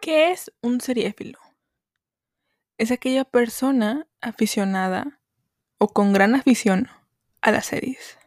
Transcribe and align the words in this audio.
¿Qué 0.00 0.30
es 0.30 0.50
un 0.62 0.80
seriéfilo? 0.80 1.38
Es 2.78 2.90
aquella 2.90 3.26
persona 3.26 4.06
aficionada 4.22 5.20
o 5.76 5.88
con 5.88 6.14
gran 6.14 6.34
afición 6.34 6.88
a 7.42 7.50
las 7.50 7.66
series. 7.66 8.18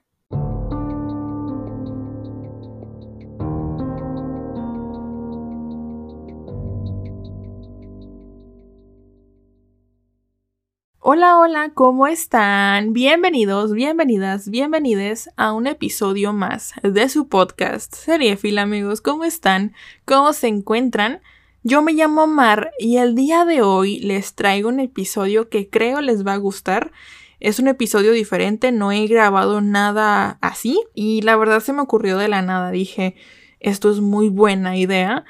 Hola, 10.99 11.39
hola, 11.39 11.71
¿cómo 11.73 12.05
están? 12.05 12.93
Bienvenidos, 12.93 13.73
bienvenidas, 13.73 14.47
bienvenides 14.47 15.31
a 15.37 15.53
un 15.53 15.65
episodio 15.65 16.33
más 16.33 16.73
de 16.83 17.09
su 17.09 17.27
podcast 17.27 17.95
Seriefil, 17.95 18.59
amigos. 18.59 19.01
¿Cómo 19.01 19.23
están? 19.23 19.73
¿Cómo 20.05 20.33
se 20.33 20.49
encuentran? 20.49 21.21
Yo 21.65 21.81
me 21.81 21.93
llamo 21.93 22.27
Mar 22.27 22.71
y 22.77 22.97
el 22.97 23.15
día 23.15 23.45
de 23.45 23.61
hoy 23.61 23.99
les 23.99 24.33
traigo 24.33 24.67
un 24.67 24.81
episodio 24.81 25.47
que 25.47 25.69
creo 25.69 26.01
les 26.01 26.27
va 26.27 26.33
a 26.33 26.37
gustar. 26.37 26.91
Es 27.39 27.57
un 27.57 27.69
episodio 27.69 28.11
diferente, 28.11 28.73
no 28.73 28.91
he 28.91 29.07
grabado 29.07 29.61
nada 29.61 30.37
así 30.41 30.81
y 30.93 31.21
la 31.21 31.37
verdad 31.37 31.61
se 31.61 31.71
me 31.71 31.81
ocurrió 31.81 32.17
de 32.17 32.27
la 32.27 32.41
nada. 32.41 32.69
Dije, 32.69 33.15
esto 33.61 33.89
es 33.89 34.01
muy 34.01 34.27
buena 34.27 34.75
idea. 34.75 35.23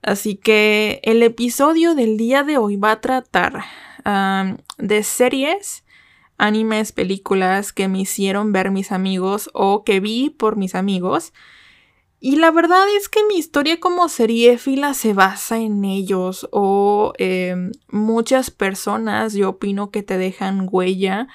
Así 0.00 0.36
que 0.36 1.00
el 1.02 1.22
episodio 1.22 1.94
del 1.94 2.16
día 2.16 2.44
de 2.44 2.56
hoy 2.56 2.76
va 2.76 2.92
a 2.92 3.00
tratar 3.02 3.64
de 4.78 5.02
series, 5.02 5.84
animes, 6.38 6.92
películas 6.92 7.74
que 7.74 7.88
me 7.88 8.00
hicieron 8.00 8.52
ver 8.52 8.70
mis 8.70 8.90
amigos 8.90 9.50
o 9.52 9.84
que 9.84 10.00
vi 10.00 10.30
por 10.30 10.56
mis 10.56 10.74
amigos. 10.74 11.34
Y 12.26 12.36
la 12.36 12.50
verdad 12.50 12.86
es 12.96 13.10
que 13.10 13.20
mi 13.28 13.36
historia 13.36 13.78
como 13.80 14.08
seriéfila 14.08 14.94
se 14.94 15.12
basa 15.12 15.58
en 15.58 15.84
ellos 15.84 16.48
o 16.52 17.12
em, 17.18 17.72
muchas 17.90 18.50
personas 18.50 19.34
yo 19.34 19.50
opino 19.50 19.90
que 19.90 20.02
te 20.02 20.16
dejan 20.16 20.66
huella. 20.72 21.28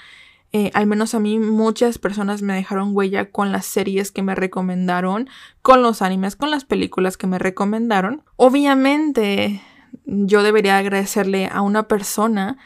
Eh, 0.52 0.72
al 0.74 0.88
menos 0.88 1.14
a 1.14 1.20
mí 1.20 1.38
muchas 1.38 2.00
personas 2.00 2.42
me 2.42 2.56
dejaron 2.56 2.96
huella 2.96 3.30
con 3.30 3.52
las 3.52 3.68
series 3.68 4.12
que 4.12 4.24
me 4.24 4.34
recomendaron, 4.34 5.30
con 5.62 5.84
los 5.84 6.02
animes, 6.02 6.36
con 6.36 6.50
las 6.50 6.66
películas 6.66 7.18
que 7.18 7.28
me 7.28 7.38
recomendaron. 7.38 8.24
Obviamente 8.36 9.62
yo 10.06 10.42
debería 10.42 10.80
agradecerle 10.80 11.50
a 11.52 11.62
una 11.62 11.88
persona 11.88 12.58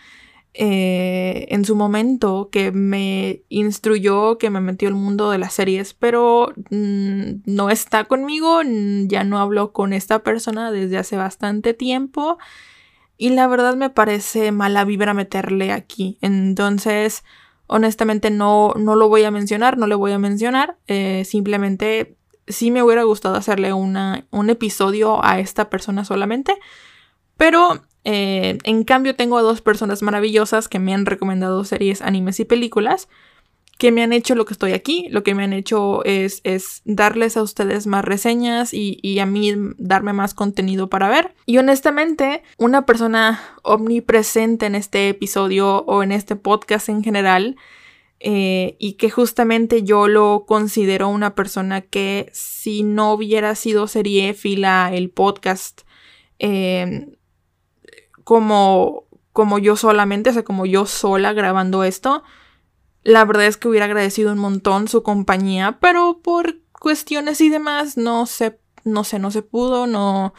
eh, 0.56 1.48
en 1.50 1.66
su 1.66 1.76
momento 1.76 2.50
que 2.52 2.72
me 2.72 3.42
instruyó, 3.50 4.38
que 4.38 4.52
me 4.52 4.62
metió 4.62 4.88
el 4.88 4.94
mundo 4.94 5.32
de 5.32 5.40
las 5.40 5.54
series, 5.54 5.96
pero 5.96 6.54
mm, 6.70 7.42
no 7.46 7.70
está 7.72 8.06
conmigo, 8.06 8.62
ya 9.08 9.24
no 9.24 9.40
hablo 9.40 9.72
con 9.74 9.94
esta 9.94 10.20
persona 10.24 10.72
desde 10.72 10.98
hace 10.98 11.18
bastante 11.18 11.74
tiempo 11.74 12.38
y 13.18 13.30
la 13.30 13.48
verdad 13.48 13.76
me 13.76 13.90
parece 13.90 14.52
mala 14.52 14.86
vibra 14.86 15.14
meterle 15.16 15.72
aquí. 15.72 16.20
Entonces, 16.22 17.24
honestamente 17.68 18.30
no, 18.30 18.74
no 18.78 18.96
lo 18.96 19.09
voy 19.09 19.24
a 19.24 19.31
mencionar, 19.31 19.78
no 19.78 19.88
le 19.88 19.96
voy 19.96 20.12
a 20.12 20.20
mencionar, 20.20 20.78
eh, 20.88 21.24
simplemente 21.26 22.16
sí 22.48 22.70
me 22.70 22.84
hubiera 22.84 23.04
gustado 23.04 23.36
hacerle 23.36 23.74
una, 23.74 24.28
un 24.30 24.50
episodio 24.50 25.24
a 25.26 25.40
esta 25.40 25.70
persona 25.70 26.06
solamente. 26.06 26.58
Pero 27.38 27.81
eh, 28.04 28.58
en 28.64 28.84
cambio 28.84 29.16
tengo 29.16 29.38
a 29.38 29.42
dos 29.42 29.62
personas 29.62 30.02
maravillosas 30.02 30.68
que 30.68 30.80
me 30.80 30.94
han 30.94 31.06
recomendado 31.06 31.64
series, 31.64 32.02
animes 32.02 32.40
y 32.40 32.46
películas 32.46 33.08
que 33.78 33.92
me 33.92 34.04
han 34.04 34.14
hecho 34.14 34.36
lo 34.36 34.46
que 34.46 34.54
estoy 34.54 34.72
aquí, 34.72 35.08
lo 35.09 35.23
que 35.23 35.36
me 35.36 35.44
han 35.44 35.54
hecho 35.54 36.06
es, 36.06 36.42
es 36.44 36.81
darles 36.86 37.38
a 37.38 37.42
ustedes 37.44 37.88
más 37.88 38.06
reseñas 38.06 38.74
y, 38.74 39.20
a 39.20 39.26
mí 39.26 39.54
darme 39.78 40.14
más 40.14 40.34
contenido 40.34 40.90
para 40.90 41.09
ver. 41.09 41.34
Y 41.46 41.58
honestamente, 41.58 42.44
una 42.58 42.86
persona 42.86 43.42
omnipresente 43.64 44.68
en 44.68 44.76
este 44.76 45.09
episodio 45.09 45.80
o 45.86 46.04
en 46.04 46.12
este 46.12 46.36
podcast 46.36 46.88
en 46.90 47.04
general, 47.04 47.58
eh, 48.20 48.78
y 48.80 48.94
que 48.94 49.09
justamente 49.09 49.84
yo 49.84 50.08
lo 50.08 50.46
considero 50.47 51.09
una 51.09 51.35
persona 51.35 51.81
que 51.81 52.30
si 52.31 52.84
no 52.84 53.12
hubiera 53.14 53.53
sido 53.56 53.88
fila 53.88 54.91
el 54.94 55.09
podcast, 55.09 55.81
eh, 56.40 57.18
como, 58.23 59.06
como 59.31 59.59
yo 59.59 59.75
solamente, 59.75 60.29
o 60.29 60.34
sea, 60.34 60.44
como 60.44 60.66
yo 60.66 60.85
sola 60.85 61.34
grabando 61.34 61.84
esto. 61.84 62.23
La 63.03 63.25
verdad 63.25 63.45
es 63.45 63.57
que 63.57 63.67
hubiera 63.67 63.85
agradecido 63.85 64.31
un 64.31 64.39
montón 64.39 64.88
su 64.88 65.03
compañía, 65.03 65.78
pero 65.81 66.19
por 66.23 66.59
cuestiones 66.79 67.41
y 67.41 67.50
demás 67.50 67.97
no 67.97 68.25
se, 68.25 68.59
no 68.84 69.03
sé, 69.03 69.19
no 69.19 69.31
se 69.31 69.41
pudo, 69.41 69.88
no, 69.88 70.34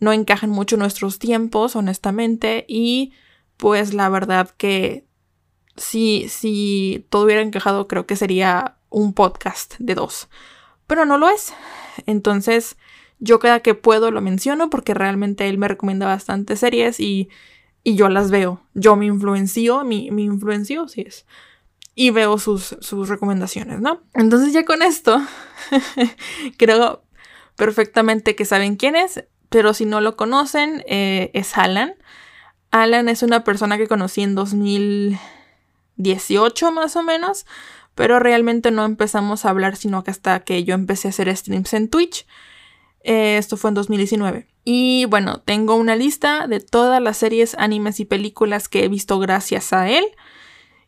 no 0.00 0.12
encajan 0.12 0.50
mucho 0.50 0.76
nuestros 0.76 1.18
tiempos, 1.18 1.76
honestamente, 1.76 2.64
y 2.68 3.12
pues 3.56 3.94
la 3.94 4.08
verdad 4.08 4.50
que 4.56 5.06
si, 5.76 6.28
si 6.28 7.06
todo 7.10 7.24
hubiera 7.24 7.42
encajado, 7.42 7.88
creo 7.88 8.06
que 8.06 8.16
sería 8.16 8.76
un 8.90 9.12
podcast 9.12 9.74
de 9.78 9.94
dos, 9.94 10.28
pero 10.86 11.04
no 11.04 11.18
lo 11.18 11.28
es. 11.28 11.52
Entonces, 12.06 12.76
yo 13.24 13.38
cada 13.38 13.60
que 13.60 13.74
puedo 13.74 14.10
lo 14.10 14.20
menciono 14.20 14.68
porque 14.70 14.94
realmente 14.94 15.48
él 15.48 15.58
me 15.58 15.66
recomienda 15.66 16.06
bastantes 16.06 16.60
series 16.60 17.00
y, 17.00 17.30
y 17.82 17.96
yo 17.96 18.10
las 18.10 18.30
veo. 18.30 18.60
Yo 18.74 18.96
me 18.96 19.06
influencio, 19.06 19.82
mi, 19.84 20.10
mi 20.10 20.24
influencio, 20.24 20.86
sí 20.88 21.04
es. 21.06 21.24
Y 21.94 22.10
veo 22.10 22.38
sus, 22.38 22.76
sus 22.80 23.08
recomendaciones, 23.08 23.80
¿no? 23.80 24.02
Entonces 24.14 24.52
ya 24.52 24.64
con 24.64 24.82
esto, 24.82 25.22
creo 26.58 27.04
perfectamente 27.56 28.36
que 28.36 28.44
saben 28.44 28.76
quién 28.76 28.94
es, 28.96 29.24
pero 29.48 29.72
si 29.74 29.86
no 29.86 30.00
lo 30.00 30.16
conocen, 30.16 30.84
eh, 30.86 31.30
es 31.32 31.56
Alan. 31.56 31.94
Alan 32.72 33.08
es 33.08 33.22
una 33.22 33.44
persona 33.44 33.78
que 33.78 33.88
conocí 33.88 34.22
en 34.22 34.34
2018 34.34 36.72
más 36.72 36.96
o 36.96 37.02
menos, 37.02 37.46
pero 37.94 38.18
realmente 38.18 38.70
no 38.70 38.84
empezamos 38.84 39.44
a 39.44 39.50
hablar 39.50 39.76
sino 39.76 40.04
que 40.04 40.10
hasta 40.10 40.40
que 40.40 40.64
yo 40.64 40.74
empecé 40.74 41.08
a 41.08 41.10
hacer 41.10 41.34
streams 41.34 41.72
en 41.72 41.88
Twitch. 41.88 42.26
Eh, 43.04 43.36
esto 43.36 43.56
fue 43.56 43.68
en 43.68 43.74
2019. 43.74 44.48
Y 44.64 45.04
bueno, 45.04 45.40
tengo 45.40 45.76
una 45.76 45.94
lista 45.94 46.48
de 46.48 46.58
todas 46.60 47.00
las 47.00 47.18
series, 47.18 47.54
animes 47.58 48.00
y 48.00 48.06
películas 48.06 48.68
que 48.68 48.84
he 48.84 48.88
visto 48.88 49.18
gracias 49.18 49.72
a 49.72 49.88
él. 49.88 50.04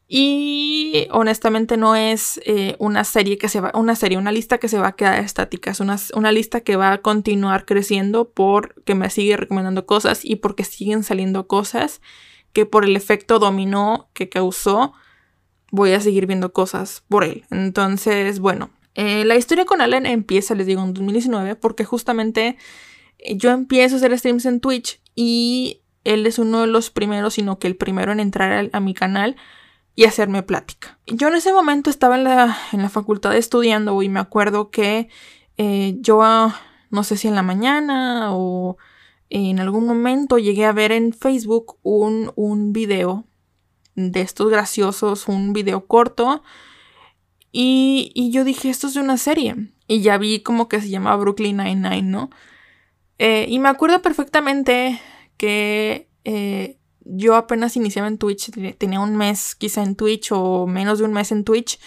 Y 0.08 1.08
honestamente 1.10 1.76
no 1.76 1.94
es 1.94 2.40
eh, 2.46 2.76
una 2.78 3.04
serie 3.04 3.38
que 3.38 3.48
se 3.48 3.60
va, 3.60 3.72
una 3.74 3.96
serie, 3.96 4.16
una 4.16 4.32
lista 4.32 4.58
que 4.58 4.68
se 4.68 4.78
va 4.78 4.88
a 4.88 4.96
quedar 4.96 5.22
estática. 5.22 5.70
Es 5.70 5.80
una, 5.80 5.96
una 6.14 6.32
lista 6.32 6.60
que 6.62 6.76
va 6.76 6.92
a 6.92 7.02
continuar 7.02 7.66
creciendo 7.66 8.30
porque 8.30 8.94
me 8.94 9.10
sigue 9.10 9.36
recomendando 9.36 9.84
cosas 9.84 10.24
y 10.24 10.36
porque 10.36 10.64
siguen 10.64 11.02
saliendo 11.02 11.46
cosas 11.46 12.00
que 12.54 12.64
por 12.64 12.84
el 12.84 12.96
efecto 12.96 13.38
dominó 13.38 14.08
que 14.14 14.30
causó 14.30 14.94
voy 15.70 15.92
a 15.92 16.00
seguir 16.00 16.26
viendo 16.26 16.52
cosas 16.52 17.02
por 17.08 17.24
él. 17.24 17.44
Entonces, 17.50 18.38
bueno, 18.38 18.70
eh, 18.96 19.26
la 19.26 19.36
historia 19.36 19.66
con 19.66 19.82
Alan 19.82 20.06
empieza, 20.06 20.54
les 20.54 20.66
digo, 20.66 20.82
en 20.82 20.94
2019, 20.94 21.54
porque 21.56 21.84
justamente 21.84 22.56
eh, 23.18 23.36
yo 23.36 23.50
empiezo 23.50 23.94
a 23.94 23.98
hacer 23.98 24.18
streams 24.18 24.46
en 24.46 24.60
Twitch 24.60 25.00
y 25.14 25.82
él 26.04 26.26
es 26.26 26.38
uno 26.38 26.62
de 26.62 26.66
los 26.66 26.88
primeros, 26.88 27.34
sino 27.34 27.58
que 27.58 27.66
el 27.66 27.76
primero 27.76 28.10
en 28.10 28.20
entrar 28.20 28.70
a, 28.72 28.80
mi 28.80 28.94
canal 28.94 29.36
y 29.94 30.04
hacerme 30.04 30.42
plática. 30.42 30.98
Yo 31.06 31.28
en 31.28 31.34
ese 31.34 31.52
momento 31.52 31.90
estaba 31.90 32.16
en 32.16 32.24
la, 32.24 32.56
en 32.72 32.80
la 32.80 32.88
facultad 32.88 33.36
estudiando 33.36 34.00
y 34.00 34.08
me 34.08 34.20
acuerdo 34.20 34.70
que 34.70 35.10
eh, 35.58 35.96
yo, 36.00 36.22
no 36.90 37.04
sé 37.04 37.18
si 37.18 37.28
en 37.28 37.34
la 37.34 37.42
mañana 37.42 38.34
o 38.34 38.78
en 39.28 39.60
algún 39.60 39.86
momento 39.86 40.38
llegué 40.38 40.64
a 40.64 40.72
ver 40.72 40.92
en 40.92 41.12
Facebook 41.12 41.76
un, 41.82 42.32
un 42.34 42.72
video 42.72 43.26
de 43.94 44.22
estos 44.22 44.48
graciosos, 44.48 45.28
un 45.28 45.52
video 45.52 45.86
corto 45.86 46.42
y, 47.58 48.30
yo 48.30 48.44
dije, 48.44 48.68
esto 48.68 48.86
es 48.86 48.92
de 48.94 49.00
una 49.00 49.16
serie. 49.16 49.56
Y 49.88 50.02
ya 50.02 50.18
vi 50.18 50.40
como 50.40 50.68
que 50.68 50.78
se 50.78 50.90
llama 50.90 51.16
Brooklyn 51.16 51.56
Nine-Nine, 51.56 52.02
¿no? 52.02 52.28
Eh, 53.18 53.46
y 53.48 53.58
me 53.60 53.70
acuerdo 53.70 54.02
perfectamente 54.02 55.00
que 55.38 56.06
eh, 56.24 56.76
yo 57.00 57.34
apenas 57.34 57.74
iniciaba 57.76 58.08
en 58.08 58.18
Twitch, 58.18 58.50
tenía 58.76 59.00
un 59.00 59.16
mes 59.16 59.54
quizá 59.54 59.82
en 59.82 59.96
Twitch 59.96 60.32
o 60.32 60.66
menos 60.66 60.98
de 60.98 61.06
un 61.06 61.14
mes 61.14 61.32
en 61.32 61.44
Twitch. 61.44 61.78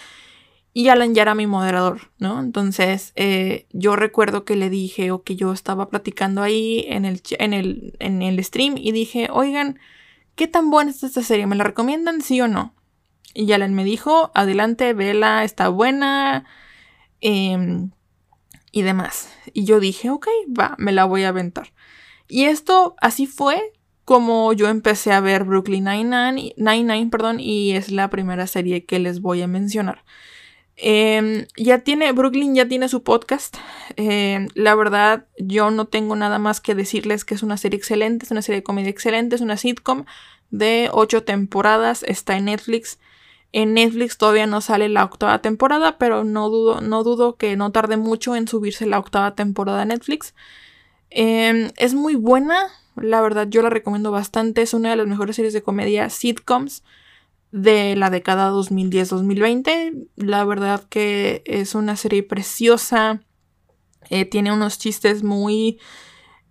Y 0.72 0.88
Alan 0.88 1.14
ya 1.14 1.22
era 1.22 1.36
mi 1.36 1.46
moderador, 1.46 2.10
¿no? 2.18 2.40
Entonces 2.40 3.12
eh, 3.14 3.68
yo 3.72 3.94
recuerdo 3.94 4.44
que 4.44 4.56
le 4.56 4.70
dije 4.70 5.12
o 5.12 5.22
que 5.22 5.36
yo 5.36 5.52
estaba 5.52 5.88
platicando 5.88 6.42
ahí 6.42 6.84
en 6.88 7.04
el, 7.04 7.22
en, 7.38 7.52
el, 7.52 7.96
en 8.00 8.22
el 8.22 8.42
stream 8.42 8.76
y 8.76 8.90
dije, 8.90 9.28
oigan, 9.32 9.78
¿qué 10.34 10.48
tan 10.48 10.68
buena 10.70 10.90
es 10.90 11.04
esta 11.04 11.22
serie? 11.22 11.46
¿Me 11.46 11.54
la 11.54 11.62
recomiendan 11.62 12.22
sí 12.22 12.40
o 12.40 12.48
no? 12.48 12.74
Y 13.34 13.52
Alan 13.52 13.74
me 13.74 13.84
dijo, 13.84 14.30
adelante, 14.34 14.92
vela, 14.92 15.44
está 15.44 15.68
buena. 15.68 16.44
Em, 17.20 17.90
y 18.72 18.82
demás. 18.82 19.32
Y 19.52 19.64
yo 19.64 19.80
dije, 19.80 20.10
ok, 20.10 20.28
va, 20.58 20.74
me 20.78 20.92
la 20.92 21.04
voy 21.04 21.24
a 21.24 21.28
aventar. 21.28 21.72
Y 22.28 22.44
esto 22.44 22.94
así 23.00 23.26
fue 23.26 23.72
como 24.04 24.52
yo 24.52 24.68
empecé 24.68 25.12
a 25.12 25.20
ver 25.20 25.44
Brooklyn 25.44 25.84
Nine-Nine, 25.84 27.10
perdón, 27.10 27.38
y 27.38 27.72
es 27.72 27.90
la 27.92 28.10
primera 28.10 28.46
serie 28.46 28.84
que 28.84 28.98
les 28.98 29.20
voy 29.20 29.42
a 29.42 29.46
mencionar. 29.46 30.04
Em, 30.76 31.46
ya 31.56 31.80
tiene, 31.80 32.10
Brooklyn 32.12 32.54
ya 32.54 32.66
tiene 32.66 32.88
su 32.88 33.02
podcast. 33.02 33.56
Em, 33.96 34.48
la 34.54 34.74
verdad, 34.74 35.26
yo 35.38 35.70
no 35.70 35.86
tengo 35.86 36.16
nada 36.16 36.38
más 36.38 36.60
que 36.60 36.74
decirles 36.74 37.24
que 37.24 37.34
es 37.34 37.42
una 37.42 37.56
serie 37.56 37.78
excelente, 37.78 38.24
es 38.24 38.30
una 38.30 38.42
serie 38.42 38.60
de 38.60 38.64
comedia 38.64 38.90
excelente, 38.90 39.36
es 39.36 39.42
una 39.42 39.56
sitcom 39.56 40.06
de 40.50 40.88
ocho 40.92 41.22
temporadas, 41.22 42.02
está 42.02 42.36
en 42.36 42.46
Netflix. 42.46 42.98
En 43.52 43.74
Netflix 43.74 44.16
todavía 44.16 44.46
no 44.46 44.60
sale 44.60 44.88
la 44.88 45.04
octava 45.04 45.40
temporada, 45.40 45.98
pero 45.98 46.24
no 46.24 46.48
dudo, 46.50 46.80
no 46.80 47.02
dudo 47.02 47.36
que 47.36 47.56
no 47.56 47.72
tarde 47.72 47.96
mucho 47.96 48.36
en 48.36 48.46
subirse 48.46 48.86
la 48.86 48.98
octava 48.98 49.34
temporada 49.34 49.82
a 49.82 49.84
Netflix. 49.84 50.34
Em, 51.10 51.70
es 51.76 51.94
muy 51.94 52.14
buena, 52.14 52.68
la 52.96 53.20
verdad 53.20 53.48
yo 53.48 53.62
la 53.62 53.70
recomiendo 53.70 54.12
bastante, 54.12 54.62
es 54.62 54.74
una 54.74 54.90
de 54.90 54.96
las 54.96 55.06
mejores 55.06 55.36
series 55.36 55.52
de 55.52 55.62
comedia 55.62 56.08
sitcoms 56.10 56.84
de 57.52 57.96
la 57.96 58.10
década 58.10 58.50
2010-2020. 58.50 60.08
La 60.16 60.44
verdad 60.44 60.84
que 60.88 61.42
es 61.46 61.74
una 61.74 61.96
serie 61.96 62.22
preciosa. 62.22 63.20
Eh, 64.08 64.24
tiene 64.24 64.52
unos 64.52 64.78
chistes 64.78 65.22
muy... 65.22 65.78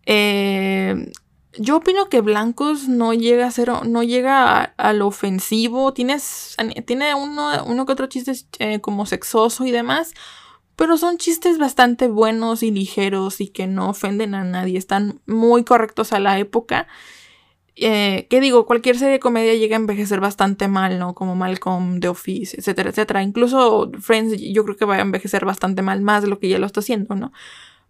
Eh, 0.05 1.11
yo 1.57 1.77
opino 1.77 2.09
que 2.09 2.21
Blancos 2.21 2.87
no 2.87 3.13
llega 3.13 3.47
a 3.47 3.51
ser, 3.51 3.71
no 3.85 4.03
llega 4.03 4.73
al 4.77 5.01
ofensivo. 5.01 5.93
Tienes, 5.93 6.55
tiene 6.85 7.15
uno, 7.15 7.63
uno 7.65 7.85
que 7.85 7.91
otro 7.91 8.07
chiste 8.07 8.33
eh, 8.59 8.81
como 8.81 9.05
sexoso 9.05 9.65
y 9.65 9.71
demás. 9.71 10.13
Pero 10.75 10.97
son 10.97 11.17
chistes 11.17 11.57
bastante 11.57 12.07
buenos 12.07 12.63
y 12.63 12.71
ligeros 12.71 13.41
y 13.41 13.49
que 13.49 13.67
no 13.67 13.89
ofenden 13.89 14.35
a 14.35 14.43
nadie. 14.43 14.77
Están 14.77 15.21
muy 15.25 15.63
correctos 15.63 16.13
a 16.13 16.19
la 16.19 16.39
época. 16.39 16.87
Eh, 17.75 18.27
¿Qué 18.29 18.41
digo? 18.41 18.65
Cualquier 18.65 18.97
serie 18.97 19.13
de 19.13 19.19
comedia 19.19 19.55
llega 19.55 19.75
a 19.75 19.79
envejecer 19.79 20.19
bastante 20.19 20.67
mal, 20.67 20.99
¿no? 20.99 21.15
Como 21.15 21.35
Malcolm, 21.35 21.99
The 21.99 22.09
Office, 22.09 22.57
etcétera, 22.57 22.91
etcétera. 22.91 23.23
Incluso 23.23 23.91
Friends 23.99 24.39
yo 24.39 24.63
creo 24.65 24.77
que 24.77 24.85
va 24.85 24.95
a 24.97 25.01
envejecer 25.01 25.45
bastante 25.45 25.81
mal, 25.81 26.01
más 26.01 26.21
de 26.23 26.29
lo 26.29 26.39
que 26.39 26.49
ya 26.49 26.59
lo 26.59 26.65
está 26.65 26.81
haciendo, 26.81 27.15
¿no? 27.15 27.31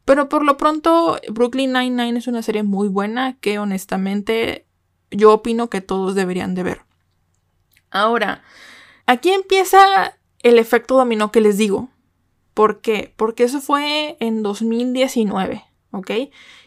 Pero 0.10 0.28
por 0.28 0.44
lo 0.44 0.58
pronto, 0.58 1.20
Brooklyn 1.30 1.72
Nine-Nine 1.72 2.18
es 2.18 2.26
una 2.26 2.42
serie 2.42 2.64
muy 2.64 2.88
buena 2.88 3.38
que 3.42 3.60
honestamente 3.60 4.66
yo 5.12 5.32
opino 5.32 5.70
que 5.70 5.82
todos 5.82 6.16
deberían 6.16 6.56
de 6.56 6.64
ver. 6.64 6.82
Ahora, 7.92 8.42
aquí 9.06 9.30
empieza 9.30 10.18
el 10.40 10.58
efecto 10.58 10.98
dominó 10.98 11.32
que 11.32 11.42
les 11.42 11.60
digo. 11.60 11.90
¿Por 12.56 12.82
qué? 12.82 13.14
Porque 13.18 13.44
eso 13.44 13.62
fue 13.62 14.18
en 14.20 14.42
2019, 14.42 15.64
¿ok? 15.92 16.12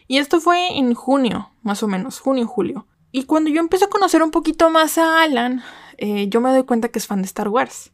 Y 0.07 0.19
esto 0.19 0.39
fue 0.39 0.77
en 0.77 0.93
junio, 0.93 1.51
más 1.63 1.83
o 1.83 1.89
menos, 1.89 2.21
junio-julio. 2.21 2.87
Y 3.11 3.25
cuando 3.25 3.49
yo 3.49 3.59
empecé 3.59 3.83
a 3.83 3.89
conocer 3.89 4.23
un 4.23 4.31
poquito 4.31 4.69
más 4.69 4.97
a 4.97 5.21
Alan, 5.21 5.61
eh, 5.97 6.29
yo 6.29 6.39
me 6.39 6.49
doy 6.51 6.63
cuenta 6.63 6.87
que 6.87 6.99
es 6.99 7.07
fan 7.07 7.21
de 7.21 7.25
Star 7.25 7.49
Wars. 7.49 7.91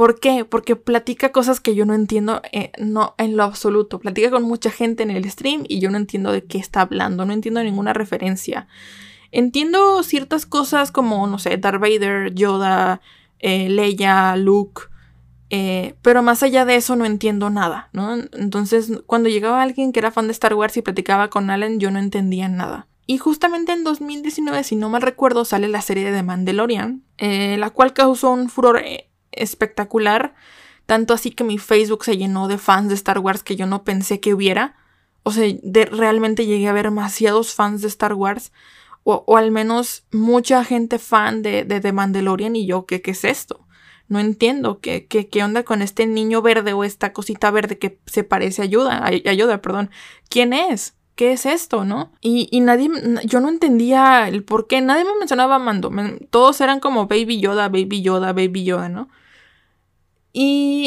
¿Por 0.00 0.18
qué? 0.18 0.46
Porque 0.46 0.76
platica 0.76 1.30
cosas 1.30 1.60
que 1.60 1.74
yo 1.74 1.84
no 1.84 1.92
entiendo 1.92 2.40
eh, 2.52 2.72
no, 2.78 3.14
en 3.18 3.36
lo 3.36 3.42
absoluto. 3.42 3.98
Platica 3.98 4.30
con 4.30 4.44
mucha 4.44 4.70
gente 4.70 5.02
en 5.02 5.10
el 5.10 5.30
stream 5.30 5.64
y 5.68 5.78
yo 5.78 5.90
no 5.90 5.98
entiendo 5.98 6.32
de 6.32 6.42
qué 6.42 6.56
está 6.56 6.80
hablando, 6.80 7.26
no 7.26 7.34
entiendo 7.34 7.62
ninguna 7.62 7.92
referencia. 7.92 8.66
Entiendo 9.30 10.02
ciertas 10.02 10.46
cosas 10.46 10.90
como, 10.90 11.26
no 11.26 11.38
sé, 11.38 11.58
Darth 11.58 11.82
Vader, 11.82 12.34
Yoda, 12.34 13.02
eh, 13.40 13.68
Leia, 13.68 14.36
Luke, 14.36 14.84
pero 16.00 16.22
más 16.22 16.42
allá 16.42 16.64
de 16.64 16.76
eso 16.76 16.96
no 16.96 17.04
entiendo 17.04 17.50
nada, 17.50 17.90
¿no? 17.92 18.14
Entonces, 18.14 18.90
cuando 19.04 19.28
llegaba 19.28 19.60
alguien 19.60 19.92
que 19.92 20.00
era 20.00 20.10
fan 20.10 20.28
de 20.28 20.32
Star 20.32 20.54
Wars 20.54 20.78
y 20.78 20.80
platicaba 20.80 21.28
con 21.28 21.50
Alan, 21.50 21.78
yo 21.78 21.90
no 21.90 21.98
entendía 21.98 22.48
nada. 22.48 22.86
Y 23.06 23.18
justamente 23.18 23.72
en 23.72 23.84
2019, 23.84 24.64
si 24.64 24.76
no 24.76 24.88
mal 24.88 25.02
recuerdo, 25.02 25.44
sale 25.44 25.68
la 25.68 25.82
serie 25.82 26.10
de 26.10 26.16
The 26.16 26.22
Mandalorian, 26.22 27.02
eh, 27.18 27.58
la 27.58 27.68
cual 27.68 27.92
causó 27.92 28.30
un 28.30 28.48
furor 28.48 28.78
eh, 28.78 29.09
espectacular, 29.32 30.34
tanto 30.86 31.14
así 31.14 31.30
que 31.30 31.44
mi 31.44 31.58
Facebook 31.58 32.04
se 32.04 32.16
llenó 32.16 32.48
de 32.48 32.58
fans 32.58 32.88
de 32.88 32.94
Star 32.94 33.18
Wars 33.18 33.42
que 33.42 33.56
yo 33.56 33.66
no 33.66 33.84
pensé 33.84 34.20
que 34.20 34.34
hubiera. 34.34 34.76
O 35.22 35.32
sea, 35.32 35.52
realmente 35.90 36.46
llegué 36.46 36.68
a 36.68 36.72
ver 36.72 36.86
demasiados 36.86 37.54
fans 37.54 37.82
de 37.82 37.88
Star 37.88 38.14
Wars, 38.14 38.52
o, 39.02 39.36
al 39.36 39.50
menos 39.50 40.04
mucha 40.12 40.64
gente 40.64 40.98
fan 40.98 41.42
de, 41.42 41.64
de 41.64 41.92
Mandalorian 41.92 42.54
y 42.54 42.66
yo, 42.66 42.86
¿qué, 42.86 43.00
qué 43.00 43.12
es 43.12 43.24
esto? 43.24 43.66
No 44.08 44.18
entiendo 44.18 44.80
qué, 44.80 45.06
qué, 45.06 45.28
qué 45.28 45.42
onda 45.42 45.62
con 45.62 45.82
este 45.82 46.06
niño 46.06 46.42
verde 46.42 46.72
o 46.72 46.84
esta 46.84 47.12
cosita 47.12 47.50
verde 47.50 47.78
que 47.78 47.98
se 48.06 48.24
parece 48.24 48.62
a 48.62 48.64
Ayuda, 48.64 49.62
perdón. 49.62 49.90
¿Quién 50.28 50.52
es? 50.52 50.94
¿qué 51.20 51.32
es 51.32 51.44
esto, 51.44 51.84
no? 51.84 52.12
Y, 52.22 52.48
nadie, 52.60 52.88
yo 53.26 53.40
no 53.40 53.50
entendía 53.50 54.26
el 54.26 54.42
por 54.42 54.66
qué, 54.66 54.80
nadie 54.80 55.04
me 55.04 55.18
mencionaba 55.18 55.58
Mando, 55.58 55.90
todos 56.30 56.62
eran 56.62 56.80
como 56.80 57.08
Baby 57.08 57.40
Yoda, 57.40 57.68
Baby 57.68 58.00
Yoda, 58.00 58.32
Baby 58.32 58.64
Yoda, 58.64 58.88
¿no? 58.88 59.10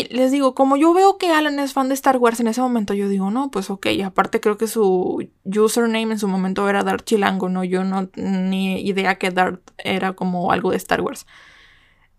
Les 0.10 0.31
digo, 0.31 0.56
como 0.56 0.78
yo 0.78 0.94
veo 0.94 1.18
que 1.18 1.31
Alan 1.31 1.60
es 1.60 1.74
fan 1.74 1.88
de 1.88 1.94
Star 1.94 2.18
Wars 2.18 2.40
en 2.40 2.48
ese 2.48 2.62
momento, 2.62 2.94
yo 2.94 3.07
digo, 3.07 3.31
no, 3.31 3.51
pues 3.51 3.69
ok, 3.69 3.88
aparte 4.06 4.40
creo 4.40 4.57
que 4.57 4.68
su 4.68 5.30
username 5.45 6.13
en 6.13 6.19
su 6.19 6.28
momento 6.28 6.68
era 6.69 6.84
Darth 6.84 7.06
Chilango, 7.06 7.50
¿no? 7.50 7.63
Yo 7.63 7.84
no, 7.84 8.10
ni 8.16 8.81
idea 8.81 9.18
que 9.18 9.31
Darth 9.31 9.72
era 9.78 10.13
como 10.13 10.51
algo 10.51 10.72
de 10.72 10.78
Star 10.78 11.01
Wars. 11.01 11.25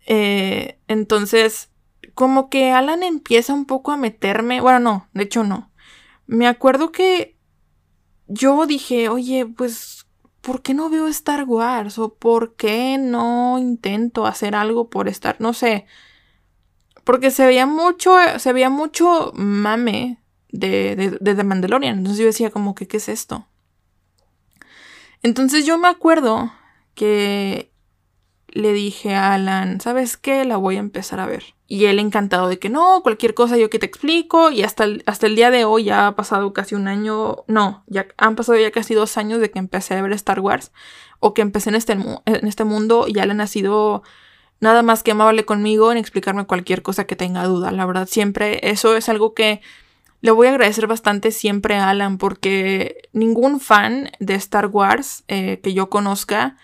Eh, 0.07 0.79
entonces, 0.89 1.71
como 2.15 2.51
que 2.51 2.71
Alan 2.73 3.03
empieza 3.03 3.55
un 3.55 3.67
poco 3.67 3.93
a 3.93 3.97
meterme, 3.97 4.61
bueno, 4.61 4.81
no, 4.81 5.09
de 5.13 5.25
hecho 5.25 5.45
no. 5.45 5.73
Me 6.27 6.47
acuerdo 6.47 6.93
que 6.93 7.37
yo 8.27 8.67
dije, 8.67 9.09
oye, 9.09 9.47
pues, 9.47 10.07
¿por 10.41 10.63
qué 10.63 10.75
no 10.75 10.91
veo 10.91 11.09
Star 11.09 11.45
Wars? 11.45 11.99
¿O 11.99 12.15
por 12.15 12.57
qué 12.57 12.99
no 12.99 13.59
intento 13.59 14.27
hacer 14.27 14.55
algo 14.55 14.91
por 14.91 15.09
estar? 15.09 15.37
No 15.41 15.53
sé. 15.53 15.87
Porque 17.05 17.31
se 17.31 17.47
veía 17.47 17.67
mucho, 17.67 18.17
se 18.39 18.53
veía 18.53 18.71
mucho 18.71 19.33
mame 19.35 20.19
de, 20.51 20.97
de, 20.97 21.11
de 21.21 21.35
The 21.35 21.45
Mandalorian. 21.45 21.99
Entonces 21.99 22.19
yo 22.19 22.27
decía 22.27 22.51
como 22.51 22.75
¿qué 22.75 22.89
es 22.91 23.09
esto? 23.09 23.47
Entonces 25.23 25.65
yo 25.65 25.79
me 25.79 25.89
acuerdo 25.89 26.53
que 26.95 27.73
le 28.49 28.73
dije 28.73 29.15
a 29.15 29.35
Alan, 29.35 29.81
¿sabes 29.81 30.17
qué? 30.17 30.45
La 30.45 30.57
voy 30.57 30.77
a 30.77 30.81
empezar 30.81 31.19
a 31.19 31.27
ver. 31.27 31.55
Y 31.67 31.87
él 31.87 31.99
encantado 31.99 32.49
de 32.49 32.59
que 32.59 32.69
no, 32.69 33.01
cualquier 33.03 33.35
cosa 33.35 33.57
yo 33.57 33.69
que 33.69 33.81
te 33.81 33.87
explico. 33.87 34.51
Y 34.51 34.63
hasta 34.63 34.85
el, 34.85 35.03
hasta 35.07 35.27
el 35.27 35.35
día 35.35 35.51
de 35.51 35.65
hoy 35.65 35.85
ya 35.85 36.07
ha 36.07 36.15
pasado 36.15 36.53
casi 36.53 36.75
un 36.77 36.87
año, 36.87 37.45
no, 37.49 37.85
ya 37.89 38.07
han 38.17 38.37
pasado 38.37 38.59
ya 38.59 38.71
casi 38.71 38.95
dos 38.95 39.17
años 39.17 39.41
de 39.41 39.51
que 39.51 39.59
empecé 39.59 39.95
a 39.95 40.03
ver 40.03 40.13
Star 40.13 40.41
Wars. 40.41 40.73
O 41.19 41.35
que 41.35 41.43
empecé 41.43 41.71
en 41.71 41.77
este, 41.77 41.93
en 41.95 42.47
este 42.47 42.65
mundo 42.65 43.07
y 43.09 43.19
Alan 43.19 43.41
ha 43.41 43.47
sido 43.47 44.03
nada 44.61 44.83
más 44.83 45.03
que 45.03 45.13
amable 45.13 45.45
conmigo 45.45 45.93
en 45.93 45.99
explicarme 45.99 46.47
cualquier 46.47 46.83
cosa 46.83 47.05
que 47.05 47.17
tenga 47.17 47.45
duda. 47.45 47.71
La 47.71 47.87
verdad, 47.87 48.09
siempre 48.09 48.71
eso 48.71 48.97
es 48.97 49.09
algo 49.09 49.35
que 49.35 49.61
le 50.21 50.31
voy 50.31 50.47
a 50.47 50.51
agradecer 50.51 50.87
bastante 50.87 51.31
siempre 51.31 51.77
a 51.77 51.91
Alan 51.91 52.17
porque 52.17 53.09
ningún 53.13 53.61
fan 53.61 54.11
de 54.21 54.35
Star 54.35 54.67
Wars 54.67 55.25
eh, 55.29 55.61
que 55.63 55.75
yo 55.75 55.91
conozca 55.91 56.57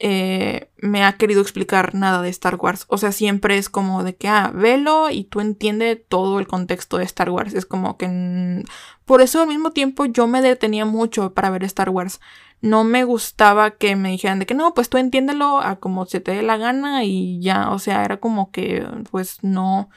eh, 0.00 0.70
me 0.76 1.04
ha 1.04 1.14
querido 1.14 1.40
explicar 1.42 1.94
nada 1.94 2.22
de 2.22 2.28
Star 2.28 2.56
Wars. 2.56 2.84
O 2.88 2.98
sea, 2.98 3.12
siempre 3.12 3.58
es 3.58 3.68
como 3.68 4.04
de 4.04 4.16
que, 4.16 4.28
ah, 4.28 4.52
velo 4.54 5.10
y 5.10 5.24
tú 5.24 5.40
entiendes 5.40 5.98
todo 6.08 6.38
el 6.38 6.46
contexto 6.46 6.98
de 6.98 7.04
Star 7.04 7.30
Wars. 7.30 7.54
Es 7.54 7.66
como 7.66 7.96
que... 7.96 8.64
Por 9.04 9.22
eso 9.22 9.42
al 9.42 9.48
mismo 9.48 9.72
tiempo 9.72 10.04
yo 10.04 10.26
me 10.26 10.42
detenía 10.42 10.84
mucho 10.84 11.34
para 11.34 11.50
ver 11.50 11.64
Star 11.64 11.90
Wars. 11.90 12.20
No 12.60 12.84
me 12.84 13.04
gustaba 13.04 13.72
que 13.72 13.96
me 13.96 14.10
dijeran 14.10 14.38
de 14.38 14.46
que 14.46 14.54
no, 14.54 14.74
pues 14.74 14.88
tú 14.88 14.98
entiéndelo 14.98 15.60
a 15.60 15.76
como 15.76 16.06
se 16.06 16.20
te 16.20 16.32
dé 16.32 16.42
la 16.42 16.58
gana 16.58 17.04
y 17.04 17.40
ya. 17.40 17.70
O 17.70 17.78
sea, 17.78 18.04
era 18.04 18.18
como 18.18 18.50
que, 18.50 18.86
pues 19.10 19.38
no, 19.42 19.90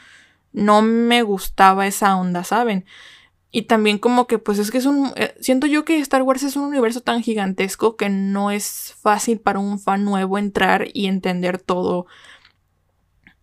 no 0.53 0.81
me 0.81 1.21
gustaba 1.23 1.87
esa 1.87 2.15
onda, 2.15 2.43
¿saben? 2.43 2.85
Y 3.51 3.63
también 3.63 3.97
como 3.99 4.27
que 4.27 4.39
pues 4.39 4.59
es 4.59 4.71
que 4.71 4.77
es 4.77 4.85
un... 4.85 5.11
Eh, 5.15 5.35
siento 5.41 5.67
yo 5.67 5.83
que 5.83 5.99
Star 5.99 6.23
Wars 6.23 6.43
es 6.43 6.55
un 6.55 6.63
universo 6.63 7.01
tan 7.01 7.21
gigantesco 7.21 7.97
que 7.97 8.09
no 8.09 8.49
es 8.49 8.95
fácil 9.01 9.39
para 9.39 9.59
un 9.59 9.77
fan 9.77 10.05
nuevo 10.05 10.37
entrar 10.37 10.87
y 10.93 11.07
entender 11.07 11.59
todo 11.59 12.07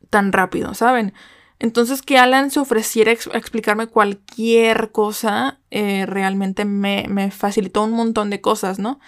tan 0.09 0.33
rápido, 0.33 0.73
¿saben? 0.73 1.13
Entonces 1.59 2.01
que 2.01 2.19
Alan 2.19 2.51
se 2.51 2.61
ofreciera 2.61 3.11
a 3.11 3.37
explicarme 3.37 3.89
cualquier 3.89 4.93
cosa 4.93 5.61
eh, 5.71 6.07
realmente 6.07 6.65
me, 6.65 7.07
me, 7.09 7.31
facilitó 7.31 7.83
un 7.85 7.93
montón 7.93 8.31
de 8.31 8.41
cosas, 8.41 8.79
¿no? 8.79 9.01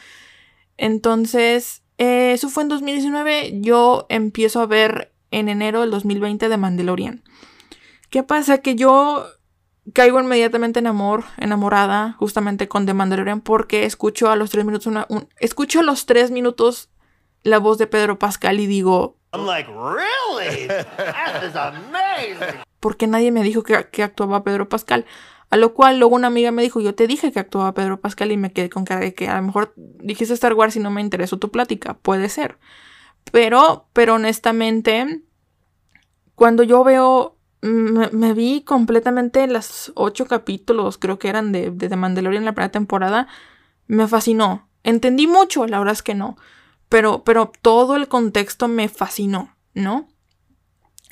Entonces, 0.76 1.82
eh, 1.98 2.32
eso 2.34 2.48
fue 2.48 2.64
en 2.64 2.70
2019, 2.70 3.60
yo 3.60 4.06
empiezo 4.08 4.60
a 4.60 4.66
ver 4.66 5.12
en 5.30 5.48
enero 5.48 5.82
del 5.82 5.90
2020 5.90 6.48
de 6.48 6.56
Mandalorian. 6.56 7.22
¿Qué 8.10 8.22
pasa? 8.22 8.58
Que 8.58 8.74
yo 8.74 9.26
caigo 9.92 10.20
inmediatamente 10.20 10.78
en 10.78 10.86
amor, 10.86 11.24
enamorada, 11.38 12.14
justamente 12.18 12.68
con 12.68 12.86
The 12.86 12.94
Mandalorian, 12.94 13.40
porque 13.40 13.84
escucho 13.84 14.30
a 14.30 14.36
los 14.36 14.50
tres 14.50 14.64
minutos 14.64 14.86
una, 14.86 15.06
escucho 15.38 15.80
a 15.80 15.82
los 15.82 16.06
tres 16.06 16.30
minutos 16.30 16.90
la 17.42 17.58
voz 17.58 17.78
de 17.78 17.86
Pedro 17.86 18.18
Pascal 18.18 18.60
y 18.60 18.66
digo. 18.66 19.16
I'm 19.32 19.46
like, 19.46 19.70
really? 19.70 20.66
That 20.66 21.44
is 21.44 21.56
amazing. 21.56 22.60
Porque 22.80 23.06
nadie 23.06 23.30
me 23.30 23.42
dijo 23.42 23.62
que, 23.62 23.88
que, 23.90 24.02
actuaba 24.02 24.42
Pedro 24.42 24.68
Pascal. 24.68 25.06
A 25.50 25.56
lo 25.56 25.74
cual 25.74 25.98
luego 25.98 26.14
una 26.14 26.28
amiga 26.28 26.52
me 26.52 26.62
dijo, 26.62 26.80
yo 26.80 26.94
te 26.94 27.06
dije 27.06 27.32
que 27.32 27.40
actuaba 27.40 27.74
Pedro 27.74 28.00
Pascal 28.00 28.30
y 28.30 28.36
me 28.36 28.52
quedé 28.52 28.70
con 28.70 28.84
cara 28.84 29.00
de 29.00 29.14
que 29.14 29.28
a 29.28 29.36
lo 29.36 29.42
mejor 29.42 29.72
dijiste 29.76 30.34
Star 30.34 30.54
Wars 30.54 30.76
y 30.76 30.80
no 30.80 30.90
me 30.90 31.00
interesó 31.00 31.38
tu 31.38 31.50
plática. 31.50 31.94
Puede 31.94 32.28
ser. 32.28 32.58
Pero, 33.32 33.88
pero 33.92 34.14
honestamente, 34.14 35.22
cuando 36.34 36.62
yo 36.62 36.84
veo 36.84 37.36
me, 37.62 38.32
vi 38.34 38.62
completamente 38.62 39.46
las 39.46 39.92
ocho 39.94 40.26
capítulos, 40.26 40.98
creo 40.98 41.18
que 41.18 41.28
eran 41.28 41.52
de, 41.52 41.70
de 41.70 41.88
The 41.88 41.96
Mandalorian 41.96 42.44
la 42.44 42.52
primera 42.52 42.72
temporada. 42.72 43.28
Me 43.86 44.06
fascinó. 44.08 44.68
Entendí 44.82 45.26
mucho, 45.26 45.66
la 45.66 45.78
verdad 45.78 45.92
es 45.92 46.02
que 46.02 46.14
no. 46.14 46.36
Pero, 46.88 47.22
pero 47.24 47.52
todo 47.62 47.96
el 47.96 48.08
contexto 48.08 48.66
me 48.66 48.88
fascinó, 48.88 49.56
¿no? 49.74 50.08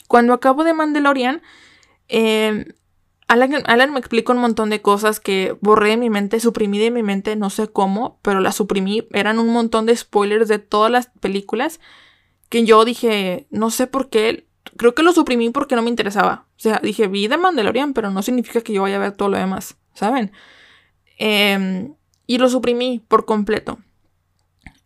Cuando 0.08 0.32
acabo 0.32 0.64
de 0.64 0.74
Mandalorian, 0.74 1.42
eh, 2.08 2.74
Alan, 3.28 3.92
me 3.92 3.98
explicó 3.98 4.32
un 4.32 4.38
montón 4.38 4.70
de 4.70 4.80
cosas 4.80 5.20
que 5.20 5.54
borré 5.60 5.90
de 5.90 5.96
mi 5.98 6.08
mente, 6.08 6.40
suprimí 6.40 6.78
de 6.78 6.90
mi 6.90 7.02
mente, 7.02 7.36
no 7.36 7.50
sé 7.50 7.68
cómo, 7.68 8.18
pero 8.22 8.40
las 8.40 8.56
suprimí. 8.56 9.06
Eran 9.12 9.38
un 9.38 9.52
montón 9.52 9.84
de 9.84 9.94
spoilers 9.94 10.48
de 10.48 10.58
todas 10.58 10.90
las 10.90 11.10
películas 11.20 11.78
que 12.48 12.64
yo 12.64 12.86
dije, 12.86 13.46
no 13.50 13.68
sé 13.68 13.86
por 13.86 14.08
qué, 14.08 14.47
creo 14.76 14.94
que 14.94 15.02
lo 15.02 15.12
suprimí 15.12 15.50
porque 15.50 15.76
no 15.76 15.82
me 15.82 15.90
interesaba. 15.90 16.46
O 16.56 16.60
sea, 16.60 16.80
dije, 16.82 17.08
vi 17.08 17.28
de 17.28 17.36
Mandalorian, 17.36 17.92
pero 17.92 18.10
no 18.10 18.22
significa 18.22 18.60
que 18.60 18.72
yo 18.72 18.82
vaya 18.82 18.96
a 18.96 19.00
ver 19.00 19.12
todo 19.12 19.28
lo 19.28 19.38
demás, 19.38 19.76
¿saben? 19.94 20.32
Em, 21.18 21.94
y 22.26 22.38
lo 22.38 22.48
suprimí 22.48 23.02
por 23.08 23.24
completo. 23.24 23.78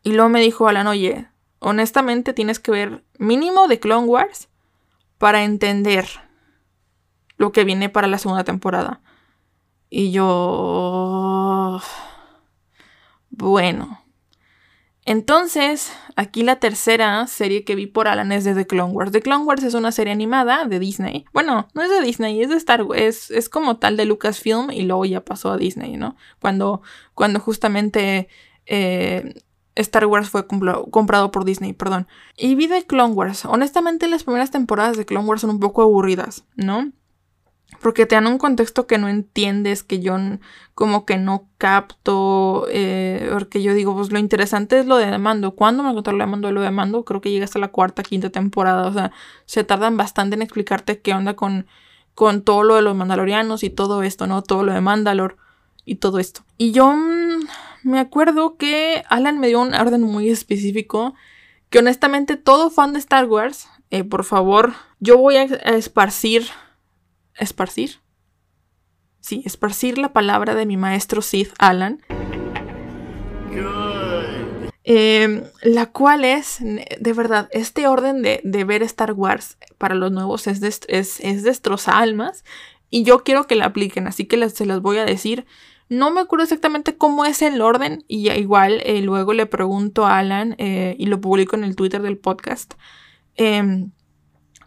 Y 0.03 0.13
luego 0.13 0.29
me 0.29 0.41
dijo 0.41 0.69
Alan, 0.69 0.87
oye, 0.87 1.29
honestamente 1.59 2.33
tienes 2.33 2.59
que 2.59 2.71
ver 2.71 3.05
mínimo 3.19 3.69
de 3.69 3.81
Clone 3.81 4.07
Wars 4.07 4.49
para 5.19 5.45
entender 5.45 6.07
lo 7.37 7.53
que 7.53 7.65
viene 7.65 7.89
para 7.89 8.09
la 8.09 8.19
segunda 8.19 8.45
temporada. 8.45 9.01
Y 9.91 10.11
yo... 10.11 11.81
Bueno. 13.31 14.02
Entonces, 15.05 15.93
aquí 16.15 16.43
la 16.43 16.57
tercera 16.57 17.27
serie 17.27 17.65
que 17.65 17.75
vi 17.75 17.87
por 17.87 18.07
Alan 18.07 18.31
es 18.31 18.45
de 18.45 18.55
The 18.55 18.67
Clone 18.67 18.93
Wars. 18.93 19.11
The 19.11 19.21
Clone 19.21 19.45
Wars 19.45 19.65
es 19.65 19.75
una 19.75 19.91
serie 19.91 20.13
animada 20.13 20.65
de 20.65 20.79
Disney. 20.79 21.25
Bueno, 21.33 21.69
no 21.75 21.83
es 21.83 21.91
de 21.91 22.01
Disney, 22.01 22.41
es 22.41 22.51
de 22.51 22.57
Star 22.57 22.85
Wars. 22.85 23.31
Es, 23.31 23.49
como 23.49 23.79
tal 23.79 23.97
de 23.97 24.05
Lucasfilm 24.05 24.71
y 24.71 24.83
luego 24.83 25.05
ya 25.05 25.25
pasó 25.25 25.51
a 25.51 25.57
Disney, 25.57 25.97
¿no? 25.97 26.17
Cuando, 26.41 26.83
cuando 27.15 27.41
justamente 27.41 28.29
eh, 28.67 29.43
Star 29.75 30.07
Wars 30.07 30.31
fue 30.31 30.47
comprado 30.47 31.33
por 31.33 31.45
Disney, 31.45 31.73
perdón. 31.73 32.07
Y 32.37 32.55
vi 32.55 32.69
The 32.69 32.87
Clone 32.87 33.15
Wars. 33.15 33.45
Honestamente, 33.45 34.07
las 34.07 34.23
primeras 34.23 34.53
temporadas 34.53 34.97
de 34.97 35.05
Clone 35.05 35.27
Wars 35.27 35.41
son 35.41 35.51
un 35.51 35.61
poco 35.61 35.83
aburridas, 35.83 36.45
¿no? 36.55 36.93
Porque 37.83 38.07
te 38.07 38.15
dan 38.15 38.29
un 38.29 38.39
contexto 38.39 38.87
que 38.87 38.97
no 38.97 39.09
entiendes, 39.09 39.83
que 39.83 39.99
yo 39.99 40.17
como 40.75 41.05
que 41.05 41.17
no 41.17 41.49
capto, 41.59 42.67
eh, 42.71 43.29
porque 43.33 43.61
yo 43.61 43.75
digo, 43.75 43.95
pues 43.97 44.13
lo 44.13 44.21
interesante 44.21 44.79
es 44.79 44.87
lo 44.87 44.97
de 44.97 45.19
Mando. 45.19 45.57
¿Cuándo 45.57 45.83
me 45.83 45.91
encontré 45.91 46.13
lo 46.13 46.21
de 46.21 46.27
Mando? 46.27 46.53
Lo 46.53 46.61
de 46.61 46.71
Mando 46.71 47.05
creo 47.05 47.21
que 47.21 47.33
llega 47.33 47.45
hasta 47.45 47.59
la 47.59 47.69
cuarta, 47.69 48.05
quinta 48.05 48.31
temporada, 48.31 48.87
o 48.87 48.93
sea, 48.93 49.11
se 49.47 49.65
tardan 49.65 49.97
bastante 49.97 50.37
en 50.37 50.43
explicarte 50.43 51.01
qué 51.01 51.13
onda 51.13 51.35
con, 51.35 51.67
con 52.15 52.43
todo 52.43 52.63
lo 52.63 52.77
de 52.77 52.83
los 52.83 52.95
mandalorianos 52.95 53.65
y 53.65 53.71
todo 53.71 54.05
esto, 54.05 54.29
¿no? 54.29 54.43
Todo 54.43 54.63
lo 54.63 54.73
de 54.73 54.81
Mandalor 54.81 55.37
y 55.85 55.97
todo 55.97 56.21
esto. 56.21 56.43
Y 56.59 56.71
yo 56.71 56.93
mm, 56.93 57.49
me 57.83 57.99
acuerdo 57.99 58.57
que 58.57 59.03
Alan 59.09 59.41
me 59.41 59.49
dio 59.49 59.61
un 59.61 59.75
orden 59.75 60.03
muy 60.03 60.31
específico, 60.31 61.15
que 61.69 61.81
honestamente 61.81 62.37
todo 62.37 62.71
fan 62.71 62.93
de 62.93 63.01
Star 63.01 63.27
Wars, 63.27 63.69
eh, 63.91 64.05
por 64.05 64.23
favor, 64.23 64.73
yo 65.01 65.19
voy 65.19 65.37
a 65.37 65.43
esparcir 65.43 66.45
esparcir. 67.37 68.01
Sí, 69.21 69.43
esparcir 69.45 69.99
la 69.99 70.13
palabra 70.13 70.55
de 70.55 70.67
mi 70.67 70.77
maestro 70.77 71.23
Sith 71.23 71.53
Alan. 71.59 72.01
Em, 74.85 75.45
la 75.63 75.87
cual 75.87 76.25
es, 76.25 76.59
de 76.61 77.13
verdad, 77.13 77.49
este 77.53 77.87
orden 77.87 78.23
de, 78.23 78.65
ver 78.65 78.83
Star 78.83 79.13
Wars 79.13 79.57
para 79.79 79.95
los 79.95 80.11
nuevos 80.11 80.49
es, 80.49 80.61
es, 80.89 81.43
destroza 81.45 81.99
almas 81.99 82.45
y 82.91 83.05
yo 83.05 83.23
quiero 83.23 83.47
que 83.47 83.55
la 83.55 83.67
apliquen, 83.67 84.09
así 84.09 84.25
que 84.25 84.49
se 84.51 84.67
las 84.67 84.83
voy 84.83 84.99
a 84.99 85.05
decir. 85.05 85.47
No 85.89 86.11
me 86.11 86.21
acuerdo 86.21 86.45
exactamente 86.45 86.97
cómo 86.97 87.25
es 87.25 87.43
el 87.43 87.61
orden 87.61 88.05
y 88.09 88.31
igual 88.31 88.81
eh, 88.85 89.03
luego 89.03 89.35
le 89.35 89.47
pregunto 89.47 90.07
a 90.07 90.19
Alan 90.19 90.57
eh, 90.59 90.97
y 90.99 91.07
lo 91.07 91.21
publico 91.21 91.55
en 91.55 91.65
el 91.65 91.77
Twitter 91.77 92.03
del 92.03 92.19
podcast. 92.19 92.75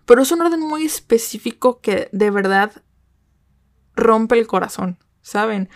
Pero 0.05 0.21
es 0.21 0.31
un 0.31 0.41
orden 0.41 0.59
muy 0.59 0.85
específico 0.85 1.79
que 1.81 2.09
de 2.11 2.31
verdad 2.31 2.83
rompe 3.95 4.37
el 4.37 4.47
corazón, 4.47 4.97
¿saben? 5.21 5.69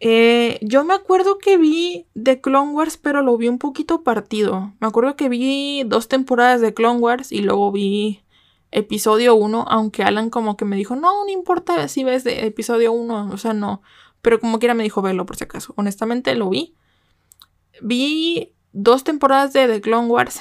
Eh, 0.00 0.58
yo 0.62 0.82
me 0.84 0.94
acuerdo 0.94 1.38
que 1.38 1.56
vi 1.58 2.06
The 2.20 2.40
Clone 2.40 2.72
Wars, 2.72 2.96
pero 2.96 3.22
lo 3.22 3.36
vi 3.36 3.46
un 3.46 3.58
poquito 3.58 4.02
partido. 4.02 4.72
Me 4.80 4.88
acuerdo 4.88 5.14
que 5.14 5.28
vi 5.28 5.84
dos 5.86 6.08
temporadas 6.08 6.60
de 6.60 6.74
Clone 6.74 6.98
Wars 6.98 7.30
y 7.30 7.40
luego 7.42 7.70
vi 7.70 8.24
episodio 8.72 9.36
1, 9.36 9.64
aunque 9.68 10.02
Alan 10.02 10.28
como 10.28 10.56
que 10.56 10.64
me 10.64 10.74
dijo, 10.74 10.96
no, 10.96 11.24
no 11.24 11.30
importa 11.30 11.86
si 11.86 12.02
ves 12.02 12.26
episodio 12.26 12.92
1, 12.92 13.30
o 13.32 13.36
sea, 13.36 13.52
no. 13.52 13.80
Pero 14.22 14.40
como 14.40 14.58
quiera 14.58 14.74
me 14.74 14.82
dijo 14.82 15.02
verlo 15.02 15.24
por 15.24 15.36
si 15.36 15.44
acaso. 15.44 15.72
Honestamente 15.76 16.34
lo 16.34 16.50
vi. 16.50 16.74
Vi 17.80 18.54
dos 18.72 19.04
temporadas 19.04 19.52
de 19.52 19.68
The 19.68 19.80
Clone 19.80 20.08
Wars. 20.08 20.40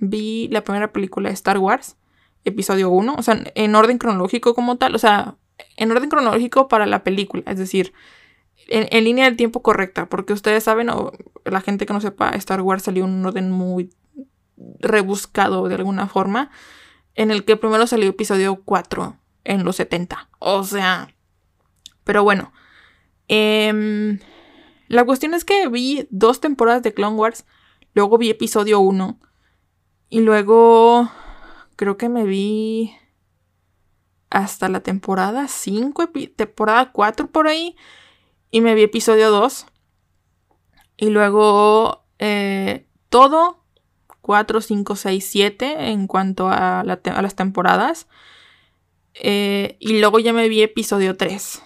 Vi 0.00 0.48
la 0.52 0.62
primera 0.62 0.92
película 0.92 1.30
de 1.30 1.34
Star 1.34 1.58
Wars 1.58 1.96
episodio 2.44 2.90
1, 2.90 3.14
o 3.16 3.22
sea, 3.22 3.42
en 3.54 3.74
orden 3.74 3.98
cronológico 3.98 4.54
como 4.54 4.78
tal, 4.78 4.94
o 4.94 4.98
sea, 4.98 5.36
en 5.76 5.90
orden 5.90 6.08
cronológico 6.08 6.68
para 6.68 6.86
la 6.86 7.04
película, 7.04 7.42
es 7.46 7.58
decir, 7.58 7.92
en, 8.68 9.04
línea 9.04 9.24
del 9.24 9.36
tiempo 9.36 9.62
correcta, 9.62 10.08
porque 10.08 10.32
ustedes 10.32 10.64
saben, 10.64 10.90
o 10.90 11.12
la 11.44 11.60
gente 11.60 11.86
que 11.86 11.92
no 11.92 12.00
sepa, 12.00 12.30
Star 12.30 12.62
Wars 12.62 12.84
salió 12.84 13.04
en 13.04 13.10
un 13.10 13.26
orden 13.26 13.50
muy 13.50 13.90
rebuscado 14.78 15.68
de 15.68 15.74
alguna 15.74 16.06
forma, 16.06 16.50
en 17.14 17.30
el 17.30 17.44
que 17.44 17.56
primero 17.56 17.86
salió 17.86 18.08
episodio 18.08 18.62
4 18.64 19.16
en 19.44 19.64
los 19.64 19.76
70, 19.76 20.28
o 20.38 20.64
sea, 20.64 21.14
pero 22.04 22.22
bueno, 22.22 22.52
em, 23.28 24.18
la 24.88 25.04
cuestión 25.04 25.34
es 25.34 25.44
que 25.44 25.68
vi 25.68 26.06
dos 26.10 26.40
temporadas 26.40 26.82
de 26.82 26.94
Clone 26.94 27.16
Wars, 27.16 27.46
luego 27.94 28.18
vi 28.18 28.30
episodio 28.30 28.80
1 28.80 29.18
y 30.08 30.20
luego 30.20 31.10
creo 31.80 31.96
que 31.96 32.10
me 32.10 32.26
vi 32.26 32.94
hasta 34.28 34.68
la 34.68 34.80
temporada 34.80 35.48
5, 35.48 36.10
temporada 36.36 36.92
4 36.92 37.28
por 37.28 37.48
ahí. 37.48 37.74
Y 38.50 38.60
me 38.60 38.74
vi 38.74 38.82
episodio 38.82 39.30
2. 39.30 39.64
Y 40.98 41.08
luego 41.08 42.04
eh, 42.18 42.84
todo 43.08 43.64
4, 44.20 44.60
5, 44.60 44.94
6, 44.94 45.26
7 45.26 45.88
en 45.88 46.06
cuanto 46.06 46.50
a, 46.50 46.84
las 46.84 47.34
temporadas. 47.34 48.08
Eh, 49.14 49.78
y 49.80 50.00
luego 50.00 50.18
ya 50.18 50.34
me 50.34 50.50
vi 50.50 50.60
episodio 50.60 51.16
3. 51.16 51.62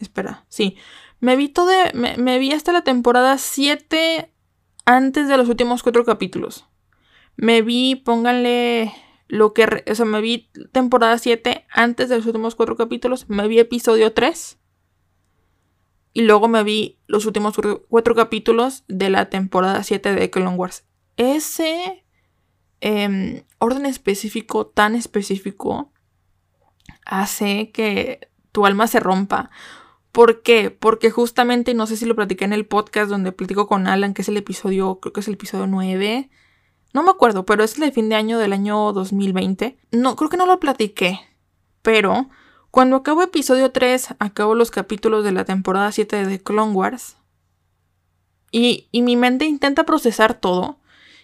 Espera, 0.00 0.44
sí. 0.48 0.76
Me 1.20 1.36
vi 1.36 1.48
todo. 1.48 1.70
Me, 1.94 2.16
me 2.16 2.40
vi 2.40 2.50
hasta 2.50 2.72
la 2.72 2.82
temporada 2.82 3.38
7 3.38 4.28
antes 4.86 5.28
de 5.28 5.36
los 5.36 5.48
últimos 5.48 5.84
4 5.84 6.04
capítulos. 6.04 6.68
Me 7.40 7.62
vi, 7.62 7.94
pónganle 7.94 8.92
lo 9.28 9.54
que, 9.54 9.84
o 9.88 9.94
sea, 9.94 10.04
me 10.04 10.20
vi 10.20 10.50
temporada 10.72 11.16
7 11.18 11.66
antes 11.70 12.08
de 12.08 12.16
los 12.16 12.26
últimos 12.26 12.56
cuatro 12.56 12.76
capítulos, 12.76 13.28
me 13.28 13.46
vi 13.46 13.60
episodio 13.60 14.12
3 14.12 14.58
y 16.14 16.22
luego 16.22 16.48
me 16.48 16.64
vi 16.64 16.98
los 17.06 17.26
últimos 17.26 17.54
cuatro 17.88 18.16
capítulos 18.16 18.82
de 18.88 19.08
la 19.08 19.30
temporada 19.30 19.84
7 19.84 20.14
de 20.16 20.30
Clone 20.30 20.56
Wars. 20.56 20.84
Ese 21.16 22.04
em, 22.80 23.44
orden 23.58 23.86
específico, 23.86 24.66
tan 24.66 24.96
específico, 24.96 25.92
hace 27.06 27.70
que 27.70 28.30
tu 28.50 28.66
alma 28.66 28.88
se 28.88 28.98
rompa. 28.98 29.50
¿Por 30.10 30.42
qué? 30.42 30.72
Porque 30.72 31.12
justamente, 31.12 31.72
no 31.72 31.86
sé 31.86 31.96
si 31.96 32.04
lo 32.04 32.16
platiqué 32.16 32.46
en 32.46 32.52
el 32.52 32.66
podcast 32.66 33.08
donde 33.10 33.30
platico 33.30 33.68
con 33.68 33.86
Alan, 33.86 34.12
que 34.12 34.22
es 34.22 34.28
el 34.28 34.38
episodio, 34.38 34.98
creo 34.98 35.12
que 35.12 35.20
es 35.20 35.28
el 35.28 35.34
episodio 35.34 35.68
9 35.68 36.30
no 36.92 37.02
me 37.02 37.10
acuerdo, 37.10 37.44
pero 37.44 37.64
es 37.64 37.74
el 37.74 37.82
de 37.82 37.92
fin 37.92 38.08
de 38.08 38.14
año 38.14 38.38
del 38.38 38.52
año 38.52 38.92
2020. 38.92 39.76
No, 39.92 40.16
creo 40.16 40.30
que 40.30 40.36
no 40.36 40.46
lo 40.46 40.58
platiqué. 40.58 41.20
Pero 41.82 42.28
cuando 42.70 42.96
acabo 42.96 43.22
episodio 43.22 43.70
3, 43.70 44.14
acabo 44.18 44.54
los 44.54 44.70
capítulos 44.70 45.24
de 45.24 45.32
la 45.32 45.44
temporada 45.44 45.92
7 45.92 46.26
de 46.26 46.42
Clone 46.42 46.72
Wars. 46.72 47.16
Y, 48.50 48.88
mi 48.92 49.16
mente 49.16 49.44
intenta 49.44 49.84
procesar 49.84 50.34
todo. 50.34 50.78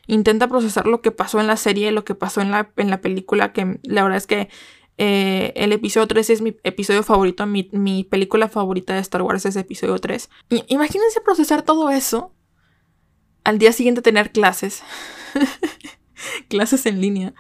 Intenta 0.07 0.49
procesar 0.49 0.87
lo 0.87 1.01
que 1.01 1.11
pasó 1.11 1.41
en 1.41 1.47
la 1.47 1.57
serie, 1.57 1.91
lo 1.93 2.05
que 2.05 2.15
pasó 2.15 2.43
en 2.43 2.51
la, 2.51 2.71
en 2.77 2.91
la 2.91 3.01
película, 3.01 3.55
que 3.55 3.81
la 3.83 4.03
verdad 4.03 4.19
es 4.19 4.27
que 4.27 4.51
eh, 4.99 5.53
el 5.57 5.73
episodio 5.73 6.07
3 6.07 6.29
es 6.31 6.43
mi 6.43 6.57
episodio 6.63 7.03
favorito, 7.03 7.47
mi, 7.47 7.71
mi, 7.73 8.05
película 8.05 8.49
favorita 8.49 8.95
de 8.95 9.01
Star 9.01 9.23
Wars 9.23 9.47
es 9.47 9.57
episodio 9.57 9.99
3. 9.99 10.29
imagínense 10.69 11.21
procesar 11.23 11.63
todo 11.63 11.91
eso 11.91 12.33
al 13.45 13.59
día 13.59 13.73
siguiente 13.73 14.03
tener 14.03 14.33
clases. 14.33 14.83
clases 16.49 16.87
en 16.87 17.01
línea. 17.01 17.35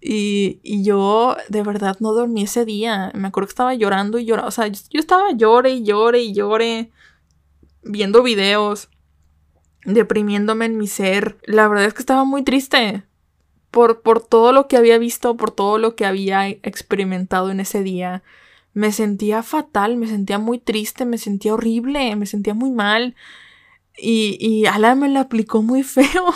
Y, 0.00 0.60
yo 0.82 1.36
de 1.48 1.62
verdad 1.62 1.96
no 2.00 2.12
dormí 2.12 2.42
ese 2.42 2.64
día. 2.64 3.10
Me 3.14 3.28
acuerdo 3.28 3.48
que 3.48 3.52
estaba 3.52 3.74
llorando 3.74 4.18
y 4.18 4.26
llorando. 4.26 4.48
O 4.48 4.52
sea, 4.52 4.68
yo, 4.68 4.78
estaba 4.92 5.32
llore 5.32 5.70
y 5.70 5.82
llore 5.84 6.20
y 6.20 6.34
llore. 6.34 6.90
Viendo 7.82 8.22
videos. 8.22 8.90
Deprimiéndome 9.84 10.66
en 10.66 10.76
mi 10.76 10.86
ser. 10.86 11.38
La 11.44 11.66
verdad 11.68 11.86
es 11.86 11.94
que 11.94 12.02
estaba 12.02 12.24
muy 12.24 12.42
triste. 12.42 13.04
por, 13.70 14.02
por 14.02 14.24
todo 14.24 14.52
lo 14.52 14.68
que 14.68 14.76
había 14.76 14.98
visto, 14.98 15.36
por 15.36 15.50
todo 15.50 15.78
lo 15.78 15.94
que 15.96 16.06
había 16.06 16.48
experimentado 16.48 17.50
en 17.50 17.60
ese 17.60 17.82
día. 17.82 18.22
Me 18.74 18.92
sentía 18.92 19.42
fatal, 19.42 19.96
me 19.96 20.06
sentía 20.06 20.38
muy 20.38 20.58
triste, 20.58 21.04
me 21.04 21.18
sentía 21.18 21.54
horrible, 21.54 22.14
me 22.16 22.26
sentía 22.26 22.54
muy 22.54 22.70
mal. 22.70 23.16
Y, 23.98 24.36
y 24.40 24.66
Alan 24.66 25.00
me 25.00 25.08
lo 25.08 25.20
aplicó 25.20 25.62
muy 25.62 25.82
feo. 25.82 26.32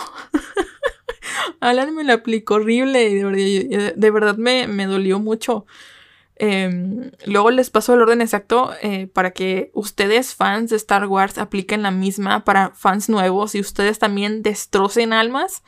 Alan 1.59 1.95
me 1.95 2.03
lo 2.03 2.13
aplicó 2.13 2.55
horrible 2.55 3.09
y 3.09 3.15
de 3.15 4.11
verdad, 4.11 4.37
me, 4.37 4.67
me 4.67 4.85
dolió 4.85 5.19
mucho. 5.19 5.65
Em, 6.35 7.11
luego 7.25 7.51
les 7.51 7.69
paso 7.69 7.93
el 7.93 8.01
orden 8.01 8.21
exacto 8.21 8.73
eh, 8.81 9.07
para 9.07 9.31
que 9.31 9.71
ustedes, 9.73 10.35
fans 10.35 10.71
de 10.71 10.77
Star 10.77 11.05
Wars, 11.05 11.37
apliquen 11.37 11.83
la 11.83 11.91
misma 11.91 12.43
para 12.43 12.71
fans 12.71 13.07
nuevos 13.07 13.55
y 13.55 13.59
ustedes 13.59 13.99
también 13.99 14.41
destrocen 14.41 15.13
almas. 15.13 15.63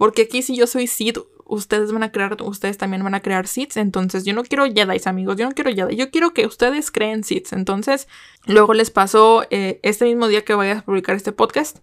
Porque 0.00 0.22
aquí 0.22 0.40
si 0.40 0.56
yo 0.56 0.66
soy 0.66 0.86
Sid, 0.86 1.18
ustedes 1.44 1.92
van 1.92 2.02
a 2.02 2.10
crear, 2.10 2.34
ustedes 2.40 2.78
también 2.78 3.04
van 3.04 3.14
a 3.14 3.20
crear 3.20 3.46
Sids. 3.46 3.76
Entonces 3.76 4.24
yo 4.24 4.32
no 4.32 4.44
quiero 4.44 4.64
Jedi, 4.64 4.98
amigos, 5.04 5.36
yo 5.36 5.46
no 5.46 5.54
quiero 5.54 5.70
Jedi, 5.70 5.94
yo 5.94 6.10
quiero 6.10 6.32
que 6.32 6.46
ustedes 6.46 6.90
creen 6.90 7.22
Sids. 7.22 7.52
Entonces 7.52 8.08
luego 8.46 8.72
les 8.72 8.90
paso 8.90 9.44
eh, 9.50 9.78
este 9.82 10.06
mismo 10.06 10.26
día 10.28 10.42
que 10.42 10.54
vaya 10.54 10.78
a 10.78 10.82
publicar 10.82 11.16
este 11.16 11.32
podcast. 11.32 11.80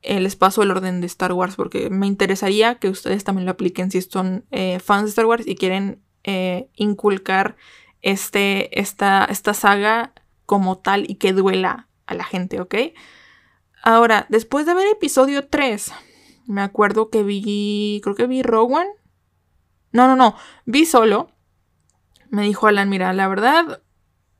Eh, 0.00 0.18
les 0.18 0.34
paso 0.34 0.62
el 0.62 0.70
orden 0.70 1.02
de 1.02 1.08
Star 1.08 1.34
Wars 1.34 1.56
porque 1.56 1.90
me 1.90 2.06
interesaría 2.06 2.76
que 2.76 2.88
ustedes 2.88 3.22
también 3.22 3.44
lo 3.44 3.52
apliquen 3.52 3.90
si 3.90 4.00
son 4.00 4.46
fans 4.82 5.02
de 5.02 5.10
Star 5.10 5.26
Wars 5.26 5.46
y 5.46 5.54
quieren 5.56 6.00
eh, 6.24 6.70
inculcar 6.74 7.58
este, 8.00 8.80
esta, 8.80 9.26
esta 9.26 9.52
saga 9.52 10.14
como 10.46 10.78
tal 10.78 11.04
y 11.06 11.16
que 11.16 11.34
duela 11.34 11.86
a 12.06 12.14
la 12.14 12.24
gente, 12.24 12.62
¿ok? 12.62 12.74
Ahora, 13.82 14.24
después 14.30 14.64
de 14.64 14.72
ver 14.72 14.86
episodio 14.86 15.48
3, 15.48 15.92
me 16.48 16.62
acuerdo 16.62 17.10
que 17.10 17.22
vi, 17.22 18.00
creo 18.02 18.16
que 18.16 18.26
vi 18.26 18.42
Rowan. 18.42 18.86
No, 19.92 20.08
no, 20.08 20.16
no, 20.16 20.34
vi 20.64 20.86
solo. 20.86 21.30
Me 22.30 22.42
dijo 22.42 22.66
Alan, 22.66 22.88
mira, 22.88 23.12
la 23.12 23.28
verdad, 23.28 23.82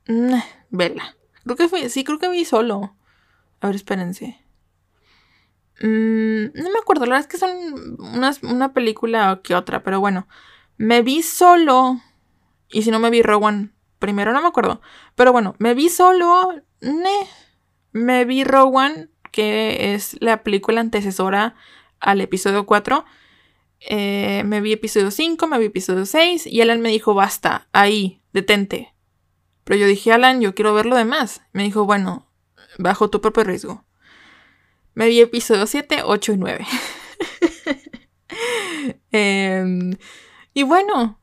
mm, 0.07 0.33
vela. 0.71 1.15
Creo 1.43 1.55
que 1.55 1.69
fue, 1.69 1.87
sí, 1.89 2.03
creo 2.03 2.17
que 2.17 2.29
vi 2.29 2.45
solo. 2.45 2.95
A 3.61 3.67
ver, 3.67 3.75
espérense. 3.75 4.43
Mm, 5.81 6.45
no 6.55 6.69
me 6.71 6.79
acuerdo, 6.81 7.05
la 7.05 7.11
verdad 7.11 7.27
es 7.27 7.27
que 7.27 7.37
son 7.37 7.97
una 8.41 8.73
película 8.73 9.41
que 9.43 9.53
otra, 9.53 9.83
pero 9.83 9.99
bueno. 9.99 10.27
Me 10.77 11.03
vi 11.03 11.21
solo. 11.21 12.01
Y 12.69 12.81
si 12.81 12.89
no 12.89 12.99
me 12.99 13.11
vi 13.11 13.21
Rowan 13.21 13.75
primero, 13.99 14.33
no 14.33 14.41
me 14.41 14.47
acuerdo. 14.47 14.81
Pero 15.13 15.31
bueno, 15.31 15.55
me 15.59 15.75
vi 15.75 15.89
solo. 15.89 16.55
Me 17.91 18.25
vi 18.25 18.43
Rowan, 18.43 19.11
que 19.31 19.93
es 19.93 20.17
la 20.21 20.41
película 20.41 20.81
antecesora 20.81 21.55
al 21.99 22.21
episodio 22.21 22.65
4. 22.65 23.05
Eh, 23.81 24.43
me 24.45 24.61
vi 24.61 24.73
episodio 24.73 25.11
5, 25.11 25.47
me 25.47 25.59
vi 25.59 25.65
episodio 25.65 26.05
6. 26.05 26.47
Y 26.47 26.61
Alan 26.61 26.81
me 26.81 26.89
dijo, 26.89 27.13
basta, 27.13 27.67
ahí, 27.71 28.21
detente. 28.33 28.93
Pero 29.63 29.79
yo 29.79 29.87
dije, 29.87 30.11
Alan, 30.11 30.41
yo 30.41 30.55
quiero 30.55 30.73
ver 30.73 30.85
lo 30.85 30.95
demás. 30.95 31.41
Me 31.53 31.63
dijo, 31.63 31.85
bueno, 31.85 32.27
bajo 32.77 33.09
tu 33.09 33.21
propio 33.21 33.43
riesgo. 33.43 33.85
Me 34.93 35.07
vi 35.07 35.21
episodio 35.21 35.65
7, 35.65 36.01
8 36.03 36.33
y 36.33 36.37
9. 36.37 36.67
eh, 39.11 39.97
y 40.53 40.63
bueno, 40.63 41.19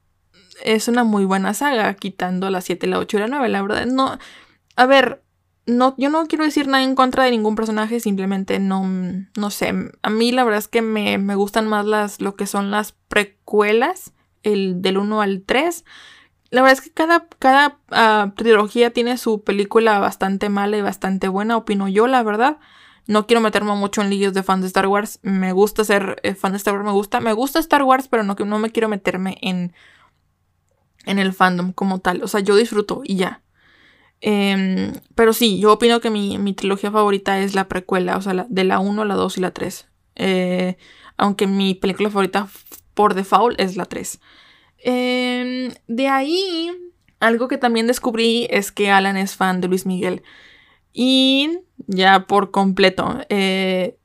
es 0.63 0.89
una 0.89 1.05
muy 1.05 1.25
buena 1.25 1.55
saga, 1.55 1.95
quitando 1.95 2.51
la 2.51 2.61
7, 2.61 2.87
la 2.87 2.99
8 2.99 3.17
y 3.17 3.21
la 3.21 3.27
9, 3.27 3.49
la 3.49 3.63
verdad. 3.63 3.87
No, 3.87 4.19
a 4.77 4.87
ver, 4.87 5.23
no, 5.67 5.95
yo 5.99 6.11
no 6.11 6.27
quiero 6.27 6.45
decir 6.45 6.69
nada 6.69 6.85
en 6.85 6.95
contra 6.95 7.25
de 7.25 7.33
ningún 7.33 7.57
personaje, 7.57 7.99
simplemente 7.99 8.61
no, 8.61 8.85
no 9.37 9.51
sé. 9.51 9.75
A 10.03 10.11
mí 10.11 10.31
la 10.31 10.45
verdad 10.45 10.59
es 10.59 10.69
que 10.69 10.81
me, 10.81 11.19
gustan 11.35 11.67
más 11.67 11.85
las, 11.85 12.21
lo 12.21 12.37
que 12.37 12.47
son 12.47 12.71
las 12.71 12.93
precuelas, 13.09 14.13
el 14.45 14.81
del 14.81 14.99
1 14.99 15.21
al 15.21 15.43
3. 15.45 15.85
La 16.51 16.63
verdad 16.63 16.79
es 16.79 16.81
que 16.81 16.93
cada, 16.93 17.27
cada 17.41 17.81
ah, 17.91 18.33
trilogía 18.37 18.93
tiene 18.93 19.19
su 19.19 19.43
película 19.43 19.99
bastante 19.99 20.49
mala 20.49 20.77
y 20.77 20.83
bastante 20.83 21.27
buena, 21.27 21.57
opino 21.57 21.89
yo, 21.89 22.07
la 22.07 22.23
verdad. 22.23 22.59
No 23.09 23.27
quiero 23.27 23.41
meterme 23.41 23.75
mucho 23.75 24.03
en 24.03 24.11
líos 24.11 24.35
de 24.35 24.45
fans 24.45 24.63
de 24.63 24.69
Star 24.69 24.87
Wars. 24.87 25.19
Me 25.23 25.53
gusta 25.53 25.85
ser 25.85 26.21
eh, 26.23 26.35
fan 26.35 26.53
de 26.53 26.59
Star 26.59 26.75
Wars, 26.75 26.85
me 26.85 26.93
gusta. 26.93 27.21
Me 27.21 27.33
gusta 27.33 27.59
Star 27.59 27.83
Wars, 27.83 28.09
pero 28.09 28.23
no, 28.23 28.35
no 28.35 28.59
me 28.59 28.71
quiero 28.71 28.89
meterme 28.89 29.39
en, 29.43 29.73
en 31.05 31.19
el 31.19 31.33
fandom 31.33 31.73
como 31.73 32.01
tal. 32.01 32.23
O 32.23 32.29
sea, 32.29 32.41
yo 32.41 32.57
disfruto 32.57 33.03
y 33.05 33.17
ya. 33.17 33.43
Em, 34.21 34.93
pero 35.15 35.33
sí, 35.33 35.59
yo 35.61 35.73
opino 35.73 36.01
que 36.01 36.11
mi, 36.11 36.53
trilogía 36.55 36.91
favorita 36.91 37.41
es 37.41 37.55
la 37.55 37.69
precuela, 37.69 38.17
o 38.17 38.23
sea, 38.23 38.47
de 38.49 38.65
la 38.65 38.79
1, 38.79 39.05
la 39.05 39.15
2 39.15 39.39
y 39.39 39.41
la 39.41 39.53
3. 39.53 39.89
Eh, 40.17 40.77
aunque 41.17 41.47
mi 41.47 41.75
película 41.75 42.11
favorita 42.11 42.49
por 42.95 43.15
default 43.15 43.61
es 43.61 43.77
la 43.77 43.85
3. 43.87 44.21
Em, 44.79 45.73
de 45.89 46.09
ahí, 46.09 46.71
algo 47.21 47.49
que 47.49 47.59
también 47.59 47.87
descubrí 47.87 48.47
es 48.51 48.73
que 48.73 48.91
Alan 48.91 49.17
es 49.17 49.37
fan 49.37 49.61
de 49.61 49.69
Luis 49.69 49.87
Miguel. 49.87 50.23
Y 50.93 51.59
ya 51.87 52.27
por 52.27 52.51
completo. 52.51 53.21
Eh, 53.29 53.99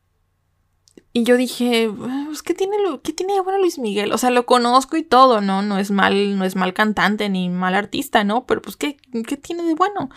y 1.14 1.24
yo 1.24 1.36
dije, 1.36 1.92
pues, 2.26 2.42
¿qué 2.42 2.54
tiene, 2.54 2.78
¿qué 3.04 3.12
tiene 3.12 3.34
de 3.34 3.42
bueno 3.42 3.60
Luis 3.60 3.78
Miguel? 3.80 4.14
O 4.14 4.18
sea, 4.18 4.32
lo 4.32 4.46
conozco 4.46 4.96
y 4.96 5.04
todo, 5.04 5.42
¿no? 5.42 5.62
No 5.62 5.78
es 5.78 5.92
mal, 5.92 6.38
no 6.38 6.46
es 6.46 6.56
mal 6.56 6.74
cantante 6.74 7.28
ni 7.28 7.50
mal 7.50 7.76
artista, 7.76 8.24
¿no? 8.24 8.46
Pero 8.46 8.62
pues, 8.62 8.78
¿qué, 8.78 8.98
qué 9.28 9.36
tiene 9.36 9.64
de 9.64 9.76
bueno? 9.76 10.10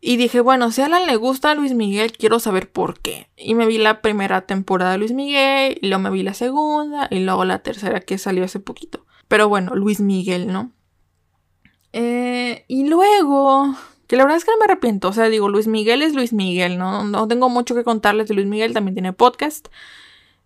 Y 0.00 0.16
dije, 0.16 0.40
bueno, 0.40 0.70
si 0.70 0.82
a 0.82 0.86
Alan 0.86 1.06
le 1.06 1.16
gusta 1.16 1.50
a 1.50 1.54
Luis 1.54 1.72
Miguel, 1.72 2.12
quiero 2.12 2.38
saber 2.38 2.70
por 2.70 3.00
qué. 3.00 3.30
Y 3.36 3.54
me 3.54 3.66
vi 3.66 3.78
la 3.78 4.00
primera 4.02 4.42
temporada 4.42 4.92
de 4.92 4.98
Luis 4.98 5.12
Miguel, 5.12 5.78
y 5.80 5.88
luego 5.88 6.02
me 6.02 6.10
vi 6.10 6.22
la 6.22 6.34
segunda, 6.34 7.08
y 7.10 7.20
luego 7.20 7.44
la 7.44 7.60
tercera 7.60 8.00
que 8.00 8.18
salió 8.18 8.44
hace 8.44 8.60
poquito. 8.60 9.06
Pero 9.26 9.48
bueno, 9.48 9.74
Luis 9.74 10.00
Miguel, 10.00 10.52
¿no? 10.52 10.72
Eh, 11.92 12.64
y 12.68 12.86
luego 12.86 13.74
que 14.08 14.16
la 14.16 14.24
verdad 14.24 14.38
es 14.38 14.44
que 14.46 14.50
no 14.50 14.58
me 14.58 14.64
arrepiento. 14.64 15.08
O 15.08 15.12
sea, 15.12 15.28
digo, 15.28 15.48
Luis 15.50 15.68
Miguel 15.68 16.02
es 16.02 16.14
Luis 16.14 16.32
Miguel, 16.32 16.78
¿no? 16.78 17.04
No 17.04 17.28
tengo 17.28 17.50
mucho 17.50 17.74
que 17.74 17.84
contarles 17.84 18.26
de 18.26 18.34
Luis 18.34 18.46
Miguel, 18.46 18.72
también 18.72 18.94
tiene 18.94 19.12
podcast. 19.12 19.68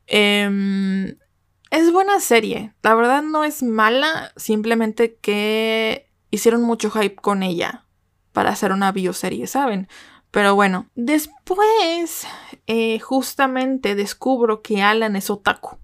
Em, 0.09 1.17
es 1.71 1.93
buena 1.93 2.19
serie. 2.19 2.75
La 2.83 2.95
verdad 2.97 3.23
no 3.23 3.45
es 3.45 3.63
mala, 3.63 4.33
simplemente 4.37 5.15
que 5.15 6.11
hicieron 6.33 6.63
mucho 6.63 6.91
hype 6.91 7.15
con 7.15 7.45
ella 7.45 7.87
para 8.33 8.51
hacer 8.51 8.73
una 8.73 8.91
bioserie, 8.91 9.47
¿saben? 9.47 9.89
Pero 10.33 10.57
bueno, 10.57 10.89
después 10.97 12.27
eh, 12.67 12.99
justamente 12.99 13.95
descubro 13.95 14.61
que 14.61 14.83
Alan 14.83 15.15
es 15.15 15.31
otaku. 15.31 15.79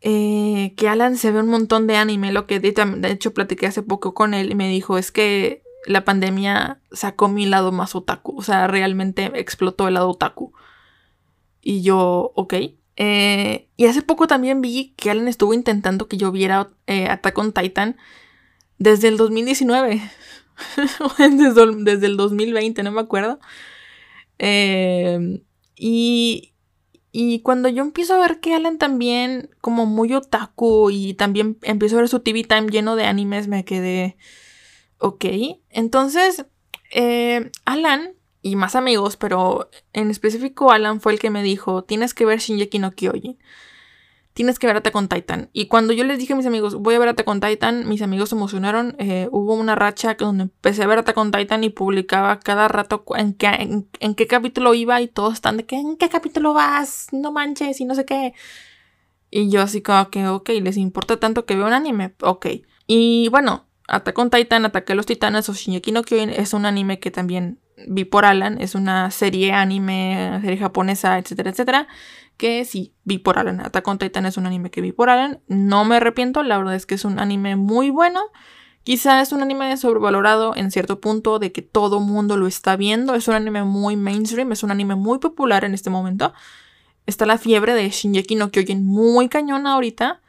Eh, 0.00 0.74
que 0.76 0.88
Alan 0.88 1.16
se 1.16 1.30
ve 1.30 1.40
un 1.40 1.48
montón 1.48 1.86
de 1.86 1.96
anime, 1.96 2.32
lo 2.32 2.46
que 2.46 2.58
de 2.58 2.74
hecho 3.10 3.32
platiqué 3.32 3.66
hace 3.66 3.82
poco 3.82 4.12
con 4.12 4.34
él 4.34 4.50
y 4.50 4.54
me 4.54 4.68
dijo 4.68 4.98
es 4.98 5.12
que 5.12 5.63
la 5.86 6.04
pandemia 6.04 6.80
sacó 6.92 7.28
mi 7.28 7.46
lado 7.46 7.72
más 7.72 7.94
otaku. 7.94 8.36
O 8.38 8.42
sea, 8.42 8.66
realmente 8.66 9.30
explotó 9.34 9.88
el 9.88 9.94
lado 9.94 10.10
otaku. 10.10 10.52
Y 11.60 11.82
yo, 11.82 12.32
ok. 12.34 12.54
Eh, 12.96 13.68
y 13.76 13.86
hace 13.86 14.02
poco 14.02 14.26
también 14.26 14.60
vi 14.60 14.94
que 14.96 15.10
Alan 15.10 15.28
estuvo 15.28 15.54
intentando 15.54 16.08
que 16.08 16.16
yo 16.16 16.30
viera 16.30 16.68
eh, 16.86 17.08
Attack 17.08 17.36
on 17.38 17.52
Titan 17.52 17.96
desde 18.78 19.08
el 19.08 19.16
2019. 19.16 20.00
desde, 21.18 21.76
desde, 21.78 22.06
el 22.06 22.16
2020, 22.16 22.82
no 22.82 22.92
me 22.92 23.00
acuerdo. 23.00 23.40
Eh, 24.38 25.42
y, 25.76 26.52
y 27.12 27.40
cuando 27.40 27.68
yo 27.68 27.82
empiezo 27.82 28.14
a 28.14 28.18
ver 28.18 28.40
que 28.40 28.54
Alan 28.54 28.78
también, 28.78 29.50
como 29.60 29.86
muy 29.86 30.12
otaku, 30.14 30.90
y 30.90 31.14
también 31.14 31.58
empiezo 31.62 31.96
a 31.96 32.00
ver 32.00 32.08
su 32.08 32.20
TV 32.20 32.44
Time 32.44 32.68
lleno 32.68 32.96
de 32.96 33.06
animes, 33.06 33.48
me 33.48 33.64
quedé. 33.64 34.16
Ok, 35.06 35.26
entonces 35.68 36.46
eh, 36.90 37.50
Alan 37.66 38.14
y 38.40 38.56
más 38.56 38.74
amigos, 38.74 39.18
pero 39.18 39.68
en 39.92 40.10
específico 40.10 40.72
Alan 40.72 41.02
fue 41.02 41.12
el 41.12 41.18
que 41.18 41.28
me 41.28 41.42
dijo, 41.42 41.84
tienes 41.84 42.14
que 42.14 42.24
ver 42.24 42.38
Shinji 42.38 42.78
no 42.78 42.90
Kyojin. 42.90 43.36
Tienes 44.32 44.58
que 44.58 44.66
ver 44.66 44.78
Attack 44.78 44.96
on 44.96 45.08
Titan. 45.08 45.50
Y 45.52 45.66
cuando 45.66 45.92
yo 45.92 46.04
les 46.04 46.18
dije 46.18 46.32
a 46.32 46.36
mis 46.36 46.46
amigos, 46.46 46.76
voy 46.76 46.94
a 46.94 46.98
ver 46.98 47.10
Attack 47.10 47.28
on 47.28 47.42
Titan, 47.42 47.86
mis 47.86 48.00
amigos 48.00 48.30
se 48.30 48.34
emocionaron. 48.34 48.96
Eh, 48.98 49.28
hubo 49.30 49.52
una 49.52 49.74
racha 49.74 50.14
donde 50.14 50.44
empecé 50.44 50.82
a 50.82 50.86
ver 50.86 51.00
Attack 51.00 51.18
on 51.18 51.32
Titan 51.32 51.64
y 51.64 51.68
publicaba 51.68 52.40
cada 52.40 52.66
rato 52.68 53.04
en 53.14 53.34
qué, 53.34 53.48
en, 54.00 54.14
qué 54.14 54.26
capítulo 54.26 54.72
iba 54.72 55.02
y 55.02 55.08
todos 55.08 55.34
están 55.34 55.58
de 55.58 55.66
que, 55.66 55.76
¿en 55.76 55.98
qué 55.98 56.08
capítulo 56.08 56.54
vas? 56.54 57.08
No 57.12 57.30
manches 57.30 57.78
y 57.78 57.84
no 57.84 57.94
sé 57.94 58.06
qué. 58.06 58.32
Y 59.30 59.50
yo 59.50 59.60
así 59.60 59.82
como 59.82 60.08
que, 60.08 60.26
ok, 60.28 60.48
¿les 60.62 60.78
importa 60.78 61.18
tanto 61.20 61.44
que 61.44 61.56
veo 61.56 61.66
un 61.66 61.74
anime? 61.74 62.14
Ok. 62.22 62.46
Y 62.86 63.28
bueno, 63.28 63.66
Attack 63.88 64.18
on 64.18 64.30
Titan, 64.30 64.64
Ataque 64.64 64.92
a 64.92 64.96
los 64.96 65.06
Titanes 65.06 65.48
o 65.48 65.54
Shingeki 65.54 65.92
no 65.92 66.02
Kyojin 66.02 66.30
es 66.30 66.54
un 66.54 66.66
anime 66.66 66.98
que 67.00 67.10
también 67.10 67.60
vi 67.86 68.04
por 68.04 68.24
Alan, 68.24 68.60
es 68.60 68.74
una 68.74 69.10
serie 69.10 69.52
anime, 69.52 70.38
serie 70.42 70.58
japonesa, 70.58 71.18
etcétera, 71.18 71.50
etcétera, 71.50 71.88
que 72.36 72.64
sí, 72.64 72.94
vi 73.04 73.18
por 73.18 73.38
Alan. 73.38 73.60
Attack 73.60 73.86
on 73.86 73.98
Titan 73.98 74.26
es 74.26 74.36
un 74.36 74.46
anime 74.46 74.70
que 74.70 74.80
vi 74.80 74.92
por 74.92 75.10
Alan, 75.10 75.40
no 75.48 75.84
me 75.84 75.96
arrepiento, 75.96 76.42
la 76.42 76.58
verdad 76.58 76.74
es 76.74 76.86
que 76.86 76.94
es 76.94 77.04
un 77.04 77.18
anime 77.18 77.56
muy 77.56 77.90
bueno. 77.90 78.20
Quizá 78.84 79.22
es 79.22 79.32
un 79.32 79.40
anime 79.40 79.74
sobrevalorado 79.78 80.54
en 80.54 80.70
cierto 80.70 81.00
punto 81.00 81.38
de 81.38 81.52
que 81.52 81.62
todo 81.62 82.00
mundo 82.00 82.36
lo 82.36 82.46
está 82.46 82.76
viendo, 82.76 83.14
es 83.14 83.28
un 83.28 83.34
anime 83.34 83.64
muy 83.64 83.96
mainstream, 83.96 84.52
es 84.52 84.62
un 84.62 84.70
anime 84.70 84.94
muy 84.94 85.18
popular 85.18 85.64
en 85.64 85.72
este 85.72 85.88
momento. 85.88 86.34
está 87.06 87.26
la 87.26 87.38
fiebre 87.38 87.74
de 87.74 87.88
Shinjeki 87.88 88.34
no 88.34 88.50
Kyojin 88.50 88.84
muy 88.84 89.28
cañona 89.28 89.74
ahorita, 89.74 90.20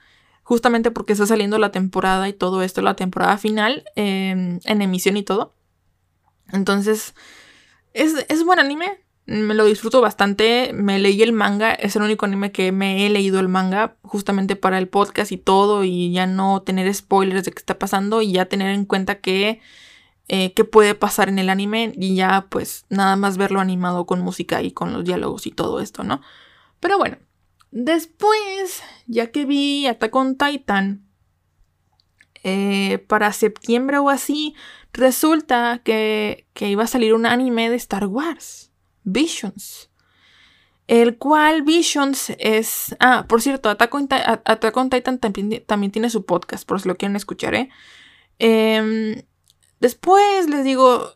justamente 0.46 0.92
porque 0.92 1.14
está 1.14 1.26
saliendo 1.26 1.58
la 1.58 1.72
temporada 1.72 2.30
y 2.30 2.34
todo 2.34 2.62
esto, 2.62 2.84
la 2.84 2.96
temporada 2.96 3.38
final 3.38 3.84
em, 3.96 4.60
en 4.64 4.82
emisión 4.84 5.18
y 5.18 5.24
todo. 5.24 5.56
Entonces, 6.54 7.16
es, 7.94 8.14
es 8.30 8.46
buen 8.46 8.60
anime, 8.60 9.04
me 9.26 9.56
lo 9.56 9.66
disfruto 9.66 10.02
bastante, 10.02 10.72
me 10.72 11.00
leí 11.00 11.24
el 11.24 11.34
manga, 11.34 11.74
es 11.74 11.96
el 11.96 12.04
único 12.04 12.28
anime 12.28 12.52
que 12.52 12.72
me 12.72 13.08
he 13.08 13.10
leído 13.10 13.40
el 13.40 13.48
manga 13.48 13.98
justamente 14.04 14.56
para 14.56 14.78
el 14.78 14.88
podcast 14.88 15.32
y 15.32 15.38
todo 15.38 15.84
y 15.84 16.12
ya 16.12 16.28
no 16.28 16.62
tener 16.62 16.94
spoilers 16.94 17.44
de 17.44 17.52
qué 17.52 17.60
está 17.60 17.80
pasando 17.80 18.22
y 18.22 18.34
ya 18.34 18.46
tener 18.46 18.70
en 18.70 18.86
cuenta 18.86 19.16
que 19.16 19.62
eh, 20.28 20.54
qué 20.54 20.64
puede 20.64 20.94
pasar 20.94 21.28
en 21.28 21.40
el 21.40 21.50
anime 21.50 21.92
y 21.96 22.14
ya 22.16 22.46
pues 22.52 22.86
nada 22.90 23.16
más 23.16 23.38
verlo 23.38 23.62
animado 23.62 24.06
con 24.06 24.22
música 24.22 24.62
y 24.62 24.72
con 24.72 24.94
los 24.94 25.04
diálogos 25.06 25.48
y 25.48 25.52
todo 25.52 25.80
esto, 25.80 26.04
¿no? 26.04 26.22
Pero 26.80 27.00
bueno, 27.00 27.18
después, 27.76 28.82
ya 29.06 29.32
que 29.32 29.46
vi 29.46 29.86
Attack 29.86 30.16
Titan, 30.40 31.06
eh, 32.44 33.00
para 33.08 33.34
septiembre 33.34 33.98
o 33.98 34.10
así, 34.10 34.56
resulta 34.94 35.82
que, 35.84 36.48
iba 36.60 36.84
a 36.84 36.88
salir 36.88 37.14
un 37.14 37.26
anime 37.26 37.70
de 37.70 37.76
Star 37.76 38.08
Wars. 38.08 38.72
Visions. 39.04 39.90
El 40.88 41.18
cual 41.18 41.64
Visions 41.64 42.32
es... 42.40 42.96
Ah, 43.00 43.26
por 43.28 43.42
cierto, 43.42 43.70
Attack 43.70 43.92
Titan 44.90 45.20
también, 45.20 45.92
tiene 45.92 46.10
su 46.10 46.26
podcast, 46.26 46.66
por 46.68 46.80
si 46.80 46.88
lo 46.88 46.96
quieren 46.96 47.18
escuchar, 47.18 47.56
¿eh? 47.56 47.70
Em, 48.40 49.24
después 49.80 50.48
les 50.48 50.64
digo, 50.64 51.16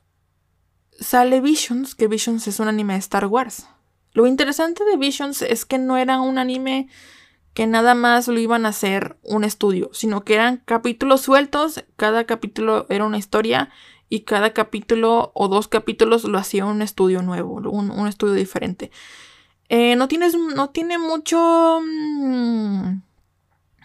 sale 0.99 1.39
Visions, 1.39 1.95
que 1.95 2.07
Visions 2.07 2.47
es 2.47 2.59
un 2.59 2.67
anime 2.67 2.93
de 2.93 2.99
Star 2.99 3.27
Wars. 3.27 3.65
Lo 4.13 4.27
interesante 4.27 4.83
de 4.85 4.97
Visions 4.97 5.41
es 5.41 5.65
que 5.65 5.77
no 5.77 5.97
era 5.97 6.19
un 6.19 6.37
anime 6.37 6.87
que 7.53 7.67
nada 7.67 7.93
más 7.95 8.27
lo 8.27 8.39
iban 8.39 8.65
a 8.65 8.69
hacer 8.69 9.17
un 9.23 9.43
estudio, 9.43 9.89
sino 9.93 10.23
que 10.23 10.35
eran 10.35 10.61
capítulos 10.65 11.21
sueltos, 11.21 11.83
cada 11.95 12.25
capítulo 12.25 12.85
era 12.89 13.05
una 13.05 13.17
historia 13.17 13.69
y 14.07 14.21
cada 14.21 14.53
capítulo 14.53 15.31
o 15.35 15.47
dos 15.47 15.67
capítulos 15.67 16.23
lo 16.23 16.37
hacía 16.37 16.65
un 16.65 16.81
estudio 16.81 17.21
nuevo, 17.21 17.55
un, 17.55 18.07
estudio 18.07 18.33
diferente. 18.33 18.91
Eh, 19.67 19.95
no, 19.95 20.07
tienes, 20.07 20.35
no 20.35 20.69
tiene 20.69 20.97
mucho 20.97 21.79
mm, 21.81 23.01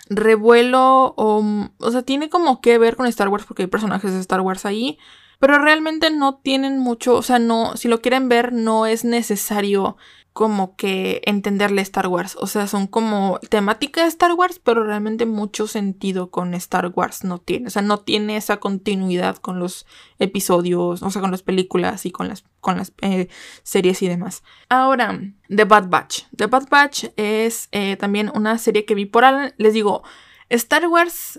revuelo 0.09 1.15
o, 1.17 1.45
o 1.79 1.91
sea, 1.91 2.03
tiene 2.03 2.31
como 2.31 2.61
que 2.61 2.79
ver 2.79 2.97
con 2.97 3.07
Star 3.07 3.29
Wars 3.29 3.45
porque 3.45 3.65
hay 3.65 3.69
personajes 3.69 4.13
de 4.13 4.21
Star 4.21 4.41
Wars 4.41 4.65
ahí, 4.65 4.99
pero 5.45 5.59
realmente 5.59 6.09
no 6.11 6.37
tienen 6.37 6.79
mucho, 6.79 7.17
o 7.17 7.21
sea, 7.21 7.39
no, 7.39 7.77
si 7.77 7.87
lo 7.87 8.01
quieren 8.01 8.31
ver 8.31 8.55
no 8.55 8.87
es 8.87 9.05
necesario 9.05 9.99
como 10.33 10.75
que 10.75 11.21
entenderle 11.27 11.83
Star 11.83 12.07
Wars. 12.07 12.35
O 12.41 12.47
sea, 12.47 12.67
son 12.67 12.87
como 12.87 13.39
temática 13.51 14.01
de 14.01 14.09
Star 14.09 14.33
Wars, 14.33 14.59
pero 14.59 14.85
realmente 14.85 15.27
mucho 15.27 15.67
sentido 15.67 16.31
con 16.31 16.55
Star 16.55 16.91
Wars 16.95 17.25
no 17.25 17.41
tiene. 17.41 17.67
O 17.67 17.71
sea, 17.71 17.83
no 17.83 17.99
tiene 17.99 18.39
esa 18.39 18.57
continuidad 18.57 19.37
con 19.37 19.59
los 19.59 19.85
episodios, 20.19 21.03
o 21.03 21.11
sea, 21.11 21.21
con 21.21 21.31
las 21.31 21.43
películas 21.43 22.07
y 22.07 22.11
con 22.11 22.29
las, 22.29 22.45
con 22.61 22.79
las 22.79 22.95
eh, 23.03 23.29
series 23.65 24.01
y 24.01 24.09
demás. 24.09 24.45
Ahora, 24.71 25.21
The 25.55 25.65
Bad 25.65 25.91
Batch. 25.91 26.23
The 26.35 26.47
Bad 26.47 26.71
Batch 26.71 27.05
es 27.17 27.69
eh, 27.71 27.97
también 27.97 28.33
una 28.35 28.57
serie 28.57 28.87
que 28.87 28.95
vi 28.95 29.05
por 29.05 29.27
Alan. 29.27 29.53
Les 29.59 29.75
digo, 29.75 30.05
Star 30.49 30.87
Wars 30.87 31.39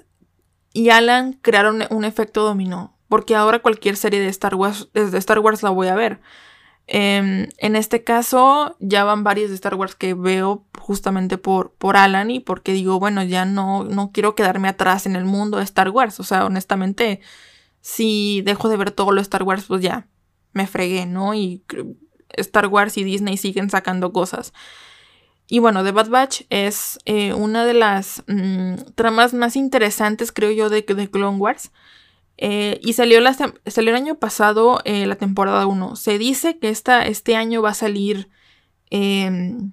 y 0.74 0.92
Alan 0.92 1.34
crearon 1.42 1.86
un 1.90 2.06
efecto 2.06 2.44
dominó. 2.44 2.95
Porque 3.16 3.34
ahora 3.34 3.60
cualquier 3.60 3.96
serie 3.96 4.20
de 4.20 4.28
Star 4.28 4.56
Wars, 4.56 4.90
de 4.94 5.18
Star 5.20 5.40
Wars 5.40 5.64
la 5.64 5.70
voy 5.70 5.88
a 5.88 5.96
ver. 5.96 6.20
Em, 6.86 7.48
en 7.60 7.78
este 7.78 8.04
caso, 8.04 8.76
ya 8.82 9.06
van 9.06 9.24
varias 9.24 9.48
de 9.48 9.56
Star 9.56 9.76
Wars 9.76 9.96
que 9.96 10.14
veo 10.14 10.66
justamente 10.78 11.38
por, 11.38 11.72
por 11.76 11.96
Alan 11.96 12.30
y 12.30 12.42
porque 12.42 12.74
digo, 12.74 13.00
bueno, 13.00 13.24
ya 13.24 13.46
no, 13.46 13.86
no 13.86 14.12
quiero 14.12 14.36
quedarme 14.36 14.68
atrás 14.68 15.06
en 15.06 15.16
el 15.16 15.24
mundo 15.24 15.60
de 15.60 15.64
Star 15.64 15.92
Wars. 15.92 16.20
O 16.20 16.26
sea, 16.26 16.46
honestamente, 16.46 17.22
si 17.80 18.42
dejo 18.42 18.68
de 18.68 18.76
ver 18.76 18.92
todo 18.92 19.12
lo 19.12 19.22
de 19.22 19.22
Star 19.22 19.44
Wars, 19.44 19.64
pues 19.66 19.82
ya 19.82 20.10
me 20.52 20.68
fregué, 20.68 21.06
¿no? 21.06 21.34
Y 21.36 21.64
Star 22.32 22.68
Wars 22.68 22.98
y 22.98 23.06
Disney 23.06 23.38
siguen 23.38 23.70
sacando 23.70 24.12
cosas. 24.12 24.52
Y 25.48 25.60
bueno, 25.60 25.86
The 25.86 25.94
Bad 25.94 26.10
Batch 26.10 26.42
es 26.50 27.00
eh, 27.06 27.32
una 27.34 27.64
de 27.64 27.76
las 27.76 28.26
mm, 28.28 28.74
tramas 28.96 29.34
más 29.34 29.56
interesantes, 29.56 30.34
creo 30.34 30.52
yo, 30.52 30.68
de, 30.68 30.82
de 30.82 31.10
Clone 31.10 31.38
Wars. 31.38 31.72
Eh, 32.38 32.80
y 32.82 32.94
salió, 32.94 33.20
salió, 33.66 33.92
el 33.92 33.96
año 33.96 34.16
pasado 34.16 34.82
eh, 34.86 35.06
la 35.06 35.16
temporada 35.16 35.66
1. 35.66 35.96
Se 35.96 36.18
dice 36.18 36.58
que 36.60 36.70
esta, 36.70 37.06
este 37.06 37.36
año 37.36 37.62
va 37.62 37.70
a 37.70 37.74
salir 37.74 38.30
em, 38.90 39.72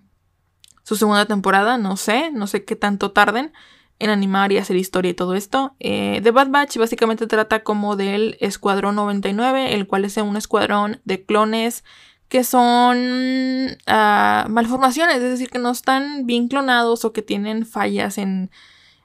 su 0.83 0.97
segunda 0.97 1.27
temporada. 1.27 1.79
No 1.79 1.97
sé, 1.97 2.31
no 2.31 2.47
sé 2.47 2.65
qué 2.65 2.77
tanto 2.77 3.13
tarden 3.13 3.53
en 3.99 4.11
animar 4.11 4.51
y 4.53 4.59
hacer 4.59 4.77
historia 4.77 5.11
y 5.13 5.15
todo 5.15 5.35
esto. 5.35 5.77
Eh, 5.81 6.21
The 6.23 6.33
Bad 6.33 6.49
Batch 6.49 6.77
básicamente 6.77 7.27
trata 7.27 7.63
como 7.63 7.97
del 7.97 8.37
Escuadrón 8.41 8.97
99, 8.97 9.75
el 9.75 9.87
cual 9.87 10.05
es 10.05 10.17
un 10.17 10.37
escuadrón 10.37 11.01
de 11.05 11.25
clones 11.25 11.85
que 12.29 12.45
son 12.45 13.77
ah, 13.87 14.47
malformaciones, 14.49 15.17
es 15.17 15.23
decir, 15.23 15.51
que 15.51 15.59
no 15.59 15.71
están 15.71 16.27
bien 16.27 16.49
clonados 16.49 17.05
o 17.05 17.13
que 17.13 17.23
tienen 17.23 17.67
fallas 17.67 18.17
en 18.19 18.51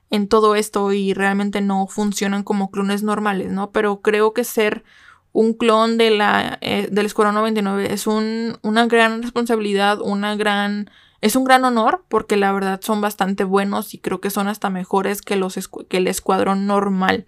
en 0.10 0.28
todo 0.28 0.56
esto 0.56 0.94
y 0.94 1.14
realmente 1.14 1.62
no 1.62 1.88
funcionan 1.88 2.44
como 2.44 2.72
clones 2.72 3.04
normales, 3.04 3.52
¿no? 3.52 3.72
Pero 3.72 4.02
creo 4.02 4.34
que 4.34 4.44
ser 4.44 4.84
un 5.34 5.54
clon 5.54 5.98
de 5.98 6.12
la, 6.12 6.58
eh, 6.62 6.88
del 6.92 7.06
Escuadrón 7.06 7.36
99 7.36 7.94
es 7.94 8.08
un, 8.08 8.58
una 8.62 8.88
gran 8.88 9.22
responsabilidad, 9.22 10.02
una 10.02 10.36
gran... 10.36 10.90
Es 11.20 11.36
un 11.36 11.44
gran 11.44 11.66
honor 11.66 12.06
porque 12.10 12.38
la 12.38 12.52
verdad 12.52 12.80
son 12.84 13.02
bastante 13.02 13.44
buenos 13.44 13.96
y 13.96 13.98
creo 13.98 14.22
que 14.22 14.30
son 14.30 14.48
hasta 14.48 14.70
mejores 14.70 15.24
que, 15.24 15.36
los 15.36 15.56
que 15.90 15.98
el 15.98 16.08
escuadrón 16.08 16.68
normal. 16.68 17.26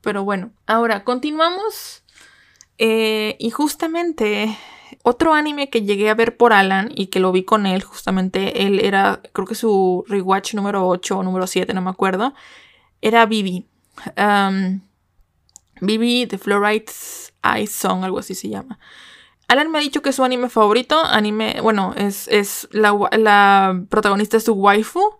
Pero 0.00 0.22
bueno, 0.22 0.52
ahora 0.66 1.02
continuamos. 1.02 2.04
Eh, 2.78 3.36
y 3.38 3.50
justamente 3.50 4.56
otro 5.02 5.34
anime 5.34 5.68
que 5.68 5.82
llegué 5.82 6.10
a 6.10 6.14
ver 6.14 6.36
por 6.36 6.52
Alan 6.52 6.90
y 6.94 7.08
que 7.08 7.20
lo 7.20 7.32
vi 7.32 7.44
con 7.44 7.66
él, 7.66 7.82
justamente 7.82 8.66
él 8.66 8.80
era, 8.80 9.20
creo 9.32 9.46
que 9.46 9.54
su 9.54 10.04
rewatch 10.06 10.54
número 10.54 10.86
8 10.86 11.18
o 11.18 11.22
número 11.22 11.46
7, 11.46 11.74
no 11.74 11.82
me 11.82 11.90
acuerdo, 11.90 12.34
era 13.00 13.26
Bibi. 13.26 13.66
Um, 14.16 14.80
The 15.80 16.38
Fluoride's 16.38 17.34
Eye 17.42 17.66
Song, 17.66 18.04
algo 18.04 18.20
así 18.20 18.34
se 18.34 18.48
llama. 18.48 18.78
Alan 19.48 19.70
me 19.70 19.78
ha 19.78 19.82
dicho 19.82 20.00
que 20.00 20.10
es 20.10 20.16
su 20.16 20.24
anime 20.24 20.48
favorito, 20.48 21.04
anime, 21.04 21.60
bueno, 21.60 21.92
es, 21.96 22.28
es 22.28 22.68
la, 22.70 23.84
protagonista 23.90 24.36
es 24.36 24.44
su 24.44 24.54
waifu. 24.54 25.18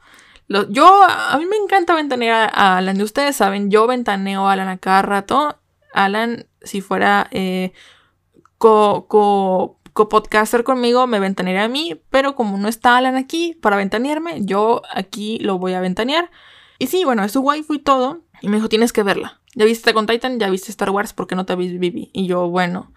yo, 0.49 1.03
a 1.05 1.37
mí 1.39 1.47
me 1.47 1.57
encanta 1.57 1.95
ventanear 1.95 2.51
a 2.55 2.79
Alan, 2.79 3.01
ustedes 3.03 3.37
saben, 3.37 3.71
yo 3.71 3.87
ventaneo 3.87 4.49
a 4.49 4.53
Alan 4.53 4.69
a 4.69 4.79
cada 4.79 5.03
rato. 5.03 5.59
Alan, 5.93 6.47
si 6.63 6.81
fuera 6.81 7.29
eh, 7.33 7.73
co-podcaster 8.63 10.65
conmigo 10.65 11.07
me 11.07 11.21
ventanearía 11.21 11.65
a 11.65 11.69
mí, 11.69 12.01
pero 12.11 12.35
como 12.35 12.59
no 12.59 12.69
está 12.69 12.97
Alan 12.97 13.17
aquí 13.17 13.59
para 13.61 13.77
ventanearme, 13.77 14.45
yo 14.45 14.83
aquí 14.95 15.39
lo 15.41 15.59
voy 15.59 15.75
a 15.75 15.81
ventanear. 15.81 16.31
Y 16.79 16.87
sí, 16.87 17.05
bueno, 17.05 17.25
es 17.25 17.33
su 17.33 17.41
waifu 17.41 17.75
y 17.75 17.79
todo. 17.79 18.21
Y 18.41 18.49
me 18.49 18.57
dijo, 18.57 18.69
tienes 18.69 18.93
que 18.93 19.03
verla. 19.03 19.41
Ya 19.55 19.65
viste 19.65 19.93
con 19.93 20.07
Titan, 20.07 20.39
ya 20.39 20.51
viste 20.51 20.71
Star 20.71 20.91
Wars, 20.91 21.13
¿por 21.13 21.27
qué 21.27 21.35
no 21.35 21.47
te 21.47 21.55
viste 21.55 21.79
Vivi? 21.79 22.11
Y 22.13 22.27
yo, 22.27 22.49
bueno. 22.49 22.93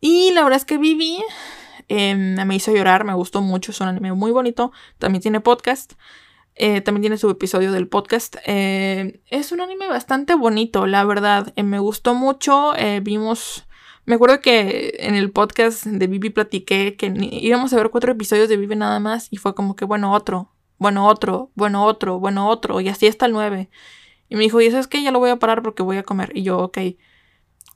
Y 0.00 0.32
la 0.32 0.42
verdad 0.42 0.58
es 0.58 0.64
que 0.64 0.78
Vivi 0.78 1.22
em, 1.88 2.34
me 2.46 2.54
hizo 2.54 2.72
llorar, 2.72 3.04
me 3.04 3.14
gustó 3.14 3.40
mucho, 3.40 3.72
es 3.72 3.80
un 3.80 3.88
anime 3.88 4.12
muy 4.12 4.30
bonito. 4.30 4.72
También 4.98 5.22
tiene 5.22 5.40
podcast. 5.40 5.94
Eh, 6.56 6.80
también 6.80 7.02
tiene 7.02 7.18
su 7.18 7.28
episodio 7.30 7.72
del 7.72 7.88
podcast. 7.88 8.36
Eh, 8.46 9.20
es 9.26 9.50
un 9.50 9.60
anime 9.60 9.88
bastante 9.88 10.34
bonito, 10.34 10.86
la 10.86 11.04
verdad. 11.04 11.52
Eh, 11.56 11.62
me 11.62 11.78
gustó 11.78 12.14
mucho. 12.14 12.72
vimos 13.02 13.63
me 14.06 14.14
acuerdo 14.16 14.40
que 14.40 14.96
en 14.98 15.14
el 15.14 15.30
podcast 15.30 15.86
de 15.86 16.06
Vivi 16.06 16.30
platiqué 16.30 16.96
que 16.96 17.12
íbamos 17.32 17.72
a 17.72 17.76
ver 17.76 17.90
cuatro 17.90 18.12
episodios 18.12 18.48
de 18.48 18.56
Vivi 18.56 18.76
nada 18.76 19.00
más 19.00 19.28
y 19.30 19.36
fue 19.36 19.54
como 19.54 19.76
que, 19.76 19.84
bueno, 19.84 20.12
otro, 20.12 20.50
bueno, 20.78 21.06
otro, 21.06 21.50
bueno, 21.54 21.84
otro, 21.84 22.18
bueno, 22.18 22.48
otro, 22.48 22.80
y 22.80 22.88
así 22.88 23.06
hasta 23.06 23.26
el 23.26 23.32
nueve. 23.32 23.70
Y 24.28 24.36
me 24.36 24.42
dijo, 24.42 24.60
y 24.60 24.66
eso 24.66 24.78
es 24.78 24.86
que 24.86 25.02
ya 25.02 25.10
lo 25.10 25.18
voy 25.18 25.30
a 25.30 25.36
parar 25.38 25.62
porque 25.62 25.82
voy 25.82 25.96
a 25.96 26.02
comer. 26.02 26.32
Y 26.34 26.42
yo, 26.42 26.58
ok. 26.58 26.78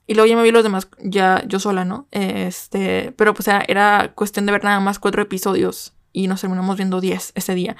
Y 0.07 0.15
luego 0.15 0.27
ya 0.27 0.35
me 0.35 0.43
vi 0.43 0.51
los 0.51 0.63
demás, 0.63 0.89
ya 1.03 1.43
yo 1.47 1.59
sola, 1.59 1.85
¿no? 1.85 2.07
Este, 2.11 3.13
pero 3.15 3.33
pues 3.33 3.47
era, 3.47 3.63
era 3.67 4.13
cuestión 4.15 4.45
de 4.45 4.51
ver 4.51 4.63
nada 4.63 4.79
más 4.79 4.99
cuatro 4.99 5.21
episodios 5.21 5.93
y 6.11 6.27
nos 6.27 6.41
terminamos 6.41 6.77
viendo 6.77 6.99
diez 6.99 7.31
ese 7.35 7.53
día. 7.53 7.77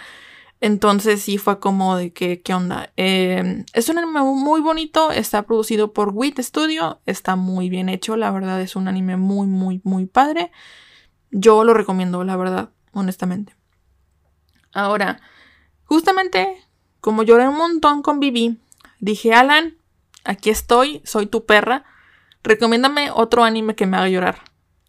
Entonces 0.62 1.22
sí 1.22 1.38
fue 1.38 1.60
como 1.60 1.95
de 1.95 2.12
que, 2.12 2.41
¿qué 2.41 2.54
onda? 2.54 2.91
Em, 2.98 3.65
es 3.74 3.88
un 3.88 3.98
anime 3.98 4.22
muy 4.22 4.60
bonito, 4.60 5.12
está 5.12 5.43
producido 5.43 5.93
por 5.93 6.10
WIT 6.10 6.39
Studio, 6.41 7.00
está 7.06 7.38
muy 7.38 7.69
bien 7.69 7.88
hecho, 7.88 8.17
la 8.17 8.32
verdad 8.32 8.60
es 8.60 8.76
un 8.76 8.88
anime 8.89 9.15
muy, 9.15 9.48
muy, 9.48 9.80
muy 9.86 10.06
padre. 10.06 10.52
Yo 11.32 11.63
lo 11.63 11.74
recomiendo, 11.74 12.24
la 12.26 12.36
verdad, 12.36 12.72
honestamente. 12.91 13.56
Ahora, 14.74 15.22
justamente 15.86 16.58
como 17.00 17.24
lloré 17.24 17.48
un 17.48 17.56
montón 17.58 18.02
con 18.02 18.19
Vivi, 18.19 18.60
dije, 19.00 19.34
Alan, 19.34 19.78
aquí 20.26 20.50
estoy, 20.50 21.02
soy 21.06 21.28
tu 21.28 21.45
perra, 21.45 21.86
recomiéndame 22.43 23.12
otro 23.12 23.45
anime 23.45 23.76
que 23.76 23.86
me 23.86 23.95
haga 23.95 24.10
llorar. 24.10 24.39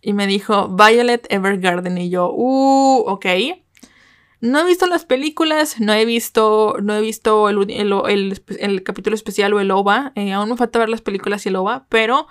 Y 0.03 0.15
me 0.15 0.27
dijo 0.27 0.69
Violet 0.69 1.27
Evergarden 1.31 1.99
y 1.99 2.11
yo, 2.11 2.33
uh, 2.33 3.05
ok. 3.07 3.27
No 4.41 4.61
he 4.61 4.65
visto 4.65 4.87
las 4.87 5.05
películas, 5.05 5.81
no 5.81 5.93
he 5.93 6.05
visto, 6.07 6.77
no 6.83 6.95
he 6.95 7.01
visto 7.03 7.51
el, 7.51 8.83
capítulo 8.85 9.15
especial 9.15 9.53
o 9.53 9.61
el 9.61 9.71
OVA. 9.71 10.13
Eh, 10.15 10.33
aún 10.33 10.49
me 10.49 10.57
falta 10.57 10.79
ver 10.79 10.89
las 10.89 11.03
películas 11.03 11.45
y 11.45 11.51
el 11.51 11.57
OVA, 11.57 11.87
pero 11.91 12.27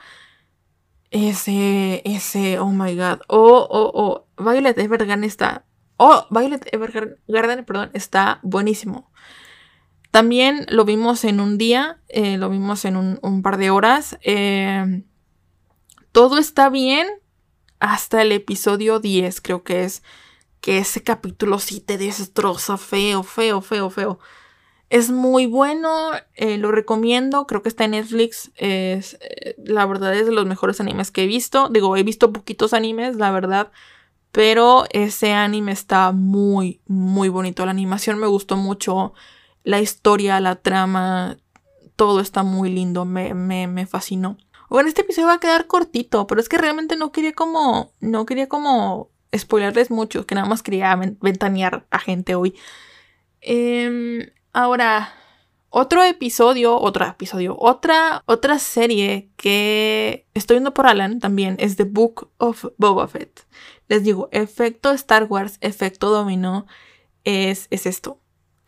ese, 1.12 2.02
ese, 2.06 2.58
oh 2.60 2.72
my 2.72 2.96
god. 2.96 3.20
Oh, 3.28 3.68
oh, 3.70 3.92
oh. 3.94 4.44
Violet 4.44 4.78
Evergarden 4.78 5.24
está. 5.24 5.66
Oh, 5.98 6.26
Violet 6.32 6.68
Evergarden, 6.74 7.66
perdón, 7.66 7.92
está 7.94 8.40
buenísimo. 8.42 9.12
También 10.12 10.66
lo 10.70 10.86
vimos 10.86 11.24
en 11.24 11.40
un 11.40 11.60
día, 11.60 12.00
eh, 12.08 12.38
lo 12.38 12.50
vimos 12.50 12.86
en 12.86 12.96
un, 12.96 13.42
par 13.44 13.58
de 13.58 13.70
horas. 13.70 14.18
Eh, 14.24 15.04
todo 16.12 16.40
está 16.40 16.70
bien 16.70 17.08
hasta 17.80 18.24
el 18.24 18.32
episodio 18.32 19.00
10, 19.00 19.42
creo 19.42 19.64
que 19.64 19.84
es. 19.84 20.02
Que 20.62 20.80
ese 20.80 21.04
capítulo 21.04 21.60
sí 21.60 21.80
te 21.80 21.98
destroza 21.98 22.78
feo, 22.78 23.24
feo, 23.24 23.62
feo, 23.62 23.90
feo. 23.90 24.20
Es 24.90 25.12
muy 25.12 25.46
bueno, 25.46 26.12
eh, 26.34 26.58
lo 26.58 26.72
recomiendo, 26.72 27.46
creo 27.46 27.62
que 27.62 27.70
está 27.70 27.86
en 27.86 27.92
Netflix. 27.92 28.52
Es, 28.56 29.20
la 29.58 29.86
verdad 29.86 30.16
es 30.16 30.26
de 30.26 30.32
los 30.32 30.46
mejores 30.46 30.80
animes 30.80 31.12
que 31.12 31.24
he 31.24 31.28
visto. 31.28 31.70
Digo, 31.70 31.96
he 31.96 32.04
visto 32.04 32.34
poquitos 32.34 32.74
animes, 32.74 33.16
la 33.16 33.32
verdad. 33.32 33.72
Pero 34.32 34.86
ese 34.92 35.34
anime 35.34 35.72
está 35.72 36.12
muy, 36.12 36.82
muy 36.88 37.30
bonito. 37.30 37.66
La 37.66 37.72
animación 37.72 38.20
me 38.20 38.28
gustó 38.28 38.58
mucho 38.58 39.14
la 39.64 39.80
historia, 39.80 40.40
la 40.40 40.56
trama, 40.56 41.38
todo 41.96 42.22
está 42.22 42.44
muy 42.44 42.72
lindo, 42.72 43.06
me, 43.06 43.34
me, 43.34 43.68
me 43.68 43.86
fascinó. 43.86 44.38
Bueno, 44.70 44.88
este 44.88 45.02
episodio 45.02 45.28
va 45.28 45.34
a 45.34 45.40
quedar 45.40 45.68
cortito, 45.68 46.28
pero 46.28 46.40
es 46.40 46.48
que 46.48 46.58
realmente 46.58 46.96
no 46.96 47.12
quería 47.12 47.34
como, 47.34 47.92
no 48.00 48.26
quería 48.26 48.48
como 48.48 49.10
spoilerles 49.38 49.92
mucho, 49.92 50.26
que 50.26 50.36
nada 50.36 50.48
más 50.48 50.64
quería 50.64 50.96
ventanear 50.96 51.86
a 51.92 52.00
gente 52.00 52.36
hoy. 52.36 52.56
Em, 53.42 54.30
ahora, 54.54 55.14
otro 55.70 56.04
episodio, 56.04 56.80
otro 56.80 57.06
episodio, 57.06 57.56
otra, 57.60 58.24
otra 58.26 58.60
serie 58.60 59.30
que 59.38 60.26
estoy 60.34 60.56
viendo 60.56 60.74
por 60.74 60.88
Alan 60.88 61.20
también 61.20 61.56
es 61.60 61.76
The 61.76 61.84
Book 61.86 62.30
of 62.38 62.66
Boba 62.78 63.08
Fett. 63.08 63.46
Les 63.88 64.04
digo, 64.04 64.30
efecto 64.32 64.92
Star 64.92 65.26
Wars, 65.26 65.58
efecto 65.62 66.10
dominó, 66.10 66.68
es, 67.24 67.68
es 67.70 67.86
esto 67.86 68.20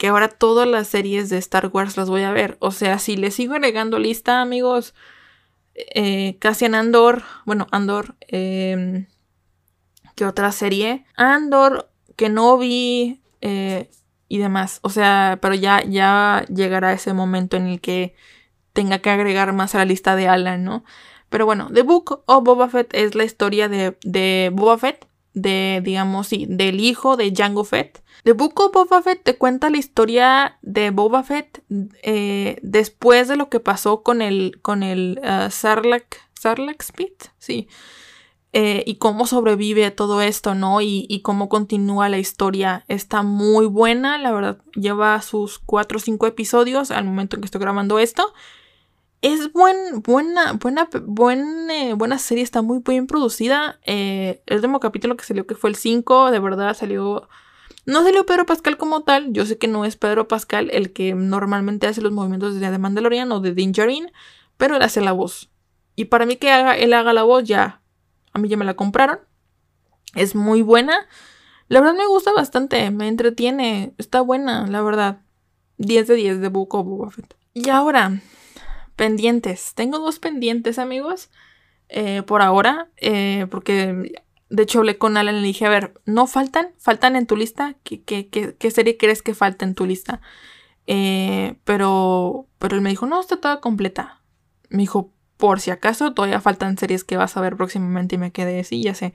que 0.02 0.08
ahora 0.08 0.30
todas 0.30 0.68
las 0.68 0.88
series 0.88 1.30
de 1.30 1.38
Star 1.38 1.70
Wars 1.72 1.96
las 1.96 2.10
voy 2.10 2.24
a 2.24 2.32
ver. 2.32 2.58
O 2.60 2.72
sea, 2.72 2.98
si 2.98 3.18
le 3.18 3.30
sigo 3.30 3.54
agregando 3.54 4.00
lista, 4.00 4.42
amigos, 4.42 4.96
eh, 5.76 6.38
Cassian 6.40 6.74
Andor, 6.74 7.22
bueno, 7.46 7.68
Andor, 7.70 8.16
eh, 8.28 9.06
¿qué 10.16 10.26
otra 10.26 10.52
serie? 10.52 11.06
Andor, 11.16 11.90
Kenobi 12.16 13.22
eh, 13.42 13.90
y 14.28 14.38
demás. 14.38 14.80
O 14.84 14.90
sea, 14.90 15.40
pero 15.42 15.56
ya, 15.56 15.84
ya 15.84 16.46
llegará 16.54 16.94
ese 16.94 17.14
momento 17.14 17.58
en 17.58 17.68
el 17.68 17.82
que 17.82 18.16
tenga 18.74 19.00
que 19.00 19.10
agregar 19.10 19.54
más 19.54 19.76
a 19.76 19.80
la 19.80 19.86
lista 19.86 20.16
de 20.16 20.28
Alan, 20.28 20.64
¿no? 20.64 20.84
Pero 21.30 21.46
bueno, 21.46 21.70
The 21.74 21.84
Book 21.84 22.24
of 22.26 22.44
Boba 22.44 22.70
Fett 22.70 22.94
es 22.94 23.16
la 23.16 23.24
historia 23.24 23.70
de, 23.70 23.98
de 24.04 24.52
Boba 24.54 24.78
Fett, 24.78 25.08
de, 25.34 25.82
digamos, 25.84 26.28
sí, 26.28 26.46
del 26.50 26.80
hijo 26.80 27.16
de 27.16 27.34
Jango 27.36 27.64
Fett 27.64 28.02
The 28.24 28.34
Book 28.34 28.60
of 28.60 28.72
Boba 28.74 29.02
Fett 29.02 29.24
te 29.24 29.38
cuenta 29.38 29.70
la 29.70 29.78
historia 29.78 30.60
de 30.62 30.92
Boba 30.92 31.24
Fett 31.24 31.64
eh, 32.04 32.60
después 32.62 33.28
de 33.28 33.36
lo 33.36 33.50
que 33.50 33.60
pasó 33.60 34.04
con 34.04 34.22
el, 34.22 34.60
con 34.62 34.84
el 34.84 35.20
uh, 35.24 35.50
Sarlacc, 35.50 36.18
Sarlacc 36.40 36.84
Spit, 36.84 37.26
sí. 37.40 37.68
Eh, 38.54 38.84
y 38.86 38.96
cómo 38.96 39.28
sobrevive 39.28 39.92
todo 39.92 40.22
esto, 40.22 40.56
¿no? 40.56 40.82
Y, 40.82 41.06
y, 41.10 41.22
cómo 41.22 41.48
continúa 41.48 42.10
la 42.10 42.18
historia. 42.18 42.84
Está 42.90 43.24
muy 43.24 43.66
buena, 43.66 44.18
la 44.18 44.32
verdad. 44.32 44.58
Lleva 44.76 45.22
sus 45.22 45.58
4 45.60 45.98
o 45.98 46.02
5 46.02 46.28
episodios 46.28 46.92
al 46.92 47.06
momento 47.06 47.36
en 47.36 47.42
que 47.42 47.46
estoy 47.46 47.62
grabando 47.62 47.98
esto. 47.98 48.34
Es 49.22 49.54
buen, 49.54 50.02
buena, 50.02 50.54
buena, 50.54 50.90
eh, 51.72 51.94
buena 51.94 52.18
serie, 52.18 52.44
está 52.44 52.62
muy 52.62 52.82
bien 52.86 53.08
producida. 53.08 53.80
el 53.86 54.42
último 54.50 54.80
capítulo 54.80 55.16
que 55.16 55.24
salió, 55.24 55.48
que 55.48 55.56
fue 55.56 55.70
el 55.70 55.76
5, 55.76 56.32
de 56.32 56.40
verdad 56.40 56.76
salió 56.76 57.30
no 57.86 58.04
salió 58.04 58.26
Pedro 58.26 58.46
Pascal 58.46 58.78
como 58.78 59.02
tal. 59.02 59.34
Yo 59.34 59.46
sé 59.46 59.58
que 59.58 59.68
no 59.68 59.86
es 59.86 59.96
Pedro 59.96 60.28
Pascal 60.28 60.70
el 60.72 60.94
que 60.94 61.14
normalmente 61.14 61.88
hace 61.88 62.02
los 62.02 62.12
movimientos 62.12 62.60
de 62.60 62.70
The 62.70 62.78
Mandalorian 62.78 63.32
o 63.32 63.40
de 63.40 63.54
Dingerin, 63.54 64.12
pero 64.58 64.76
él 64.76 64.82
hace 64.84 65.02
la 65.02 65.12
voz. 65.12 65.50
Y 65.96 66.06
para 66.06 66.26
mí 66.26 66.36
que 66.36 66.52
haga, 66.52 66.78
él 66.78 66.94
haga 66.94 67.14
la 67.14 67.24
voz 67.24 67.44
ya, 67.44 67.81
a 68.34 68.40
mí 68.40 68.50
ya 68.50 68.58
me 68.58 68.66
la 68.66 68.76
compraron. 68.76 69.20
Es 70.16 70.36
muy 70.36 70.62
buena. 70.62 71.08
La 71.68 71.80
verdad 71.80 71.96
me 71.96 72.08
gusta 72.08 72.34
bastante, 72.34 72.92
me 72.92 73.08
entretiene, 73.08 73.94
está 73.98 74.22
buena, 74.22 74.68
la 74.68 74.82
verdad. 74.82 75.22
10 75.78 76.08
de 76.08 76.16
10 76.16 76.42
de 76.42 76.50
Book 76.50 76.76
of. 76.76 77.18
Y 77.54 77.70
ahora, 77.70 78.20
pendientes. 78.96 79.74
Tengo 79.74 80.00
dos 80.00 80.20
pendientes, 80.20 80.80
amigos. 80.80 81.30
Eh, 81.90 82.24
por 82.24 82.42
ahora, 82.42 82.90
eh, 82.98 83.48
porque 83.50 84.14
de 84.52 84.64
hecho, 84.64 84.80
hablé 84.80 84.98
con 84.98 85.16
Alan 85.16 85.38
y 85.38 85.40
le 85.40 85.48
dije, 85.48 85.66
a 85.66 85.70
ver, 85.70 85.94
¿no 86.06 86.28
faltan? 86.28 86.74
¿Faltan 86.78 87.16
en 87.16 87.26
tu 87.26 87.38
lista? 87.38 87.78
¿Qué, 87.84 88.04
qué, 88.04 88.28
qué, 88.30 88.72
serie 88.72 88.98
crees 88.98 89.22
que 89.22 89.34
falta 89.34 89.64
en 89.64 89.76
tu 89.76 89.86
lista? 89.86 90.20
Eh, 90.88 91.56
pero, 91.64 92.48
pero 92.60 92.76
él 92.76 92.82
me 92.82 92.90
dijo, 92.90 93.06
no, 93.06 93.22
está 93.22 93.38
toda 93.38 93.62
completa. 93.62 94.22
Me 94.68 94.80
dijo, 94.80 95.14
por 95.42 95.60
si 95.60 95.72
acaso, 95.72 96.14
todavía 96.14 96.40
faltan 96.40 96.78
series 96.78 97.04
que 97.04 97.18
vas 97.18 97.36
a 97.36 97.42
ver 97.42 97.58
próximamente 97.58 98.14
y 98.14 98.20
me 98.20 98.32
quedé 98.32 98.60
así, 98.60 98.84
ya 98.84 98.94
sé. 98.94 99.12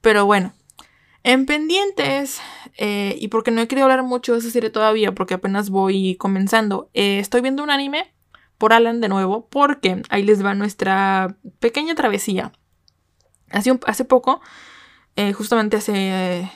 Pero 0.00 0.24
bueno, 0.24 0.54
en 1.24 1.44
pendientes, 1.44 2.40
eh, 2.78 3.16
y 3.20 3.28
porque 3.28 3.50
no 3.50 3.60
he 3.60 3.68
querido 3.68 3.84
hablar 3.84 4.02
mucho 4.02 4.32
de 4.32 4.38
esa 4.38 4.48
serie 4.48 4.70
todavía, 4.70 5.14
porque 5.14 5.34
apenas 5.34 5.68
voy 5.68 6.16
comenzando, 6.16 6.88
eh, 6.94 7.18
estoy 7.18 7.42
viendo 7.42 7.62
un 7.62 7.68
anime 7.68 8.14
por 8.56 8.72
Alan 8.72 9.02
de 9.02 9.10
nuevo, 9.10 9.46
porque 9.50 10.00
ahí 10.08 10.22
les 10.22 10.42
va 10.42 10.54
nuestra 10.54 11.36
pequeña 11.60 11.94
travesía. 11.94 12.52
Hace, 13.50 13.78
hace 13.84 14.06
poco 14.06 14.40
eh, 15.16 15.34
justamente 15.34 15.76
hace, 15.76 16.50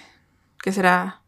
¿qué 0.62 0.72
será? 0.72 1.22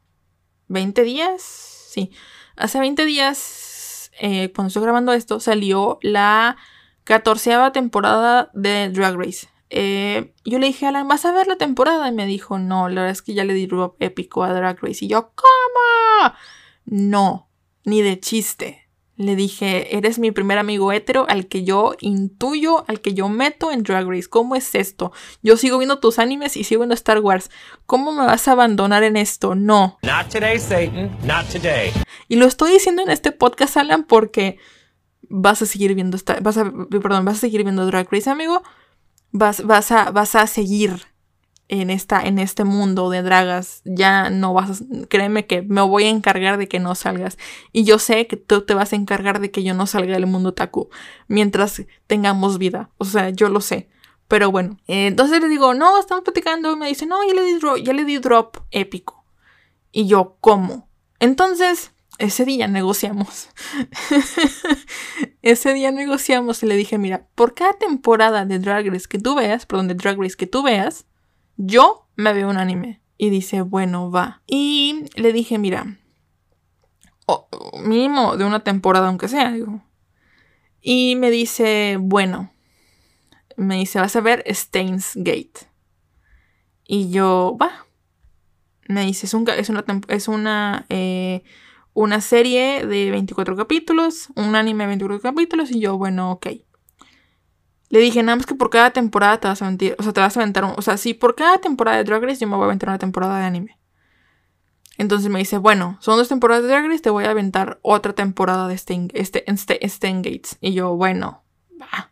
¿20 0.71 1.05
días? 1.05 1.43
Sí, 1.43 2.13
hace 2.57 2.81
20 2.81 3.05
días, 3.05 4.11
cuando 4.55 4.69
estoy 4.69 4.83
grabando 4.83 5.13
esto, 5.13 5.39
salió 5.39 5.99
la 6.01 6.57
catorceava 7.05 7.73
temporada 7.73 8.51
de 8.55 8.91
Drag 8.91 9.17
Race. 9.17 9.49
yo 9.71 10.59
le 10.59 10.67
dije 10.67 10.87
a 10.87 10.89
Alan, 10.89 11.09
¿vas 11.09 11.25
a 11.25 11.33
ver 11.33 11.47
la 11.47 11.57
temporada? 11.57 12.09
Y 12.09 12.13
me 12.13 12.27
dijo, 12.27 12.59
no, 12.59 12.89
la 12.89 13.03
verdad 13.03 13.13
es 13.13 13.23
que 13.23 13.35
ya 13.35 13.45
le 13.45 13.55
di 13.55 13.69
épico 14.01 14.43
a 14.43 14.53
Drag 14.53 14.79
Race. 14.81 15.05
Y 15.05 15.09
yo, 15.09 15.33
¿cómo? 15.35 16.35
No, 16.87 17.49
ni 17.85 18.03
de 18.03 18.19
chiste. 18.21 18.81
Le 19.17 19.37
dije, 19.37 19.97
eres 19.97 20.19
mi 20.19 20.33
primer 20.33 20.59
amigo 20.59 20.91
hetero 20.91 21.25
al 21.29 21.47
que 21.47 21.63
yo 21.63 21.95
intuyo, 22.01 22.85
al 22.89 23.01
que 23.01 23.15
yo 23.15 23.29
meto 23.29 23.71
en 23.71 23.85
Drag 23.85 24.09
Race. 24.09 24.29
¿Cómo 24.29 24.57
es 24.57 24.75
esto? 24.75 25.13
Yo 25.41 25.57
sigo 25.57 25.79
viendo 25.79 26.01
tus 26.01 26.19
animes 26.19 26.57
y 26.57 26.65
sigo 26.65 26.81
viendo 26.81 26.97
Star 26.97 27.21
Wars. 27.21 27.49
¿Cómo 27.87 28.11
me 28.11 28.27
vas 28.27 28.49
a 28.49 28.53
abandonar 28.53 29.05
en 29.05 29.17
esto? 29.17 29.55
No. 29.55 29.99
Not 30.03 30.31
today, 30.31 30.59
Satan. 30.59 31.17
Not 31.25 31.47
today. 31.47 31.93
Y 32.27 32.37
lo 32.37 32.47
estoy 32.47 32.73
diciendo 32.73 33.03
en 33.03 33.11
este 33.11 33.31
podcast, 33.31 33.77
Alan, 33.77 34.03
porque 34.03 34.59
vas 35.29 35.63
a 35.63 35.67
seguir 35.67 35.95
viendo 35.95 36.19
vas 36.43 36.57
a, 36.57 36.73
perdón, 36.91 37.25
vas 37.25 37.37
a 37.37 37.41
seguir 37.41 37.63
viendo 37.63 37.87
Drag 37.87 38.09
Race, 38.11 38.31
amigo. 38.31 38.63
Vas, 39.33 39.65
vas, 39.65 39.91
a, 39.91 40.11
vas 40.11 40.35
a 40.37 40.47
seguir 40.47 41.15
en, 41.69 41.91
esta, 41.91 42.25
en 42.25 42.39
este 42.39 42.65
mundo 42.65 43.11
de 43.11 43.23
dragas, 43.23 43.81
ya 43.85 44.31
no 44.31 44.53
vas 44.53 44.83
a, 44.83 44.85
créeme 45.09 45.47
que 45.47 45.63
me 45.63 45.81
voy 45.81 46.05
a 46.05 46.11
encargar 46.11 46.59
de 46.59 46.69
que 46.69 46.79
no 46.79 46.95
salgas. 46.95 47.39
Y 47.73 47.85
yo 47.85 47.99
sé 47.99 48.27
que 48.27 48.37
tú 48.37 48.63
te 48.63 48.75
vas 48.75 48.93
a 48.93 48.97
encargar 48.97 49.41
de 49.41 49.51
que 49.51 49.63
yo 49.63 49.75
no 49.75 49.87
salga 49.87 50.15
del 50.15 50.27
mundo 50.27 50.55
taku 50.55 50.91
mientras 51.29 51.83
tengamos 52.07 52.59
vida. 52.59 52.91
O 52.99 53.05
sea, 53.05 53.31
yo 53.31 53.49
lo 53.49 53.61
sé. 53.61 53.89
Pero 54.29 54.51
bueno, 54.51 54.79
eh, 54.87 55.07
entonces 55.07 55.41
le 55.41 55.49
digo, 55.49 55.75
no, 55.75 55.99
estamos 55.99 56.25
platicando. 56.25 56.73
Y 56.73 56.77
me 56.77 56.89
dice, 56.89 57.07
no, 57.07 57.27
ya 57.27 57.35
le 57.35 57.43
di 57.43 57.59
drop, 57.59 57.77
ya 57.79 57.93
le 57.93 58.05
di 58.05 58.19
drop 58.19 58.59
épico. 58.71 59.25
Y 59.93 60.07
yo, 60.07 60.37
¿cómo? 60.41 60.89
Entonces, 61.21 61.93
ese 62.19 62.45
día 62.45 62.69
negociamos. 62.69 63.49
ese 65.43 65.75
día 65.75 65.91
negociamos 65.91 66.63
y 66.63 66.67
le 66.67 66.77
dije, 66.77 66.99
mira, 66.99 67.27
por 67.35 67.55
cada 67.55 67.75
temporada 67.75 68.45
de 68.45 68.59
Drag 68.59 68.87
Race 68.87 69.09
que 69.09 69.19
tú 69.19 69.35
veas, 69.35 69.67
perdón, 69.67 69.89
de 69.89 69.95
Drag 69.95 70.21
Race 70.21 70.37
que 70.37 70.47
tú 70.47 70.63
veas, 70.63 71.07
yo 71.57 72.09
me 72.17 72.33
veo 72.33 72.49
un 72.49 72.57
anime. 72.57 73.01
Y 73.17 73.31
dice, 73.31 73.63
bueno, 73.63 74.11
va. 74.11 74.43
Y 74.47 75.05
le 75.15 75.33
dije, 75.33 75.59
mira, 75.59 75.99
mínimo 77.85 78.37
de 78.37 78.45
una 78.45 78.61
temporada, 78.61 79.09
aunque 79.09 79.29
sea, 79.29 79.53
digo. 79.53 79.83
Y 80.81 81.17
me 81.17 81.31
dice, 81.31 81.97
bueno, 82.01 82.53
me 83.57 83.77
dice, 83.77 84.01
vas 84.01 84.17
a 84.17 84.21
ver 84.21 84.43
Stains 84.47 85.13
Gate. 85.15 85.69
Y 86.87 87.11
yo, 87.11 87.57
va. 87.61 87.87
Me 88.89 89.07
dice, 89.07 89.27
es, 89.27 89.35
es 89.35 89.71
una, 89.71 89.85
es 90.09 90.29
una, 90.29 90.87
eh, 90.91 91.43
una 91.95 92.21
serie 92.21 92.85
de 92.87 93.11
24 93.11 93.57
capítulos, 93.57 94.29
un 94.37 94.57
anime 94.57 94.85
de 94.85 94.89
24 94.89 95.21
capítulos. 95.21 95.71
Y 95.71 95.81
yo, 95.81 95.97
bueno, 95.97 96.33
ok. 96.33 96.49
Le 97.89 98.01
dije, 98.01 98.23
nada 98.23 98.37
más 98.37 98.47
que 98.47 98.55
por 98.55 98.71
cada 98.71 98.91
temporada 98.91 99.39
te 99.39 99.49
vas 99.49 99.63
a 99.63 99.67
aventar, 99.67 99.95
o 99.99 100.03
sea, 100.03 100.13
te 100.13 100.21
vas 100.21 100.37
a 100.37 100.41
aventar, 100.41 100.65
o 100.65 100.83
sea, 100.83 100.97
si 100.97 101.15
por 101.15 101.37
cada 101.37 101.59
temporada 101.59 101.99
de 101.99 102.05
Drag 102.05 102.23
Race 102.23 102.41
yo 102.41 102.49
me 102.49 102.57
voy 102.57 102.65
a 102.65 102.67
aventar 102.67 102.89
una 102.89 102.99
temporada 102.99 103.39
de 103.39 103.45
anime. 103.45 103.79
Entonces 104.99 105.31
me 105.31 105.39
dice, 105.39 105.59
bueno, 105.59 105.97
son 106.01 106.17
dos 106.17 106.29
temporadas 106.29 106.65
de 106.65 106.71
Drag 106.71 106.87
Race, 106.87 107.03
te 107.03 107.11
voy 107.11 107.25
a 107.25 107.31
aventar 107.31 107.79
otra 107.83 108.13
temporada 108.13 108.67
de 108.69 108.75
Stain, 108.75 109.11
este, 109.15 109.49
este, 109.51 109.85
Stain 109.87 110.23
Gates. 110.23 110.59
Y 110.61 110.73
yo, 110.73 110.97
bueno, 110.97 111.45
va. 111.81 112.11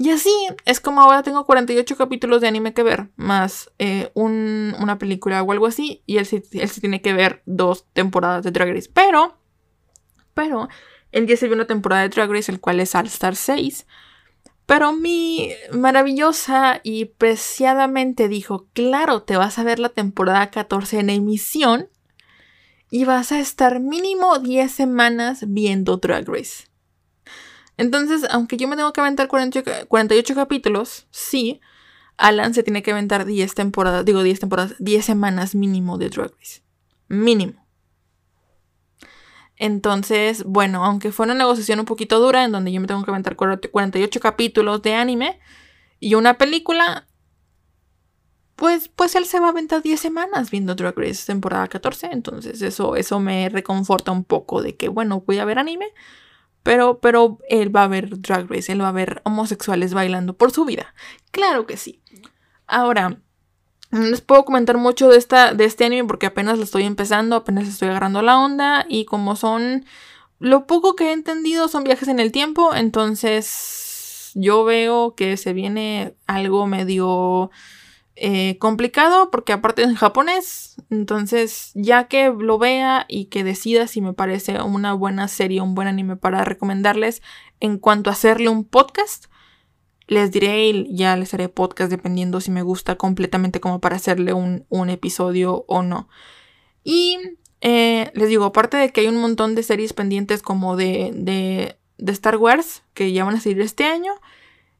Y 0.00 0.08
así 0.08 0.32
es 0.64 0.80
como 0.80 1.02
ahora 1.02 1.22
tengo 1.22 1.44
48 1.44 1.94
capítulos 1.94 2.40
de 2.40 2.48
anime 2.48 2.72
que 2.72 2.82
ver, 2.82 3.10
más 3.16 3.70
eh, 3.78 4.10
una 4.14 4.98
película 4.98 5.42
o 5.42 5.52
algo 5.52 5.66
así, 5.66 6.02
y 6.06 6.16
él 6.16 6.24
sí, 6.24 6.42
él 6.52 6.70
tiene 6.80 7.02
que 7.02 7.12
ver 7.12 7.42
dos 7.44 7.84
temporadas 7.92 8.42
de 8.42 8.50
Drag 8.50 8.72
Race. 8.72 8.90
Pero, 8.94 9.36
pero, 10.32 10.70
él 11.12 11.26
ya 11.26 11.36
se 11.36 11.48
vio 11.48 11.54
una 11.54 11.66
temporada 11.66 12.00
de 12.00 12.08
Drag 12.08 12.30
Race, 12.30 12.50
el 12.50 12.60
cual 12.60 12.80
es 12.80 12.94
All 12.94 13.08
Star 13.08 13.36
6. 13.36 13.86
Pero 14.64 14.94
mi 14.94 15.50
maravillosa 15.70 16.80
y 16.82 17.04
preciadamente 17.04 18.28
dijo, 18.28 18.68
claro, 18.72 19.24
te 19.24 19.36
vas 19.36 19.58
a 19.58 19.64
ver 19.64 19.80
la 19.80 19.90
temporada 19.90 20.50
14 20.50 21.00
en 21.00 21.10
emisión 21.10 21.90
y 22.90 23.04
vas 23.04 23.32
a 23.32 23.38
estar 23.38 23.80
mínimo 23.80 24.38
10 24.38 24.72
semanas 24.72 25.44
viendo 25.46 25.98
Drag 25.98 26.26
Race. 26.26 26.69
Entonces, 27.80 28.26
aunque 28.30 28.58
yo 28.58 28.68
me 28.68 28.76
tengo 28.76 28.92
que 28.92 29.00
aventar 29.00 29.26
48, 29.26 30.34
capítulos, 30.34 31.06
sí, 31.10 31.62
Alan 32.18 32.52
se 32.52 32.62
tiene 32.62 32.82
que 32.82 32.90
aventar 32.90 33.24
10 33.24 33.54
temporadas, 33.54 34.04
digo 34.04 34.22
10 34.22 34.38
temporadas, 34.38 34.74
10 34.80 35.02
semanas 35.02 35.54
mínimo 35.54 35.96
de 35.96 36.10
Drag 36.10 36.30
Race. 36.38 36.62
Mínimo. 37.08 37.66
Entonces, 39.56 40.44
bueno, 40.44 40.84
aunque 40.84 41.10
fue 41.10 41.24
una 41.24 41.32
negociación 41.32 41.80
un 41.80 41.86
poquito 41.86 42.20
dura 42.20 42.44
en 42.44 42.52
donde 42.52 42.70
yo 42.70 42.82
me 42.82 42.86
tengo 42.86 43.02
que 43.02 43.12
aventar 43.12 43.34
48 43.34 44.20
capítulos 44.20 44.82
de 44.82 44.92
anime 44.92 45.40
y 46.00 46.16
una 46.16 46.36
película, 46.36 47.08
pues, 48.56 48.88
pues 48.88 49.14
él 49.14 49.24
se 49.24 49.40
va 49.40 49.46
a 49.46 49.50
aventar 49.52 49.80
10 49.80 49.98
semanas 49.98 50.50
viendo 50.50 50.74
Drag 50.74 50.98
Race 50.98 51.24
temporada 51.24 51.66
14. 51.66 52.10
Entonces 52.12 52.60
eso, 52.60 52.96
eso 52.96 53.20
me 53.20 53.48
reconforta 53.48 54.12
un 54.12 54.24
poco 54.24 54.60
de 54.60 54.76
que, 54.76 54.90
bueno, 54.90 55.24
voy 55.26 55.38
a 55.38 55.46
ver 55.46 55.58
anime, 55.58 55.86
pero, 56.62 57.00
pero 57.00 57.38
él 57.48 57.74
va 57.74 57.84
a 57.84 57.88
ver 57.88 58.20
Drag 58.20 58.50
Race, 58.50 58.70
él 58.70 58.82
va 58.82 58.88
a 58.88 58.92
ver 58.92 59.22
homosexuales 59.24 59.94
bailando 59.94 60.36
por 60.36 60.50
su 60.50 60.64
vida. 60.64 60.94
Claro 61.30 61.66
que 61.66 61.76
sí. 61.76 62.02
Ahora, 62.66 63.18
no 63.90 64.00
les 64.06 64.20
puedo 64.20 64.44
comentar 64.44 64.76
mucho 64.76 65.08
de, 65.08 65.18
esta, 65.18 65.52
de 65.54 65.64
este 65.64 65.84
anime 65.84 66.06
porque 66.06 66.26
apenas 66.26 66.58
lo 66.58 66.64
estoy 66.64 66.84
empezando, 66.84 67.36
apenas 67.36 67.66
estoy 67.66 67.88
agarrando 67.88 68.22
la 68.22 68.38
onda 68.38 68.86
y 68.88 69.04
como 69.04 69.36
son... 69.36 69.84
Lo 70.38 70.66
poco 70.66 70.96
que 70.96 71.10
he 71.10 71.12
entendido 71.12 71.68
son 71.68 71.84
viajes 71.84 72.08
en 72.08 72.18
el 72.18 72.32
tiempo, 72.32 72.74
entonces 72.74 74.30
yo 74.34 74.64
veo 74.64 75.14
que 75.14 75.36
se 75.36 75.52
viene 75.52 76.14
algo 76.26 76.66
medio 76.66 77.50
eh, 78.22 78.58
complicado 78.58 79.30
porque 79.30 79.54
aparte 79.54 79.80
es 79.80 79.88
en 79.88 79.94
japonés, 79.94 80.76
entonces 80.90 81.70
ya 81.74 82.06
que 82.06 82.28
lo 82.28 82.58
vea 82.58 83.06
y 83.08 83.24
que 83.26 83.44
decida 83.44 83.86
si 83.86 84.02
me 84.02 84.12
parece 84.12 84.60
una 84.60 84.92
buena 84.92 85.26
serie, 85.26 85.62
un 85.62 85.74
buen 85.74 85.88
anime 85.88 86.16
para 86.16 86.44
recomendarles 86.44 87.22
en 87.60 87.78
cuanto 87.78 88.10
a 88.10 88.12
hacerle 88.12 88.50
un 88.50 88.64
podcast, 88.64 89.28
les 90.06 90.30
diré 90.30 90.68
y 90.68 90.94
ya 90.94 91.16
les 91.16 91.32
haré 91.32 91.48
podcast 91.48 91.90
dependiendo 91.90 92.42
si 92.42 92.50
me 92.50 92.60
gusta 92.60 92.96
completamente 92.96 93.58
como 93.58 93.80
para 93.80 93.96
hacerle 93.96 94.34
un, 94.34 94.90
episodio 94.90 95.64
o 95.66 95.82
no. 95.82 96.10
Y 96.84 97.16
eh, 97.62 98.10
les 98.12 98.28
digo, 98.28 98.44
aparte 98.44 98.76
de 98.76 98.92
que 98.92 99.00
hay 99.00 99.06
un 99.06 99.16
montón 99.16 99.54
de 99.54 99.62
series 99.62 99.94
pendientes 99.94 100.42
como 100.42 100.76
de, 100.76 101.10
de, 101.14 101.78
de 101.96 102.12
Star 102.12 102.36
Wars 102.36 102.82
que 102.92 103.12
ya 103.12 103.24
van 103.24 103.36
a 103.36 103.40
salir 103.40 103.62
este 103.62 103.84
año, 103.84 104.12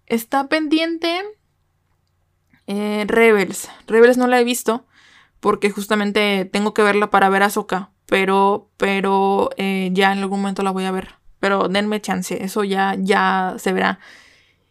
está 0.04 0.46
pendiente 0.48 1.22
eh, 2.70 3.04
Rebels. 3.08 3.68
Rebels 3.88 4.16
no 4.16 4.28
la 4.28 4.40
he 4.40 4.44
visto 4.44 4.86
porque 5.40 5.70
justamente 5.70 6.44
tengo 6.44 6.72
que 6.72 6.82
verla 6.82 7.10
para 7.10 7.28
ver 7.28 7.42
a 7.42 7.50
Soka. 7.50 7.90
Pero, 8.06 8.70
pero 8.76 9.50
eh, 9.56 9.90
ya 9.92 10.12
en 10.12 10.18
algún 10.20 10.40
momento 10.40 10.62
la 10.62 10.70
voy 10.70 10.84
a 10.84 10.92
ver. 10.92 11.16
Pero 11.40 11.68
denme 11.68 12.00
chance, 12.00 12.44
eso 12.44 12.62
ya, 12.62 12.96
ya 12.98 13.54
se 13.58 13.72
verá. 13.72 13.98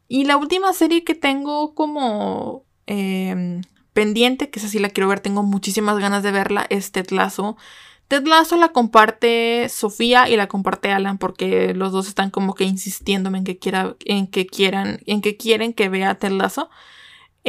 Y 0.07 0.25
la 0.25 0.37
última 0.37 0.71
serie 0.73 1.03
que 1.03 1.15
tengo 1.15 1.75
como 1.75 2.65
em, 2.85 3.61
pendiente, 3.93 4.49
que 4.49 4.59
esa 4.59 4.69
sí 4.69 4.79
la 4.79 4.89
quiero 4.89 5.09
ver, 5.09 5.19
tengo 5.19 5.43
muchísimas 5.43 5.99
ganas 5.99 6.23
de 6.23 6.31
verla, 6.31 6.67
es 6.69 6.91
Ted 6.91 7.09
Lasso. 7.11 7.57
Ted 8.07 8.23
la 8.25 8.69
comparte 8.69 9.67
Sofía 9.69 10.29
y 10.29 10.35
la 10.35 10.47
comparte 10.47 10.91
Alan 10.91 11.17
porque 11.17 11.73
los 11.73 11.91
dos 11.91 12.07
están 12.07 12.31
como 12.31 12.55
que 12.55 12.63
insistiéndome 12.63 13.39
en 13.39 13.43
que, 13.43 13.59
quiera, 13.59 13.95
en 14.05 14.27
que 14.27 14.47
quieran, 14.47 14.99
en 15.05 15.21
que 15.21 15.37
quieren 15.37 15.73
que 15.73 15.89
vea 15.89 16.15
Ted 16.15 16.31
Lasso. 16.31 16.69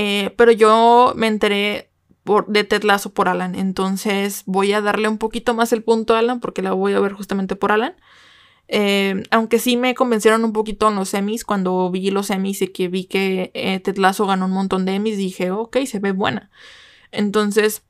Eh, 0.03 0.33
pero 0.39 0.51
yo 0.51 1.13
me 1.15 1.27
enteré 1.27 1.91
por, 2.25 2.47
de 2.47 2.65
Ted 2.65 2.85
Lasso 2.85 3.13
por 3.13 3.29
Alan. 3.29 3.55
Entonces 3.55 4.45
voy 4.47 4.73
a 4.73 4.81
darle 4.81 5.09
un 5.09 5.19
poquito 5.19 5.53
más 5.53 5.75
el 5.75 5.83
punto 5.83 6.15
a 6.15 6.21
Alan 6.21 6.41
porque 6.41 6.63
la 6.63 6.73
voy 6.73 6.95
a 6.95 7.01
ver 7.01 7.13
justamente 7.13 7.55
por 7.55 7.71
Alan. 7.71 7.95
Eh, 8.69 9.23
aunque 9.31 9.59
sí 9.59 9.77
me 9.77 9.95
convencieron 9.95 10.43
un 10.43 10.55
poquito 10.55 10.89
en 10.89 10.95
los 10.95 11.11
semis, 11.11 11.45
cuando 11.45 11.91
vi 11.91 12.11
los 12.11 12.29
semis 12.29 12.63
y 12.63 12.69
que 12.69 12.89
vi 12.89 13.05
que 13.05 13.51
eh, 13.53 13.79
Ted 13.81 13.99
Lasso 13.99 14.27
ganó 14.27 14.47
un 14.47 14.53
montón 14.53 14.87
de 14.87 14.95
Emmys, 14.95 15.19
dije, 15.19 15.51
ok, 15.51 15.77
se 15.85 15.99
ve 15.99 16.13
buena. 16.13 16.51
Entonces, 17.13 17.83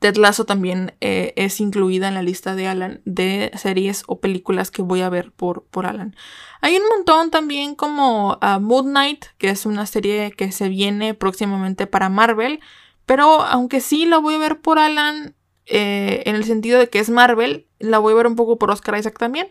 Ted 0.00 0.16
Lasso 0.16 0.44
también 0.46 0.94
es 1.00 1.60
incluida 1.60 2.08
en 2.08 2.14
la 2.14 2.22
lista 2.22 2.54
de 2.54 2.66
Alan 2.66 3.02
de 3.04 3.52
series 3.56 4.02
o 4.06 4.18
películas 4.18 4.70
que 4.70 4.82
voy 4.82 5.02
a 5.02 5.10
ver 5.10 5.30
por, 5.30 5.64
por 5.64 5.86
Alan. 5.86 6.16
Hay 6.62 6.76
un 6.76 6.88
montón 6.88 7.30
también 7.30 7.74
como 7.74 8.38
uh, 8.42 8.60
Moon 8.60 8.86
Knight, 8.86 9.26
que 9.36 9.50
es 9.50 9.66
una 9.66 9.84
serie 9.86 10.32
que 10.32 10.52
se 10.52 10.68
viene 10.70 11.12
próximamente 11.14 11.86
para 11.86 12.08
Marvel. 12.08 12.60
Pero 13.04 13.42
aunque 13.42 13.80
sí 13.80 14.06
la 14.06 14.18
voy 14.18 14.34
a 14.34 14.38
ver 14.38 14.60
por 14.60 14.78
Alan, 14.78 15.34
eh, 15.66 16.22
en 16.26 16.34
el 16.34 16.44
sentido 16.44 16.78
de 16.78 16.88
que 16.88 16.98
es 16.98 17.10
Marvel, 17.10 17.66
la 17.78 17.98
voy 17.98 18.12
a 18.12 18.16
ver 18.16 18.26
un 18.26 18.36
poco 18.36 18.58
por 18.58 18.70
Oscar 18.70 18.98
Isaac 18.98 19.18
también. 19.18 19.48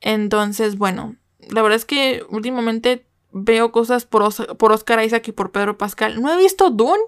Entonces, 0.00 0.78
bueno, 0.78 1.16
la 1.50 1.62
verdad 1.62 1.76
es 1.76 1.84
que 1.84 2.24
últimamente 2.30 3.06
veo 3.32 3.72
cosas 3.72 4.06
por, 4.06 4.56
por 4.56 4.72
Oscar 4.72 5.04
Isaac 5.04 5.28
y 5.28 5.32
por 5.32 5.52
Pedro 5.52 5.76
Pascal. 5.76 6.22
No 6.22 6.32
he 6.32 6.36
visto 6.36 6.70
Dune, 6.70 7.02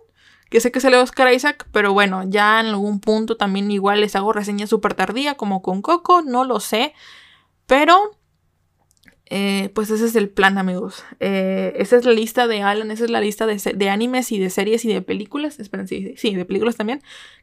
que 0.50 0.60
sé 0.60 0.72
que 0.72 0.80
sale 0.80 0.98
Oscar 0.98 1.32
Isaac, 1.32 1.66
pero 1.72 1.92
bueno, 1.92 2.24
ya 2.28 2.60
en 2.60 2.66
algún 2.66 3.00
punto 3.00 3.36
también 3.36 3.70
igual 3.70 4.00
les 4.00 4.16
hago 4.16 4.32
reseña 4.32 4.66
súper 4.66 4.94
tardía, 4.94 5.36
como 5.36 5.62
con 5.62 5.80
Coco, 5.80 6.22
no 6.22 6.44
lo 6.44 6.60
sé. 6.60 6.92
Pero 7.66 8.18
eh, 9.32 9.70
pues 9.74 9.90
ese 9.90 10.06
es 10.06 10.16
el 10.16 10.28
plan, 10.28 10.58
amigos. 10.58 11.04
Eh, 11.20 11.72
esa 11.76 11.96
es 11.96 12.04
la 12.04 12.10
lista 12.12 12.48
de 12.48 12.62
Alan, 12.62 12.90
esa 12.90 13.04
es 13.04 13.10
la 13.10 13.20
lista 13.20 13.46
de, 13.46 13.88
animes 13.88 14.32
y 14.32 14.40
de 14.40 14.50
series 14.50 14.84
y 14.84 14.92
de 14.92 15.02
películas. 15.02 15.60
Esperen, 15.60 15.86
sí, 15.86 16.14
sí, 16.16 16.34
de 16.34 16.44
películas 16.44 16.76
también 16.76 17.00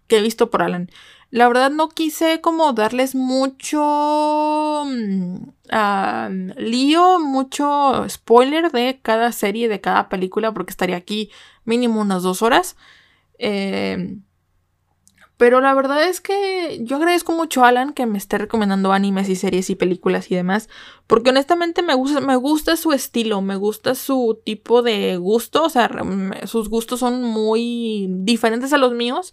que 0.08 0.18
he 0.18 0.22
visto 0.22 0.50
por 0.50 0.62
Alan. 0.62 0.90
La 1.30 1.48
verdad 1.48 1.72
no 1.72 1.88
quise 1.90 2.42
como 2.42 2.74
darles 2.74 3.16
mucho 3.16 4.84
mm, 4.86 6.52
lío, 6.58 7.20
mucho 7.20 8.06
spoiler 8.10 8.72
de 8.72 9.00
cada 9.02 9.32
serie, 9.32 9.70
de 9.70 9.80
cada 9.80 10.10
película, 10.10 10.54
porque 10.54 10.72
estaría 10.72 10.98
aquí 10.98 11.32
mínimo 11.68 12.02
unas 12.02 12.24
dos 12.24 12.42
horas. 12.42 12.76
Eh, 13.38 14.18
pero 15.38 15.62
la 15.62 15.76
verdad 15.76 16.04
es 16.04 16.20
que 16.20 16.80
yo 16.82 16.96
agradezco 16.96 17.32
mucho 17.32 17.64
a 17.64 17.68
Alan 17.68 17.94
que 17.94 18.08
me 18.08 18.18
esté 18.18 18.40
recomendando 18.40 18.92
animes 18.92 19.30
y 19.30 19.36
series 19.36 19.70
y 19.70 19.76
películas 19.76 20.32
y 20.32 20.36
demás. 20.36 20.68
Porque 21.06 21.30
honestamente 21.30 21.84
me 21.84 21.94
gusta, 21.94 22.22
me 22.22 22.36
gusta 22.36 22.76
su 22.76 22.92
estilo, 22.92 23.42
me 23.44 23.56
gusta 23.56 23.94
su 23.94 24.42
tipo 24.44 24.82
de 24.82 25.16
gusto. 25.18 25.64
O 25.64 25.70
sea, 25.70 25.92
sus 26.46 26.70
gustos 26.70 27.02
son 27.02 27.22
muy 27.22 28.08
diferentes 28.10 28.74
a 28.74 28.80
los 28.80 28.94
míos. 28.94 29.32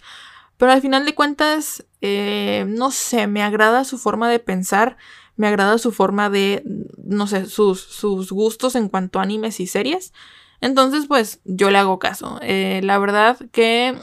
Pero 0.59 0.73
al 0.73 0.83
final 0.83 1.07
de 1.07 1.15
cuentas, 1.15 1.87
eh, 2.03 2.67
no 2.69 2.91
sé, 2.91 3.27
me 3.27 3.43
agrada 3.43 3.85
su 3.85 3.97
forma 3.97 4.29
de 4.29 4.41
pensar. 4.41 4.99
Me 5.37 5.49
agrada 5.49 5.79
su 5.79 5.91
forma 5.91 6.29
de, 6.29 6.63
no 7.03 7.27
sé, 7.27 7.47
sus, 7.47 7.81
sus 7.81 8.31
gustos 8.31 8.77
en 8.77 8.91
cuanto 8.91 9.21
a 9.21 9.23
animes 9.23 9.59
y 9.59 9.67
series. 9.67 10.13
Entonces, 10.65 11.05
pues 11.07 11.41
yo 11.45 11.71
le 11.71 11.77
hago 11.77 11.99
caso. 11.99 12.39
Eh, 12.41 12.81
la 12.83 12.97
verdad 12.97 13.37
que 13.53 13.99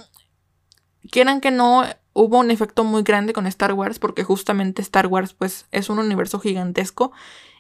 quieran 1.09 1.41
que 1.41 1.49
no, 1.49 1.83
hubo 2.13 2.37
un 2.37 2.51
efecto 2.51 2.83
muy 2.83 3.01
grande 3.01 3.33
con 3.33 3.47
Star 3.47 3.73
Wars 3.73 3.97
porque 3.97 4.23
justamente 4.23 4.83
Star 4.83 5.07
Wars 5.07 5.33
pues 5.33 5.65
es 5.71 5.89
un 5.89 5.97
universo 5.97 6.39
gigantesco 6.39 7.13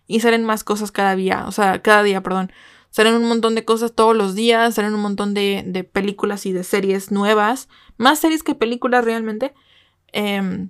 y 0.05 0.19
salen 0.19 0.45
más 0.45 0.63
cosas 0.63 0.91
cada 0.91 1.15
día, 1.15 1.45
o 1.47 1.51
sea, 1.51 1.81
cada 1.81 2.03
día, 2.03 2.21
perdón. 2.21 2.51
Salen 2.91 3.15
un 3.15 3.27
montón 3.27 3.55
de 3.55 3.65
cosas 3.65 3.93
todos 3.95 4.15
los 4.15 4.35
días, 4.35 4.75
salen 4.75 4.93
un 4.93 5.01
montón 5.01 5.33
de, 5.33 5.63
de 5.65 5.83
películas 5.83 6.45
y 6.45 6.51
de 6.51 6.63
series 6.63 7.11
nuevas, 7.11 7.69
más 7.97 8.19
series 8.19 8.43
que 8.43 8.53
películas 8.53 9.03
realmente. 9.03 9.55
Em, 10.13 10.69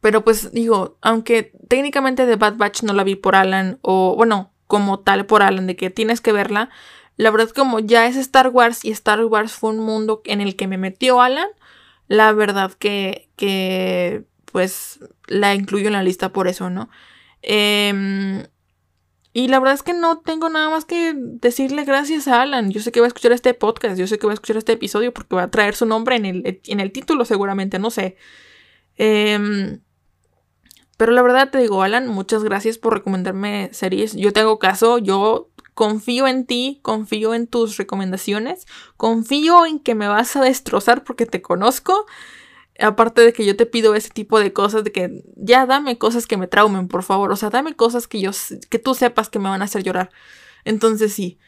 pero 0.00 0.24
pues 0.24 0.50
digo, 0.50 0.98
aunque 1.02 1.52
técnicamente 1.68 2.26
The 2.26 2.34
Bad 2.34 2.56
Batch 2.56 2.82
no 2.82 2.94
la 2.94 3.04
vi 3.04 3.14
por 3.14 3.36
Alan, 3.36 3.78
o 3.82 4.16
bueno, 4.16 4.55
como 4.66 5.00
tal 5.00 5.26
por 5.26 5.42
Alan, 5.42 5.66
de 5.66 5.76
que 5.76 5.90
tienes 5.90 6.20
que 6.20 6.32
verla, 6.32 6.70
la 7.16 7.30
verdad, 7.30 7.50
como 7.50 7.78
ya 7.80 8.06
es 8.06 8.16
Star 8.16 8.48
Wars 8.48 8.84
y 8.84 8.90
Star 8.90 9.24
Wars 9.24 9.52
fue 9.52 9.70
un 9.70 9.78
mundo 9.80 10.22
en 10.26 10.40
el 10.40 10.56
que 10.56 10.66
me 10.66 10.78
metió 10.78 11.20
Alan, 11.22 11.48
la 12.08 12.32
verdad 12.32 12.72
que, 12.72 13.30
que 13.36 14.24
pues 14.52 15.00
la 15.26 15.54
incluyo 15.54 15.86
en 15.88 15.94
la 15.94 16.02
lista 16.02 16.32
por 16.32 16.48
eso, 16.48 16.70
¿no? 16.70 16.88
Em, 17.42 18.44
Y 19.32 19.48
la 19.48 19.58
verdad 19.60 19.74
es 19.74 19.82
que 19.82 19.92
no 19.92 20.20
tengo 20.20 20.48
nada 20.48 20.70
más 20.70 20.86
que 20.86 21.12
decirle 21.16 21.84
gracias 21.84 22.26
a 22.26 22.40
Alan. 22.42 22.70
Yo 22.70 22.80
sé 22.80 22.90
que 22.90 23.00
va 23.00 23.06
a 23.06 23.08
escuchar 23.08 23.32
este 23.32 23.52
podcast, 23.54 23.98
yo 23.98 24.06
sé 24.06 24.18
que 24.18 24.26
va 24.26 24.32
a 24.32 24.34
escuchar 24.34 24.56
este 24.56 24.72
episodio 24.72 25.12
porque 25.12 25.36
va 25.36 25.42
a 25.44 25.50
traer 25.50 25.74
su 25.74 25.84
nombre 25.84 26.16
en 26.16 26.24
el, 26.24 26.60
en 26.66 26.80
el 26.80 26.90
título 26.92 27.24
seguramente, 27.26 27.78
no 27.78 27.90
sé. 27.90 28.16
Em, 28.96 29.80
pero 30.96 31.12
la 31.12 31.22
verdad 31.22 31.50
te 31.50 31.58
digo, 31.58 31.82
Alan, 31.82 32.08
muchas 32.08 32.42
gracias 32.42 32.78
por 32.78 32.94
recomendarme 32.94 33.68
series. 33.72 34.14
Yo 34.14 34.32
te 34.32 34.40
hago 34.40 34.58
caso, 34.58 34.98
yo 34.98 35.50
confío 35.74 36.26
en 36.26 36.46
ti, 36.46 36.80
confío 36.82 37.34
en 37.34 37.46
tus 37.46 37.76
recomendaciones, 37.76 38.66
confío 38.96 39.66
en 39.66 39.78
que 39.78 39.94
me 39.94 40.08
vas 40.08 40.34
a 40.36 40.42
destrozar 40.42 41.04
porque 41.04 41.26
te 41.26 41.42
conozco. 41.42 42.06
Aparte 42.80 43.22
de 43.22 43.32
que 43.32 43.44
yo 43.44 43.56
te 43.56 43.66
pido 43.66 43.94
ese 43.94 44.10
tipo 44.10 44.38
de 44.38 44.52
cosas, 44.52 44.84
de 44.84 44.92
que 44.92 45.24
ya 45.36 45.66
dame 45.66 45.98
cosas 45.98 46.26
que 46.26 46.36
me 46.36 46.46
traumen, 46.46 46.88
por 46.88 47.02
favor. 47.02 47.30
O 47.30 47.36
sea, 47.36 47.50
dame 47.50 47.74
cosas 47.74 48.08
que 48.08 48.20
yo 48.20 48.30
que 48.70 48.78
tú 48.78 48.94
sepas 48.94 49.28
que 49.28 49.38
me 49.38 49.48
van 49.48 49.62
a 49.62 49.66
hacer 49.66 49.82
llorar. 49.82 50.10
Entonces 50.64 51.12
sí. 51.12 51.38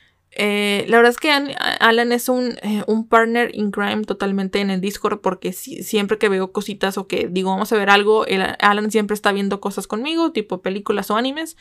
Eh, 0.41 0.85
la 0.87 0.99
verdad 0.99 1.11
es 1.11 1.17
que 1.17 1.33
Alan 1.33 2.13
es 2.13 2.29
un, 2.29 2.57
eh, 2.63 2.85
un, 2.87 3.09
partner 3.09 3.51
in 3.57 3.73
crime 3.73 4.05
totalmente 4.05 4.61
en 4.61 4.71
el 4.71 4.81
Discord 4.81 5.21
porque 5.21 5.53
siempre 5.53 6.17
que 6.17 6.29
veo 6.29 6.53
cositas 6.53 6.97
o 6.97 7.09
que 7.09 7.27
digo 7.27 7.51
vamos 7.51 7.73
a 7.73 7.77
ver 7.77 7.91
algo, 7.91 8.25
Alan 8.61 8.93
siempre 8.93 9.15
está 9.15 9.33
viendo 9.33 9.61
cosas 9.61 9.89
conmigo, 9.89 10.31
tipo 10.31 10.63
películas 10.63 11.11
o 11.11 11.17
animes 11.17 11.57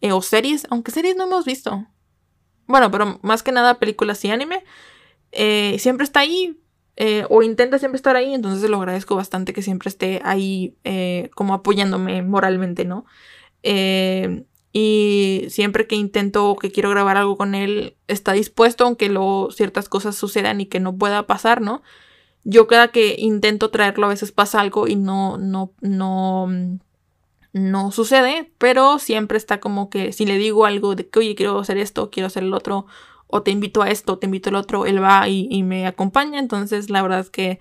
eh, 0.00 0.12
o 0.12 0.22
series, 0.22 0.66
aunque 0.70 0.92
series 0.92 1.14
no 1.14 1.24
hemos 1.24 1.44
visto. 1.44 1.86
Bueno, 2.66 2.90
pero 2.90 3.20
más 3.20 3.42
que 3.42 3.52
nada 3.52 3.78
películas 3.78 4.24
y 4.24 4.30
anime. 4.30 4.64
siempre 5.78 6.04
está 6.04 6.20
ahí 6.20 6.58
o 7.28 7.42
intenta 7.42 7.78
siempre 7.78 7.96
estar 7.96 8.16
ahí, 8.16 8.32
entonces 8.32 8.70
lo 8.70 8.78
agradezco 8.78 9.14
bastante 9.14 9.52
que 9.52 9.60
siempre 9.60 9.90
esté 9.90 10.22
ahí 10.24 10.74
como 11.34 11.52
apoyándome 11.52 12.22
moralmente, 12.22 12.86
¿no? 12.86 13.04
Eh, 13.62 14.46
y 14.78 15.46
siempre 15.48 15.86
que 15.86 15.94
intento 15.96 16.50
o 16.50 16.56
que 16.56 16.70
quiero 16.70 16.90
grabar 16.90 17.16
algo 17.16 17.38
con 17.38 17.54
él, 17.54 17.96
está 18.08 18.32
dispuesto, 18.32 18.84
aunque 18.84 19.08
luego 19.08 19.50
ciertas 19.50 19.88
cosas 19.88 20.16
sucedan 20.16 20.60
y 20.60 20.66
que 20.66 20.80
no 20.80 20.98
pueda 20.98 21.26
pasar, 21.26 21.62
¿no? 21.62 21.82
Yo 22.44 22.66
cada 22.66 22.88
que 22.88 23.16
intento 23.18 23.70
traerlo 23.70 24.04
a 24.04 24.10
veces 24.10 24.32
pasa 24.32 24.60
algo 24.60 24.86
y 24.86 24.94
no, 24.94 25.38
no, 25.38 25.72
no, 25.80 26.46
no 27.54 27.90
sucede, 27.90 28.52
pero 28.58 28.98
siempre 28.98 29.38
está 29.38 29.60
como 29.60 29.88
que 29.88 30.12
si 30.12 30.26
le 30.26 30.36
digo 30.36 30.66
algo 30.66 30.94
de 30.94 31.08
que, 31.08 31.20
oye, 31.20 31.34
quiero 31.34 31.58
hacer 31.58 31.78
esto, 31.78 32.10
quiero 32.10 32.26
hacer 32.26 32.42
el 32.42 32.52
otro, 32.52 32.84
o 33.28 33.42
te 33.42 33.52
invito 33.52 33.80
a 33.80 33.88
esto, 33.88 34.18
te 34.18 34.26
invito 34.26 34.50
al 34.50 34.56
otro, 34.56 34.84
él 34.84 35.02
va 35.02 35.26
y, 35.26 35.62
me 35.62 35.86
acompaña. 35.86 36.38
Entonces, 36.38 36.90
la 36.90 37.00
verdad 37.00 37.20
es 37.20 37.30
que, 37.30 37.60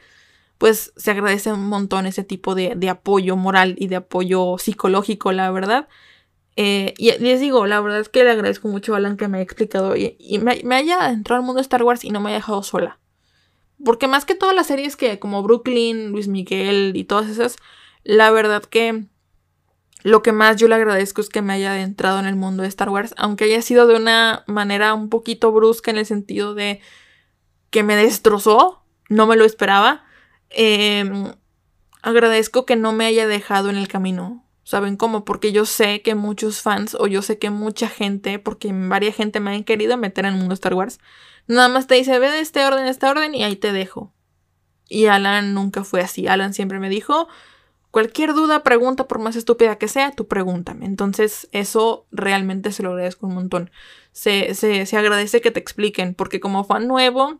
pues, 0.58 0.92
se 0.98 1.12
agradece 1.12 1.54
un 1.54 1.70
montón 1.70 2.08
ese 2.08 2.26
tipo 2.26 2.56
de, 2.56 2.90
apoyo 2.90 3.38
moral 3.38 3.76
y 3.78 3.88
de 3.88 3.96
apoyo 3.96 4.58
psicológico, 4.58 5.32
la 5.32 5.50
verdad. 5.50 5.88
Eh, 6.58 6.94
y 6.98 7.12
les 7.20 7.40
digo, 7.42 7.66
la 7.66 7.82
verdad 7.82 8.00
es 8.00 8.10
que 8.10 8.24
le 8.24 8.32
agradezco 8.32 8.68
mucho 8.68 8.94
a 8.94 8.98
Alan 8.98 9.18
que 9.18 9.28
me 9.28 9.38
haya 9.38 9.44
explicado 9.44 9.96
y, 9.96 10.18
me, 10.40 10.76
haya 10.76 11.10
entrado 11.10 11.42
al 11.42 11.46
mundo 11.46 11.58
de 11.58 11.64
Star 11.64 11.84
Wars 11.84 12.04
y 12.04 12.12
no 12.12 12.22
me 12.22 12.30
haya 12.30 12.38
dejado 12.38 12.64
sola. 12.64 13.00
Porque 13.84 14.08
más 14.08 14.24
que 14.24 14.36
todas 14.36 14.56
las 14.56 14.68
series 14.68 14.96
que, 14.96 15.20
como 15.20 15.44
Brooklyn, 15.44 16.12
Luis 16.12 16.28
Miguel 16.28 16.94
y 16.96 17.04
todas 17.04 17.30
esas, 17.30 17.58
la 18.04 18.32
verdad 18.32 18.64
que 18.64 19.06
lo 20.04 20.22
que 20.22 20.32
más 20.32 20.58
yo 20.58 20.68
le 20.68 20.76
agradezco 20.76 21.20
es 21.20 21.30
que 21.30 21.42
me 21.42 21.54
haya 21.54 21.72
adentrado 21.72 22.20
en 22.20 22.26
el 22.26 22.36
mundo 22.36 22.62
de 22.62 22.70
Star 22.70 22.90
Wars, 22.90 23.16
aunque 23.18 23.46
haya 23.46 23.62
sido 23.62 23.88
de 23.88 23.96
una 23.96 24.44
manera 24.48 24.94
un 24.94 25.10
poquito 25.10 25.52
brusca 25.52 25.92
en 25.92 25.98
el 25.98 26.06
sentido 26.06 26.54
de 26.54 26.80
que 27.72 27.84
me 27.84 27.96
destrozó, 27.96 28.86
no 29.10 29.28
me 29.28 29.36
lo 29.36 29.44
esperaba. 29.44 30.06
Em, 30.52 31.34
agradezco 32.04 32.66
que 32.66 32.76
no 32.76 32.94
me 32.94 33.06
haya 33.06 33.28
dejado 33.28 33.70
en 33.70 33.78
el 33.78 33.88
camino. 33.88 34.45
¿Saben 34.66 34.98
cómo? 34.98 35.24
Porque 35.24 35.54
yo 35.54 35.66
sé 35.66 36.02
que 36.02 36.14
muchos 36.14 36.62
fans, 36.62 36.98
o 37.00 37.08
yo 37.08 37.22
sé 37.22 37.40
que 37.40 37.50
mucha 37.50 37.88
gente, 37.88 38.38
porque 38.38 38.70
varias 38.74 39.16
gente 39.16 39.40
me 39.40 39.56
han 39.56 39.64
querido 39.64 39.96
meter 39.96 40.26
en 40.26 40.34
el 40.34 40.40
mundo 40.40 40.54
Star 40.54 40.74
Wars, 40.74 41.00
nada 41.48 41.70
más 41.70 41.88
te 41.88 41.96
dice, 41.96 42.20
ve 42.20 42.30
de 42.30 42.42
este 42.42 42.66
orden, 42.66 42.86
este 42.88 43.06
orden, 43.06 43.34
y 43.34 43.46
ahí 43.46 43.56
te 43.56 43.72
dejo. 43.72 44.12
Y 44.90 45.06
Alan 45.06 45.54
nunca 45.54 45.86
fue 45.86 46.02
así. 46.02 46.28
Alan 46.28 46.54
siempre 46.54 46.80
me 46.80 46.90
dijo, 46.90 47.30
Cualquier 47.96 48.34
duda, 48.34 48.62
pregunta, 48.62 49.08
por 49.08 49.20
más 49.20 49.38
estúpida 49.38 49.78
que 49.78 49.88
sea, 49.88 50.12
tú 50.12 50.28
pregúntame. 50.28 50.86
Entonces, 50.86 51.48
eso 51.54 52.06
realmente 52.12 52.74
se 52.74 52.84
lo 52.84 52.90
agradezco 52.90 53.26
un 53.26 53.36
montón. 53.36 53.72
Se, 54.12 54.54
se, 54.54 54.98
agradece 54.98 55.40
que 55.40 55.50
te 55.50 55.62
expliquen, 55.62 56.14
porque 56.14 56.42
como 56.42 56.66
fan 56.66 56.90
nuevo, 56.90 57.40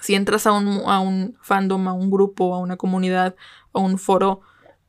si 0.00 0.14
entras 0.14 0.46
a 0.46 0.52
un, 0.52 0.68
a 0.86 1.00
un 1.00 1.36
fandom, 1.42 1.88
a 1.88 1.94
un 1.94 2.12
grupo, 2.12 2.54
a 2.54 2.60
una 2.60 2.76
comunidad, 2.76 3.34
a 3.72 3.80
un 3.80 3.98
foro, 3.98 4.40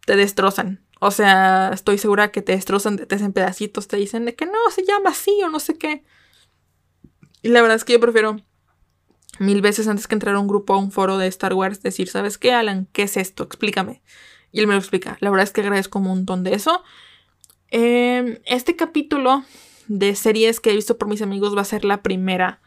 te 0.05 0.15
destrozan. 0.15 0.85
O 0.99 1.11
sea, 1.11 1.71
estoy 1.73 1.97
segura 1.97 2.31
que 2.31 2.41
te 2.41 2.53
destrozan, 2.53 2.97
te 2.97 3.15
hacen 3.15 3.33
pedacitos, 3.33 3.87
te 3.87 3.97
dicen 3.97 4.25
de 4.25 4.35
que 4.35 4.45
no, 4.45 4.57
se 4.73 4.85
llama 4.85 5.11
así 5.11 5.39
o 5.43 5.49
no 5.49 5.59
sé 5.59 5.77
qué. 5.77 6.03
Y 7.41 7.49
la 7.49 7.61
verdad 7.61 7.77
es 7.77 7.85
que 7.85 7.93
yo 7.93 7.99
prefiero 7.99 8.37
mil 9.39 9.61
veces 9.61 9.87
antes 9.87 10.07
que 10.07 10.15
entrar 10.15 10.35
a 10.35 10.39
un 10.39 10.47
grupo, 10.47 10.73
a 10.73 10.77
un 10.77 10.91
foro 10.91 11.17
de 11.17 11.27
Star 11.27 11.53
Wars, 11.53 11.83
decir, 11.83 12.09
¿sabes 12.09 12.37
qué, 12.37 12.53
Alan? 12.53 12.87
¿Qué 12.91 13.03
es 13.03 13.17
esto? 13.17 13.43
Explícame. 13.43 14.01
Y 14.51 14.59
él 14.59 14.67
me 14.67 14.73
lo 14.73 14.79
explica. 14.79 15.17
La 15.19 15.29
verdad 15.29 15.43
es 15.43 15.51
que 15.51 15.61
agradezco 15.61 15.99
un 15.99 16.05
montón 16.05 16.43
de 16.43 16.55
eso. 16.55 16.83
Em, 17.69 18.39
este 18.45 18.75
capítulo 18.75 19.43
de 19.87 20.15
series 20.15 20.59
que 20.59 20.71
he 20.71 20.75
visto 20.75 20.97
por 20.97 21.07
mis 21.07 21.21
amigos 21.21 21.55
va 21.55 21.61
a 21.61 21.65
ser 21.65 21.85
la 21.85 22.01
primera 22.01 22.61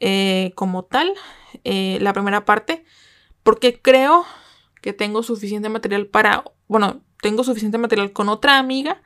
eh, 0.00 0.52
como 0.54 0.84
tal, 0.84 1.12
eh, 1.64 1.98
la 2.00 2.12
primera 2.12 2.44
parte, 2.44 2.84
porque 3.42 3.80
creo 3.80 4.24
que 4.80 4.92
tengo 4.92 5.22
suficiente 5.22 5.68
material 5.68 6.06
para, 6.06 6.44
bueno, 6.68 7.02
tengo 7.22 7.44
suficiente 7.44 7.78
material 7.78 8.12
con 8.12 8.28
otra 8.28 8.58
amiga 8.58 9.02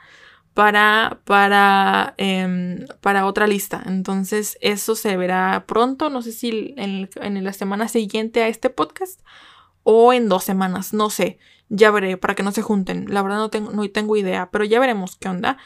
para, 0.55 1.21
para, 1.25 2.15
em, 2.19 2.87
para 3.01 3.27
otra 3.27 3.47
lista. 3.47 3.83
Entonces 3.87 4.59
eso 4.61 4.95
se 4.95 5.17
verá 5.17 5.65
pronto, 5.67 6.11
no 6.11 6.23
sé 6.23 6.33
si 6.33 6.75
en, 6.77 7.09
en 7.17 7.45
la 7.45 7.53
semana 7.53 7.89
siguiente 7.89 8.43
a 8.43 8.49
este 8.49 8.71
podcast 8.71 9.21
o 9.83 10.13
en 10.13 10.29
dos 10.29 10.45
semanas, 10.45 10.93
no 10.93 11.11
sé. 11.11 11.39
Ya 11.69 11.91
veré, 11.91 12.19
para 12.19 12.35
que 12.35 12.43
no 12.43 12.53
se 12.53 12.63
junten. 12.63 13.07
La 13.09 13.23
verdad 13.23 13.39
no 13.39 13.51
tengo, 13.51 13.73
no 13.73 13.89
tengo 13.91 14.17
idea, 14.17 14.51
pero 14.51 14.65
ya 14.65 14.79
veremos 14.79 15.17
qué 15.17 15.29
onda. 15.29 15.57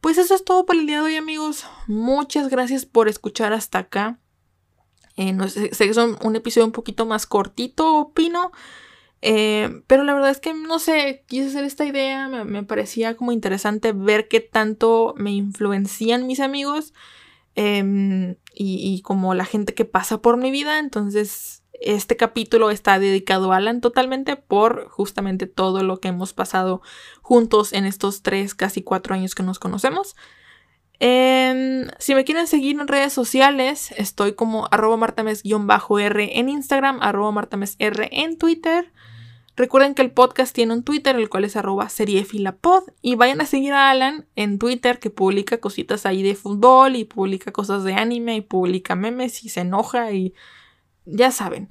Pues 0.00 0.18
eso 0.18 0.34
es 0.34 0.44
todo 0.44 0.64
por 0.66 0.76
el 0.76 0.86
día 0.86 0.96
de 0.96 1.02
hoy, 1.02 1.16
amigos. 1.16 1.66
Muchas 1.86 2.48
gracias 2.48 2.86
por 2.86 3.08
escuchar 3.08 3.52
hasta 3.52 3.78
acá. 3.78 4.18
Eh, 5.16 5.32
no 5.32 5.48
sé, 5.48 5.74
sé, 5.74 5.84
que 5.84 5.90
es 5.90 5.96
un, 5.96 6.36
episodio 6.36 6.64
un 6.64 6.72
poquito 6.72 7.06
más 7.06 7.26
cortito, 7.26 7.96
opino. 7.96 8.50
Eh, 9.22 9.82
pero 9.86 10.04
la 10.04 10.14
verdad 10.14 10.30
es 10.30 10.40
que 10.40 10.52
no 10.52 10.78
sé, 10.78 11.24
quise 11.26 11.48
hacer 11.48 11.64
esta 11.64 11.84
idea. 11.84 12.28
Me, 12.28 12.62
parecía 12.64 13.16
como 13.16 13.32
interesante 13.32 13.92
ver 13.92 14.28
qué 14.28 14.40
tanto 14.40 15.14
me 15.16 15.30
influencian 15.30 16.26
mis 16.26 16.40
amigos. 16.40 16.92
Em, 17.54 18.36
y, 18.54 18.94
y 18.94 19.02
como 19.02 19.34
la 19.34 19.44
gente 19.44 19.74
que 19.74 19.84
pasa 19.84 20.20
por 20.20 20.36
mi 20.36 20.50
vida. 20.50 20.78
Entonces 20.78 21.62
este 21.84 22.16
capítulo 22.16 22.70
está 22.70 22.98
dedicado 22.98 23.52
a 23.52 23.56
Alan 23.56 23.80
totalmente 23.80 24.36
por 24.36 24.88
justamente 24.88 25.46
todo 25.46 25.82
lo 25.82 26.00
que 26.00 26.08
hemos 26.08 26.32
pasado 26.32 26.80
juntos 27.22 27.72
en 27.72 27.86
estos 27.86 28.22
tres, 28.22 28.54
casi 28.54 28.82
cuatro 28.82 29.14
años 29.14 29.34
que 29.34 29.42
nos 29.42 29.58
conocemos. 29.58 30.14
Em, 31.00 31.88
si 31.98 32.14
me 32.14 32.24
quieren 32.24 32.46
seguir 32.46 32.78
en 32.78 32.86
redes 32.86 33.12
sociales, 33.12 33.92
estoy 33.96 34.34
como 34.34 34.68
arroba 34.70 34.96
martames-r 34.96 36.38
en 36.38 36.48
Instagram, 36.48 36.98
arroba 37.02 37.32
martamesr 37.32 38.08
en 38.12 38.38
Twitter. 38.38 38.92
Recuerden 39.54 39.94
que 39.94 40.02
el 40.02 40.10
podcast 40.10 40.54
tiene 40.54 40.72
un 40.72 40.82
Twitter, 40.82 41.14
el 41.16 41.28
cual 41.28 41.44
es 41.44 41.56
arroba 41.56 41.88
seriefilapod. 41.88 42.84
Y 43.02 43.16
vayan 43.16 43.40
a 43.40 43.46
seguir 43.46 43.72
a 43.74 43.90
Alan 43.90 44.26
en 44.34 44.58
Twitter, 44.58 44.98
que 44.98 45.10
publica 45.10 45.58
cositas 45.58 46.06
ahí 46.06 46.22
de 46.22 46.34
fútbol 46.34 46.96
y 46.96 47.04
publica 47.04 47.52
cosas 47.52 47.84
de 47.84 47.94
anime 47.94 48.36
y 48.36 48.40
publica 48.40 48.94
memes 48.94 49.44
y 49.44 49.48
se 49.50 49.60
enoja 49.60 50.12
y 50.12 50.34
ya 51.04 51.30
saben, 51.30 51.68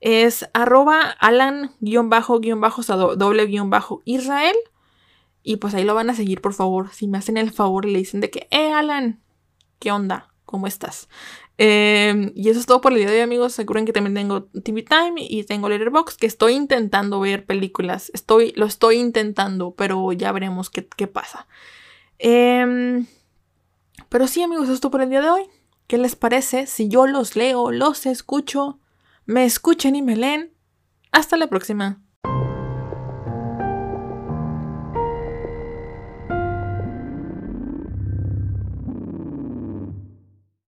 es 0.00 0.48
arroba 0.52 1.00
alan-bajo, 1.18 2.38
doble 3.16 3.46
guion 3.46 3.70
bajo 3.70 4.02
Israel. 4.04 4.56
Y 5.42 5.56
pues 5.56 5.74
ahí 5.74 5.84
lo 5.84 5.94
van 5.94 6.10
a 6.10 6.14
seguir, 6.14 6.40
por 6.40 6.54
favor. 6.54 6.90
Si 6.92 7.06
me 7.06 7.18
hacen 7.18 7.36
el 7.36 7.50
favor 7.52 7.86
y 7.86 7.92
le 7.92 7.98
dicen 7.98 8.20
de 8.20 8.30
que, 8.30 8.46
eh, 8.50 8.72
Alan, 8.72 9.20
¿qué 9.78 9.92
onda? 9.92 10.32
¿Cómo 10.44 10.66
estás? 10.66 11.08
Em, 11.56 12.32
y 12.34 12.48
eso 12.48 12.58
es 12.58 12.66
todo 12.66 12.80
por 12.80 12.92
el 12.92 12.98
día 12.98 13.08
de 13.08 13.16
hoy, 13.16 13.20
amigos. 13.20 13.56
Recuerden 13.56 13.86
que 13.86 13.92
también 13.92 14.14
tengo 14.14 14.44
TV 14.44 14.82
Time 14.82 15.14
y 15.16 15.44
tengo 15.44 15.68
Letterboxd, 15.68 16.18
que 16.18 16.26
estoy 16.26 16.54
intentando 16.54 17.20
ver 17.20 17.46
películas. 17.46 18.10
Estoy, 18.14 18.52
lo 18.56 18.66
estoy 18.66 18.96
intentando, 18.96 19.72
pero 19.72 20.12
ya 20.12 20.32
veremos 20.32 20.70
qué, 20.70 20.82
pasa. 21.06 21.46
Em, 22.18 23.06
pero 24.08 24.26
sí, 24.26 24.42
amigos, 24.42 24.64
eso 24.64 24.74
es 24.74 24.80
todo 24.80 24.90
por 24.90 25.02
el 25.02 25.10
día 25.10 25.22
de 25.22 25.30
hoy. 25.30 25.42
¿Qué 25.86 25.98
les 25.98 26.16
parece 26.16 26.66
si 26.66 26.88
yo 26.88 27.06
los 27.06 27.36
leo, 27.36 27.70
los 27.70 28.06
escucho, 28.06 28.78
me 29.26 29.44
escuchen 29.44 29.96
y 29.96 30.02
me 30.02 30.16
leen? 30.16 30.52
Hasta 31.12 31.36
la 31.36 31.46
próxima. 31.46 32.03